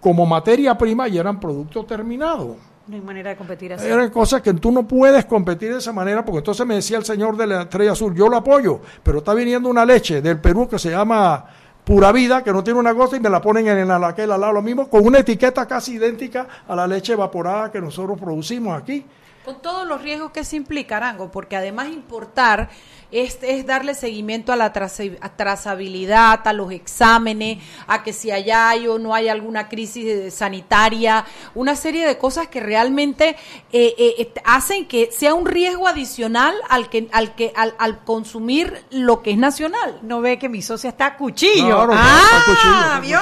como 0.00 0.26
materia 0.26 0.76
prima 0.76 1.08
y 1.08 1.18
eran 1.18 1.40
productos 1.40 1.86
terminados. 1.86 2.56
No 2.86 2.96
hay 2.96 3.02
manera 3.02 3.30
de 3.30 3.36
competir 3.36 3.72
así. 3.72 3.86
Eran 3.86 4.10
cosas 4.10 4.40
que 4.40 4.54
tú 4.54 4.72
no 4.72 4.86
puedes 4.86 5.26
competir 5.26 5.72
de 5.72 5.78
esa 5.78 5.92
manera, 5.92 6.24
porque 6.24 6.38
entonces 6.38 6.66
me 6.66 6.76
decía 6.76 6.96
el 6.96 7.04
señor 7.04 7.36
de 7.36 7.46
la 7.46 7.62
Estrella 7.62 7.92
Azul, 7.92 8.14
yo 8.14 8.28
lo 8.28 8.36
apoyo, 8.36 8.80
pero 9.02 9.18
está 9.18 9.34
viniendo 9.34 9.68
una 9.68 9.84
leche 9.84 10.22
del 10.22 10.40
Perú 10.40 10.68
que 10.68 10.78
se 10.78 10.90
llama 10.90 11.44
Pura 11.84 12.12
Vida, 12.12 12.42
que 12.42 12.52
no 12.52 12.64
tiene 12.64 12.78
una 12.78 12.94
cosa 12.94 13.16
y 13.16 13.20
me 13.20 13.30
la 13.30 13.40
ponen 13.40 13.66
en 13.66 13.78
el 13.78 14.04
aquel 14.04 14.32
al 14.32 14.40
lado, 14.40 14.52
lo 14.54 14.62
mismo, 14.62 14.88
con 14.88 15.06
una 15.06 15.18
etiqueta 15.18 15.66
casi 15.66 15.94
idéntica 15.94 16.46
a 16.66 16.74
la 16.74 16.86
leche 16.86 17.14
evaporada 17.14 17.70
que 17.70 17.80
nosotros 17.80 18.18
producimos 18.18 18.78
aquí. 18.78 19.04
Con 19.44 19.62
todos 19.62 19.86
los 19.88 20.02
riesgos 20.02 20.30
que 20.30 20.44
se 20.44 20.56
implica, 20.56 20.98
Arango, 20.98 21.30
porque 21.30 21.56
además 21.56 21.88
importar 21.88 22.68
es, 23.10 23.38
es 23.42 23.64
darle 23.66 23.94
seguimiento 23.94 24.52
a 24.52 24.56
la 24.56 24.72
traza- 24.72 25.16
a 25.20 25.28
trazabilidad, 25.36 26.46
a 26.46 26.52
los 26.52 26.70
exámenes, 26.72 27.58
a 27.86 28.02
que 28.02 28.12
si 28.12 28.30
allá 28.30 28.68
hay 28.70 28.86
o 28.86 28.98
no 28.98 29.14
hay 29.14 29.28
alguna 29.28 29.68
crisis 29.68 30.04
de- 30.04 30.30
sanitaria, 30.30 31.24
una 31.54 31.74
serie 31.76 32.06
de 32.06 32.18
cosas 32.18 32.48
que 32.48 32.60
realmente 32.60 33.30
eh, 33.72 33.94
eh, 33.98 34.14
eh, 34.18 34.32
hacen 34.44 34.86
que 34.86 35.10
sea 35.12 35.34
un 35.34 35.46
riesgo 35.46 35.86
adicional 35.88 36.54
al 36.68 36.88
que 36.88 37.08
al 37.12 37.34
que 37.34 37.52
al, 37.56 37.74
al 37.78 38.04
consumir 38.04 38.84
lo 38.90 39.22
que 39.22 39.30
es 39.32 39.38
nacional. 39.38 39.98
No 40.02 40.20
ve 40.20 40.38
que 40.38 40.48
mi 40.48 40.62
socia 40.62 40.90
está 40.90 41.06
a 41.06 41.16
cuchillo. 41.16 41.66
Claro, 41.86 41.92
ah, 41.94 42.20
está 42.22 42.38
a 42.38 43.00
cuchillo, 43.00 43.18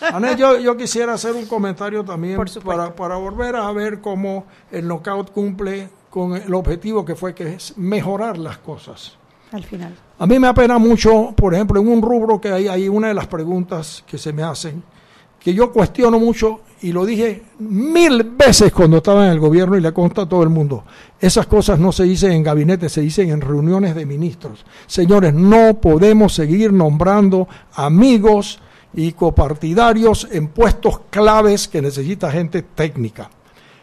¿vio? 0.00 0.08
Anel, 0.16 0.36
yo, 0.36 0.58
yo 0.58 0.76
quisiera 0.76 1.14
hacer 1.14 1.34
un 1.34 1.46
comentario 1.46 2.04
también 2.04 2.38
para, 2.64 2.94
para 2.94 3.16
volver 3.16 3.56
a 3.56 3.70
ver 3.72 4.00
cómo 4.00 4.46
el 4.70 4.86
knockout 4.86 5.30
cumple 5.32 5.88
con 6.18 6.36
el 6.36 6.54
objetivo 6.54 7.04
que 7.04 7.14
fue 7.14 7.34
que 7.34 7.54
es 7.54 7.76
mejorar 7.76 8.38
las 8.38 8.58
cosas. 8.58 9.16
Al 9.52 9.64
final. 9.64 9.94
A 10.18 10.26
mí 10.26 10.38
me 10.38 10.48
apena 10.48 10.78
mucho, 10.78 11.32
por 11.36 11.54
ejemplo, 11.54 11.80
en 11.80 11.88
un 11.88 12.02
rubro 12.02 12.40
que 12.40 12.52
hay, 12.52 12.68
hay 12.68 12.88
una 12.88 13.08
de 13.08 13.14
las 13.14 13.26
preguntas 13.28 14.04
que 14.06 14.18
se 14.18 14.32
me 14.32 14.42
hacen, 14.42 14.82
que 15.40 15.54
yo 15.54 15.72
cuestiono 15.72 16.18
mucho 16.18 16.60
y 16.80 16.92
lo 16.92 17.06
dije 17.06 17.42
mil 17.58 18.22
veces 18.24 18.72
cuando 18.72 18.98
estaba 18.98 19.26
en 19.26 19.32
el 19.32 19.40
gobierno 19.40 19.76
y 19.76 19.80
le 19.80 19.92
consta 19.92 20.22
a 20.22 20.28
todo 20.28 20.42
el 20.42 20.48
mundo. 20.48 20.84
Esas 21.20 21.46
cosas 21.46 21.78
no 21.78 21.92
se 21.92 22.04
dicen 22.04 22.32
en 22.32 22.42
gabinetes, 22.42 22.92
se 22.92 23.00
dicen 23.00 23.30
en 23.30 23.40
reuniones 23.40 23.94
de 23.94 24.06
ministros. 24.06 24.64
Señores, 24.86 25.32
no 25.32 25.80
podemos 25.80 26.34
seguir 26.34 26.72
nombrando 26.72 27.48
amigos 27.74 28.60
y 28.94 29.12
copartidarios 29.12 30.28
en 30.30 30.48
puestos 30.48 31.00
claves 31.10 31.68
que 31.68 31.82
necesita 31.82 32.30
gente 32.30 32.62
técnica. 32.62 33.30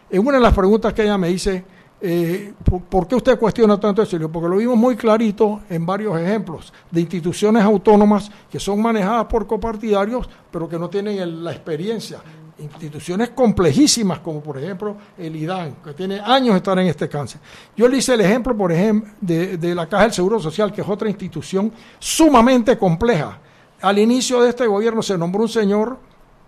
En 0.09 0.25
una 0.25 0.37
de 0.37 0.43
las 0.43 0.53
preguntas 0.53 0.93
que 0.93 1.03
ella 1.03 1.17
me 1.17 1.29
dice, 1.29 1.63
eh, 2.01 2.53
¿por, 2.89 3.07
qué 3.07 3.15
usted 3.15 3.39
cuestiona 3.39 3.79
tanto 3.79 4.01
eso? 4.01 4.17
Porque 4.29 4.49
lo 4.49 4.57
vimos 4.57 4.77
muy 4.77 4.95
clarito 4.95 5.61
en 5.69 5.85
varios 5.85 6.19
ejemplos 6.19 6.73
de 6.91 7.01
instituciones 7.01 7.63
autónomas 7.63 8.29
que 8.51 8.59
son 8.59 8.81
manejadas 8.81 9.25
por 9.25 9.47
copartidarios, 9.47 10.29
pero 10.51 10.67
que 10.67 10.77
no 10.77 10.89
tienen 10.89 11.43
la 11.43 11.51
experiencia. 11.51 12.19
Instituciones 12.57 13.29
complejísimas, 13.29 14.19
como 14.19 14.41
por 14.41 14.57
ejemplo 14.57 14.95
el 15.17 15.35
IDAN, 15.35 15.75
que 15.83 15.93
tiene 15.93 16.19
años 16.19 16.53
de 16.53 16.57
estar 16.57 16.79
en 16.79 16.87
este 16.87 17.09
cáncer. 17.09 17.41
Yo 17.75 17.87
le 17.87 17.97
hice 17.97 18.13
el 18.13 18.21
ejemplo, 18.21 18.55
por 18.55 18.71
ejemplo, 18.71 19.11
de 19.19 19.75
la 19.75 19.87
Caja 19.87 20.03
del 20.03 20.13
Seguro 20.13 20.39
Social, 20.39 20.71
que 20.71 20.81
es 20.81 20.87
otra 20.87 21.09
institución 21.09 21.71
sumamente 21.99 22.77
compleja. 22.77 23.39
Al 23.81 23.99
inicio 23.99 24.41
de 24.41 24.49
este 24.49 24.67
gobierno 24.67 25.01
se 25.01 25.17
nombró 25.17 25.43
un 25.43 25.49
señor, 25.49 25.97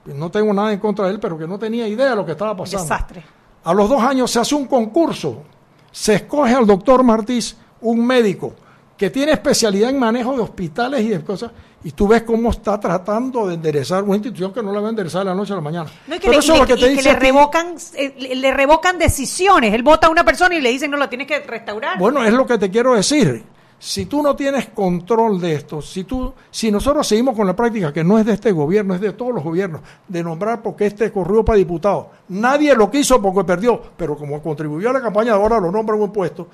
no 0.06 0.30
tengo 0.30 0.54
nada 0.54 0.72
en 0.72 0.80
contra 0.80 1.06
de 1.06 1.12
él, 1.12 1.20
pero 1.20 1.38
que 1.38 1.48
no 1.48 1.60
tenía 1.60 1.88
idea 1.88 2.12
de 2.12 2.16
lo 2.16 2.26
que 2.26 2.32
estaba 2.32 2.56
pasando. 2.56 2.84
Desastre. 2.84 3.38
A 3.64 3.74
los 3.74 3.90
dos 3.90 4.02
años 4.02 4.32
se 4.32 4.40
hace 4.40 4.56
un 4.56 4.66
concurso. 4.66 5.44
Se 5.92 6.16
escoge 6.16 6.54
al 6.54 6.66
doctor 6.66 7.04
Martís, 7.04 7.58
un 7.82 8.06
médico 8.06 8.54
que 8.98 9.10
tiene 9.12 9.32
especialidad 9.34 9.92
en 9.92 10.00
manejo 10.00 10.34
de 10.34 10.42
hospitales 10.42 11.02
y 11.02 11.10
de 11.10 11.22
cosas, 11.22 11.52
y 11.84 11.92
tú 11.92 12.08
ves 12.08 12.24
cómo 12.24 12.50
está 12.50 12.80
tratando 12.80 13.48
de 13.48 13.54
enderezar 13.54 14.04
una 14.04 14.16
institución 14.16 14.52
que 14.52 14.64
no 14.64 14.74
la 14.74 14.82
va 14.82 14.88
a 14.88 14.90
enderezar 14.90 15.20
de 15.20 15.26
la 15.26 15.36
noche 15.36 15.54
a 15.54 15.58
la 15.58 15.62
mañana. 15.62 15.90
No, 16.08 16.16
que, 16.16 16.22
Pero 16.22 16.34
le, 16.34 16.40
eso 16.40 16.54
es 16.54 16.60
lo 16.60 16.66
que 16.66 16.74
te 16.74 16.80
que 16.80 16.90
dice 16.90 17.04
le 17.04 17.20
revocan, 17.20 17.76
eh, 17.94 18.36
le 18.36 18.52
revocan 18.52 18.98
decisiones. 18.98 19.74
Él 19.74 19.84
vota 19.84 20.08
a 20.08 20.10
una 20.10 20.26
persona 20.26 20.56
y 20.56 20.62
le 20.62 20.70
dicen, 20.70 20.90
no, 20.90 20.98
la 20.98 21.10
tienes 21.10 21.28
que 21.28 21.40
restaurar. 21.40 22.00
Bueno, 22.00 22.24
es 22.26 22.34
lo 22.34 22.48
que 22.48 22.58
te 22.58 22.72
quiero 22.72 22.96
decir. 22.96 23.44
Si 23.80 24.08
tú 24.08 24.24
no 24.24 24.36
tienes 24.36 24.70
control 24.70 25.40
de 25.40 25.54
esto, 25.54 25.84
si 25.84 26.04
tú, 26.04 26.34
si 26.50 26.72
nosotros 26.72 27.08
seguimos 27.08 27.36
con 27.36 27.46
la 27.46 27.56
práctica 27.56 27.94
que 27.94 28.04
no 28.04 28.18
es 28.18 28.26
de 28.26 28.34
este 28.34 28.52
gobierno, 28.52 28.96
es 28.96 29.02
de 29.02 29.14
todos 29.14 29.34
los 29.36 29.44
gobiernos, 29.44 29.82
de 30.08 30.24
nombrar 30.24 30.64
porque 30.64 30.88
este 30.88 31.12
corrió 31.12 31.46
para 31.46 31.58
diputado, 31.58 32.10
nadie 32.30 32.76
lo 32.76 32.90
quiso 32.90 33.22
porque 33.22 33.44
perdió, 33.44 33.80
pero 33.96 34.18
como 34.18 34.42
contribuyó 34.42 34.90
a 34.90 34.94
la 34.94 35.02
campaña 35.02 35.34
ahora 35.34 35.60
lo 35.60 35.72
nombra 35.72 35.96
en 35.96 36.02
un 36.02 36.12
puesto, 36.12 36.48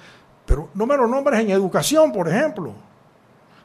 pero 0.45 0.69
no 0.73 0.85
me 0.85 0.97
lo 0.97 1.07
nombres 1.07 1.39
en 1.39 1.51
educación, 1.51 2.11
por 2.11 2.27
ejemplo, 2.27 2.73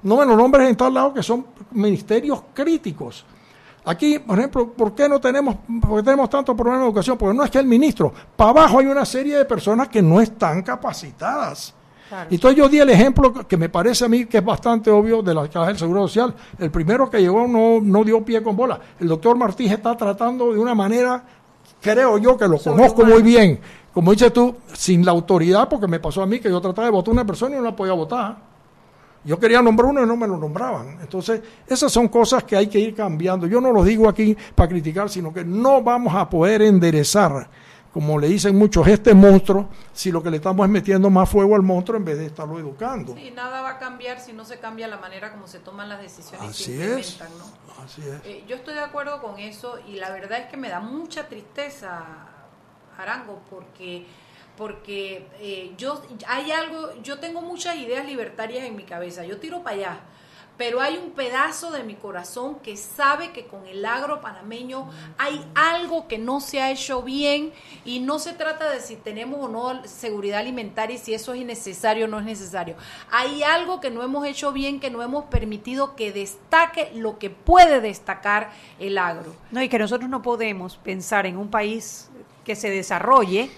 no 0.04 0.16
me 0.16 0.24
lo 0.24 0.36
nombres 0.36 0.68
en 0.68 0.76
tal 0.76 0.94
lado 0.94 1.12
que 1.12 1.24
son 1.24 1.46
ministerios 1.72 2.44
críticos. 2.54 3.26
Aquí, 3.84 4.18
por 4.20 4.38
ejemplo, 4.38 4.72
¿por 4.72 4.94
qué 4.94 5.08
no 5.08 5.20
tenemos, 5.20 5.56
por 5.80 5.96
qué 5.96 6.02
tenemos 6.04 6.30
tantos 6.30 6.54
problemas 6.54 6.82
de 6.82 6.86
educación? 6.86 7.18
Porque 7.18 7.36
no 7.36 7.42
es 7.42 7.50
que 7.50 7.58
el 7.58 7.66
ministro, 7.66 8.12
para 8.36 8.50
abajo 8.50 8.78
hay 8.78 8.86
una 8.86 9.04
serie 9.04 9.36
de 9.38 9.44
personas 9.44 9.88
que 9.88 10.02
no 10.02 10.20
están 10.20 10.62
capacitadas. 10.62 11.74
Entonces 12.30 12.56
yo 12.56 12.68
di 12.68 12.78
el 12.78 12.90
ejemplo 12.90 13.32
que 13.46 13.56
me 13.56 13.68
parece 13.68 14.04
a 14.04 14.08
mí 14.08 14.26
que 14.26 14.38
es 14.38 14.44
bastante 14.44 14.90
obvio 14.90 15.22
de 15.22 15.34
la 15.34 15.48
Caja 15.48 15.66
del 15.66 15.78
Seguro 15.78 16.06
Social. 16.08 16.34
El 16.58 16.70
primero 16.70 17.10
que 17.10 17.20
llegó 17.20 17.46
no, 17.46 17.80
no 17.82 18.04
dio 18.04 18.24
pie 18.24 18.42
con 18.42 18.56
bola. 18.56 18.80
El 18.98 19.08
doctor 19.08 19.36
Martínez 19.36 19.74
está 19.74 19.96
tratando 19.96 20.52
de 20.52 20.58
una 20.58 20.74
manera, 20.74 21.22
creo 21.80 22.18
yo 22.18 22.36
que 22.36 22.48
lo 22.48 22.58
conozco 22.58 23.04
muy 23.04 23.22
bien, 23.22 23.60
como 23.92 24.12
dices 24.12 24.32
tú, 24.32 24.54
sin 24.72 25.04
la 25.04 25.12
autoridad, 25.12 25.68
porque 25.68 25.86
me 25.86 26.00
pasó 26.00 26.22
a 26.22 26.26
mí 26.26 26.38
que 26.40 26.48
yo 26.48 26.60
trataba 26.60 26.86
de 26.86 26.92
votar 26.92 27.10
a 27.10 27.12
una 27.12 27.26
persona 27.26 27.56
y 27.56 27.58
no 27.58 27.64
la 27.64 27.74
podía 27.76 27.94
votar. 27.94 28.48
Yo 29.24 29.38
quería 29.38 29.60
nombrar 29.60 29.90
uno 29.90 30.02
y 30.02 30.06
no 30.06 30.16
me 30.16 30.26
lo 30.26 30.36
nombraban. 30.36 30.98
Entonces, 31.00 31.42
esas 31.66 31.90
son 31.92 32.08
cosas 32.08 32.44
que 32.44 32.56
hay 32.56 32.68
que 32.68 32.78
ir 32.78 32.94
cambiando. 32.94 33.46
Yo 33.46 33.60
no 33.60 33.72
lo 33.72 33.82
digo 33.82 34.08
aquí 34.08 34.36
para 34.54 34.68
criticar, 34.68 35.10
sino 35.10 35.32
que 35.34 35.44
no 35.44 35.82
vamos 35.82 36.14
a 36.14 36.30
poder 36.30 36.62
enderezar, 36.62 37.48
como 37.92 38.18
le 38.18 38.28
dicen 38.28 38.56
muchos, 38.56 38.86
este 38.86 39.14
monstruo, 39.14 39.68
si 39.92 40.12
lo 40.12 40.22
que 40.22 40.30
le 40.30 40.36
estamos 40.36 40.64
es 40.66 40.70
metiendo 40.70 41.10
más 41.10 41.28
fuego 41.28 41.56
al 41.56 41.62
monstruo 41.62 41.98
en 41.98 42.04
vez 42.04 42.18
de 42.18 42.26
estarlo 42.26 42.58
educando. 42.58 43.14
Sí, 43.14 43.30
nada 43.34 43.62
va 43.62 43.70
a 43.70 43.78
cambiar 43.78 44.20
si 44.20 44.32
no 44.32 44.44
se 44.44 44.58
cambia 44.58 44.86
la 44.88 44.98
manera 44.98 45.32
como 45.32 45.46
se 45.46 45.58
toman 45.58 45.88
las 45.88 46.00
decisiones 46.00 46.50
Así 46.50 46.76
se 46.76 47.00
es. 47.00 47.20
¿no? 47.20 47.84
Así 47.84 48.02
es. 48.02 48.24
Eh, 48.24 48.44
yo 48.46 48.56
estoy 48.56 48.74
de 48.74 48.80
acuerdo 48.80 49.22
con 49.22 49.38
eso 49.38 49.78
y 49.88 49.96
la 49.96 50.10
verdad 50.10 50.38
es 50.38 50.46
que 50.46 50.56
me 50.56 50.68
da 50.68 50.80
mucha 50.80 51.28
tristeza, 51.28 52.04
Arango, 52.96 53.40
porque 53.48 54.06
porque 54.58 55.28
eh, 55.38 55.72
yo 55.78 56.02
hay 56.26 56.50
algo, 56.50 57.00
yo 57.00 57.20
tengo 57.20 57.40
muchas 57.40 57.76
ideas 57.76 58.04
libertarias 58.04 58.64
en 58.64 58.74
mi 58.74 58.82
cabeza, 58.82 59.24
yo 59.24 59.38
tiro 59.38 59.62
para 59.62 59.76
allá, 59.76 60.00
pero 60.58 60.80
hay 60.80 60.96
un 60.98 61.12
pedazo 61.12 61.70
de 61.70 61.84
mi 61.84 61.94
corazón 61.94 62.56
que 62.56 62.76
sabe 62.76 63.30
que 63.30 63.46
con 63.46 63.66
el 63.66 63.86
agro 63.86 64.20
panameño 64.20 64.90
hay 65.16 65.42
algo 65.54 66.08
que 66.08 66.18
no 66.18 66.40
se 66.40 66.60
ha 66.60 66.70
hecho 66.70 67.02
bien 67.02 67.52
y 67.84 68.00
no 68.00 68.18
se 68.18 68.32
trata 68.32 68.68
de 68.68 68.80
si 68.80 68.96
tenemos 68.96 69.40
o 69.40 69.48
no 69.48 69.86
seguridad 69.86 70.40
alimentaria 70.40 70.96
y 70.96 70.98
si 70.98 71.14
eso 71.14 71.32
es 71.32 71.46
necesario 71.46 72.06
o 72.06 72.08
no 72.08 72.18
es 72.18 72.24
necesario. 72.24 72.74
Hay 73.10 73.44
algo 73.44 73.80
que 73.80 73.90
no 73.90 74.02
hemos 74.02 74.26
hecho 74.26 74.52
bien, 74.52 74.80
que 74.80 74.90
no 74.90 75.02
hemos 75.02 75.26
permitido 75.26 75.94
que 75.94 76.12
destaque 76.12 76.90
lo 76.92 77.18
que 77.18 77.30
puede 77.30 77.80
destacar 77.80 78.50
el 78.80 78.98
agro. 78.98 79.36
No, 79.52 79.62
y 79.62 79.68
que 79.68 79.78
nosotros 79.78 80.10
no 80.10 80.22
podemos 80.22 80.76
pensar 80.76 81.24
en 81.26 81.36
un 81.36 81.50
país 81.50 82.10
que 82.44 82.56
se 82.56 82.68
desarrolle 82.68 83.50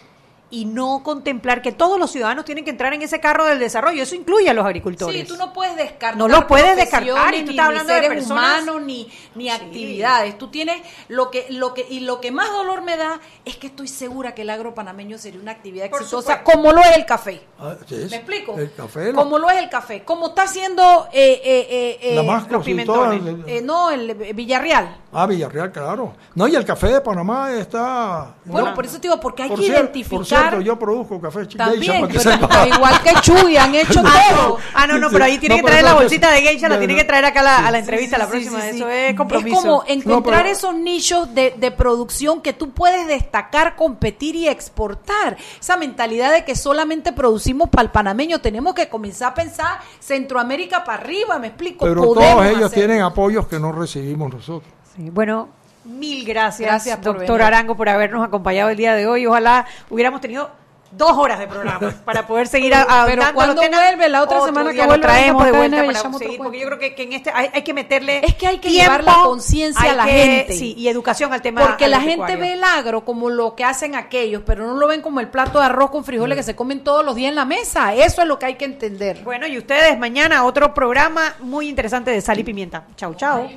y 0.51 0.65
no 0.65 1.03
contemplar 1.05 1.63
que 1.63 1.71
todos 1.73 1.99
los 1.99 2.11
ciudadanos 2.11 2.45
tienen 2.45 2.65
que 2.65 2.71
entrar 2.71 2.93
en 2.93 3.03
ese 3.03 3.21
carro 3.21 3.45
del 3.47 3.59
desarrollo. 3.59 4.03
Eso 4.03 4.15
incluye 4.17 4.51
a 4.51 4.55
los 4.55 4.65
agricultores. 4.67 5.21
Sí, 5.23 5.27
tú 5.27 5.37
no 5.37 5.53
puedes 5.53 5.77
descartar. 5.77 6.17
No 6.17 6.27
lo 6.29 6.47
puedes 6.47 6.77
descartar, 6.77 7.35
y 7.35 7.45
tú 7.45 7.51
estás 7.51 7.67
hablando 7.67 7.93
ni 7.93 7.95
de 8.01 8.03
seres 8.03 8.19
personas- 8.19 8.63
humanos 8.63 8.83
ni, 8.83 9.09
ni 9.37 9.49
actividades. 9.49 10.37
Tú 10.39 10.49
tienes 10.49 10.83
lo 11.09 11.31
que 11.31 11.47
lo 11.51 11.73
que 11.75 11.87
y 11.89 12.01
lo 12.01 12.21
que 12.21 12.31
más 12.33 12.51
dolor 12.53 12.83
me 12.83 12.97
da 12.97 13.21
es 13.45 13.57
que 13.57 13.69
estoy 13.69 13.89
segura 13.89 14.35
que 14.35 14.43
el 14.43 14.51
agro 14.51 14.75
panameño 14.75 15.19
sería 15.19 15.41
una 15.41 15.53
actividad 15.53 15.89
Por 15.91 16.01
exitosa 16.03 16.39
supuesto. 16.39 16.51
como 16.59 16.73
lo 16.73 16.81
es 16.83 16.97
el 16.97 17.07
café. 17.07 17.41
Ah. 17.59 17.77
¿Me 17.89 18.17
explico? 18.17 18.59
El 18.59 18.73
café, 18.73 19.13
lo- 19.13 19.19
Como 19.19 19.39
lo 19.39 19.51
es 19.51 19.59
el 19.59 19.69
café, 19.69 20.03
como 20.05 20.29
está 20.29 20.43
haciendo 20.43 21.09
eh, 21.13 21.41
eh, 21.45 21.99
eh, 22.03 22.19
eh, 22.19 22.47
los 22.51 22.65
pimentones. 22.65 23.21
todas- 23.23 23.49
eh, 23.49 23.61
no 23.63 23.91
el 23.91 24.15
Villarreal. 24.35 24.97
Ah, 25.13 25.27
Villarreal, 25.27 25.73
claro. 25.73 26.15
No, 26.37 26.47
y 26.47 26.55
el 26.55 26.65
café 26.65 26.87
de 26.87 27.01
Panamá 27.01 27.53
está... 27.55 28.35
Bueno, 28.45 28.69
no, 28.69 28.75
por 28.77 28.87
eso 28.87 28.97
te 29.01 29.09
digo, 29.09 29.19
porque 29.19 29.43
hay 29.43 29.49
por 29.49 29.59
que 29.59 29.67
identificar 29.67 30.19
Por 30.19 30.25
cierto, 30.27 30.61
yo 30.61 30.79
produzco 30.79 31.21
café 31.21 31.41
Geisha, 31.41 31.59
también, 31.59 32.01
para 32.03 32.13
que 32.13 32.19
pero, 32.21 32.31
sepa. 32.39 32.69
igual 32.69 33.03
que 33.03 33.15
Chuy 33.21 33.57
han 33.57 33.75
hecho 33.75 33.95
todo. 34.03 34.59
Ah, 34.73 34.87
no, 34.87 34.99
no, 35.01 35.11
pero 35.11 35.25
ahí 35.25 35.39
tiene 35.39 35.57
No, 35.57 35.63
que 35.63 35.67
traer 35.67 35.85
la 35.85 35.95
bolsita 35.95 36.31
de 36.31 36.43
geisha, 36.43 36.69
la 36.69 36.79
tiene 36.79 36.95
que 36.95 37.03
traer 37.03 37.25
acá 37.25 37.41
a 37.41 37.43
la, 37.43 37.57
a 37.67 37.71
la 37.73 37.79
Sí, 37.79 37.81
entrevista, 37.81 38.17
sí, 38.19 38.23
la 38.23 38.29
próxima. 38.29 38.61
sí. 38.61 38.69
Eso 38.77 38.89
es 38.89 39.15
compromiso. 39.17 39.57
Es 39.57 39.63
como 39.65 39.85
encontrar 39.89 40.43
pero- 40.43 40.55
esos 40.55 40.75
nichos 40.77 41.35
de, 41.35 41.55
de 41.59 41.71
producción 41.73 42.41
que 42.41 42.53
tú 42.53 42.71
puedes 42.71 43.09
destacar, 43.09 43.75
competir 43.75 44.37
y 44.37 44.47
exportar. 44.47 45.37
Esa 45.61 45.77
mentalidad 45.77 46.33
de 46.33 46.45
que 46.45 46.55
solamente 46.55 47.13
producimos 47.13 47.69
para 47.69 47.83
el 47.83 47.91
panameño, 47.91 48.41
tenemos 48.41 48.75
que 48.75 48.89
comenzar 48.89 49.33
a 49.33 49.35
pensar 49.35 49.81
Centroamérica 49.99 50.85
para 50.85 51.03
arriba, 51.03 51.39
me 51.41 51.49
explico. 51.49 51.85
Pero 51.85 52.03
Podemos 52.05 52.35
todos 52.45 52.47
ellos 52.47 52.71
tienen 52.71 53.03
apoyos 53.03 53.49
que 53.49 53.59
no 53.59 53.73
recibimos 53.73 54.33
nosotros. 54.33 54.73
Sí, 55.01 55.09
bueno, 55.09 55.49
mil 55.85 56.27
gracias, 56.27 56.85
doctor 57.01 57.27
venir. 57.27 57.43
Arango, 57.43 57.75
por 57.75 57.89
habernos 57.89 58.23
acompañado 58.23 58.69
el 58.69 58.77
día 58.77 58.95
de 58.95 59.07
hoy. 59.07 59.27
Ojalá 59.27 59.65
hubiéramos 59.89 60.21
tenido 60.21 60.51
dos 60.93 61.13
horas 61.17 61.39
de 61.39 61.47
programa 61.47 61.93
para 62.05 62.27
poder 62.27 62.47
seguir 62.49 62.75
a, 62.75 62.83
a- 62.83 63.07
Pero 63.07 63.23
dando 63.23 63.35
¿cuándo 63.35 63.55
los 63.55 63.65
temas. 63.65 63.81
vuelve? 63.85 64.09
La 64.09 64.23
otra 64.23 64.41
semana 64.45 64.73
que 64.73 64.85
vuelve, 64.85 65.03
traemos 65.03 65.45
de 65.45 65.53
vuelta 65.53 65.85
para 65.87 66.19
seguir, 66.19 66.39
porque 66.39 66.61
yo 66.61 66.67
creo 66.67 66.79
que, 66.79 66.95
que 66.95 67.03
en 67.05 67.13
este 67.13 67.31
hay, 67.33 67.49
hay 67.53 67.63
que 67.63 67.73
meterle 67.75 68.21
Es 68.25 68.35
que 68.35 68.47
hay 68.47 68.59
que 68.59 68.69
tiempo, 68.69 68.83
llevar 68.93 69.05
la 69.05 69.15
conciencia 69.25 69.91
a 69.93 69.95
la 69.95 70.05
que- 70.05 70.11
gente. 70.13 70.55
sí, 70.55 70.75
y 70.77 70.89
educación 70.89 71.33
al 71.33 71.43
tema 71.43 71.61
Porque 71.63 71.89
la 71.89 72.01
gente 72.01 72.37
ve 72.37 72.55
el 72.55 72.65
agro 72.65 73.05
como 73.05 73.31
lo 73.31 73.55
que 73.55 73.65
hacen 73.65 73.95
aquellos, 73.95 74.43
pero 74.45 74.67
no 74.67 74.75
lo 74.75 74.87
ven 74.89 75.01
como 75.03 75.21
el 75.21 75.29
plato 75.29 75.59
de 75.61 75.67
arroz 75.67 75.91
con 75.91 76.05
frijoles 76.05 76.37
que 76.37 76.43
se 76.43 76.57
comen 76.57 76.83
todos 76.85 77.05
los 77.05 77.15
días 77.15 77.29
en 77.31 77.37
la 77.37 77.45
mesa. 77.45 77.95
Eso 77.95 78.23
es 78.23 78.29
lo 78.29 78.39
que 78.39 78.47
hay 78.47 78.55
que 78.57 78.65
entender. 78.65 79.21
Bueno, 79.25 79.47
y 79.47 79.59
ustedes 79.59 79.99
mañana 79.99 80.45
otro 80.45 80.75
programa 80.75 81.35
muy 81.41 81.69
interesante 81.69 82.11
de 82.11 82.21
sal 82.21 82.39
y 82.39 82.45
pimienta. 82.45 82.85
Chau, 82.97 83.15
chau. 83.15 83.49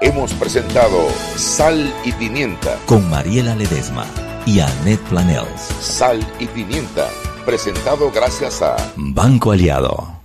Hemos 0.00 0.32
presentado 0.34 1.08
Sal 1.36 1.92
y 2.04 2.12
Pimienta. 2.12 2.76
Con 2.86 3.08
Mariela 3.10 3.54
Ledesma 3.56 4.06
y 4.48 4.60
Annette 4.60 5.02
Planels. 5.10 5.60
Sal 5.80 6.18
y 6.40 6.46
Pimienta. 6.46 7.06
Presentado 7.44 8.10
gracias 8.10 8.62
a 8.62 8.76
Banco 8.96 9.52
Aliado. 9.52 10.17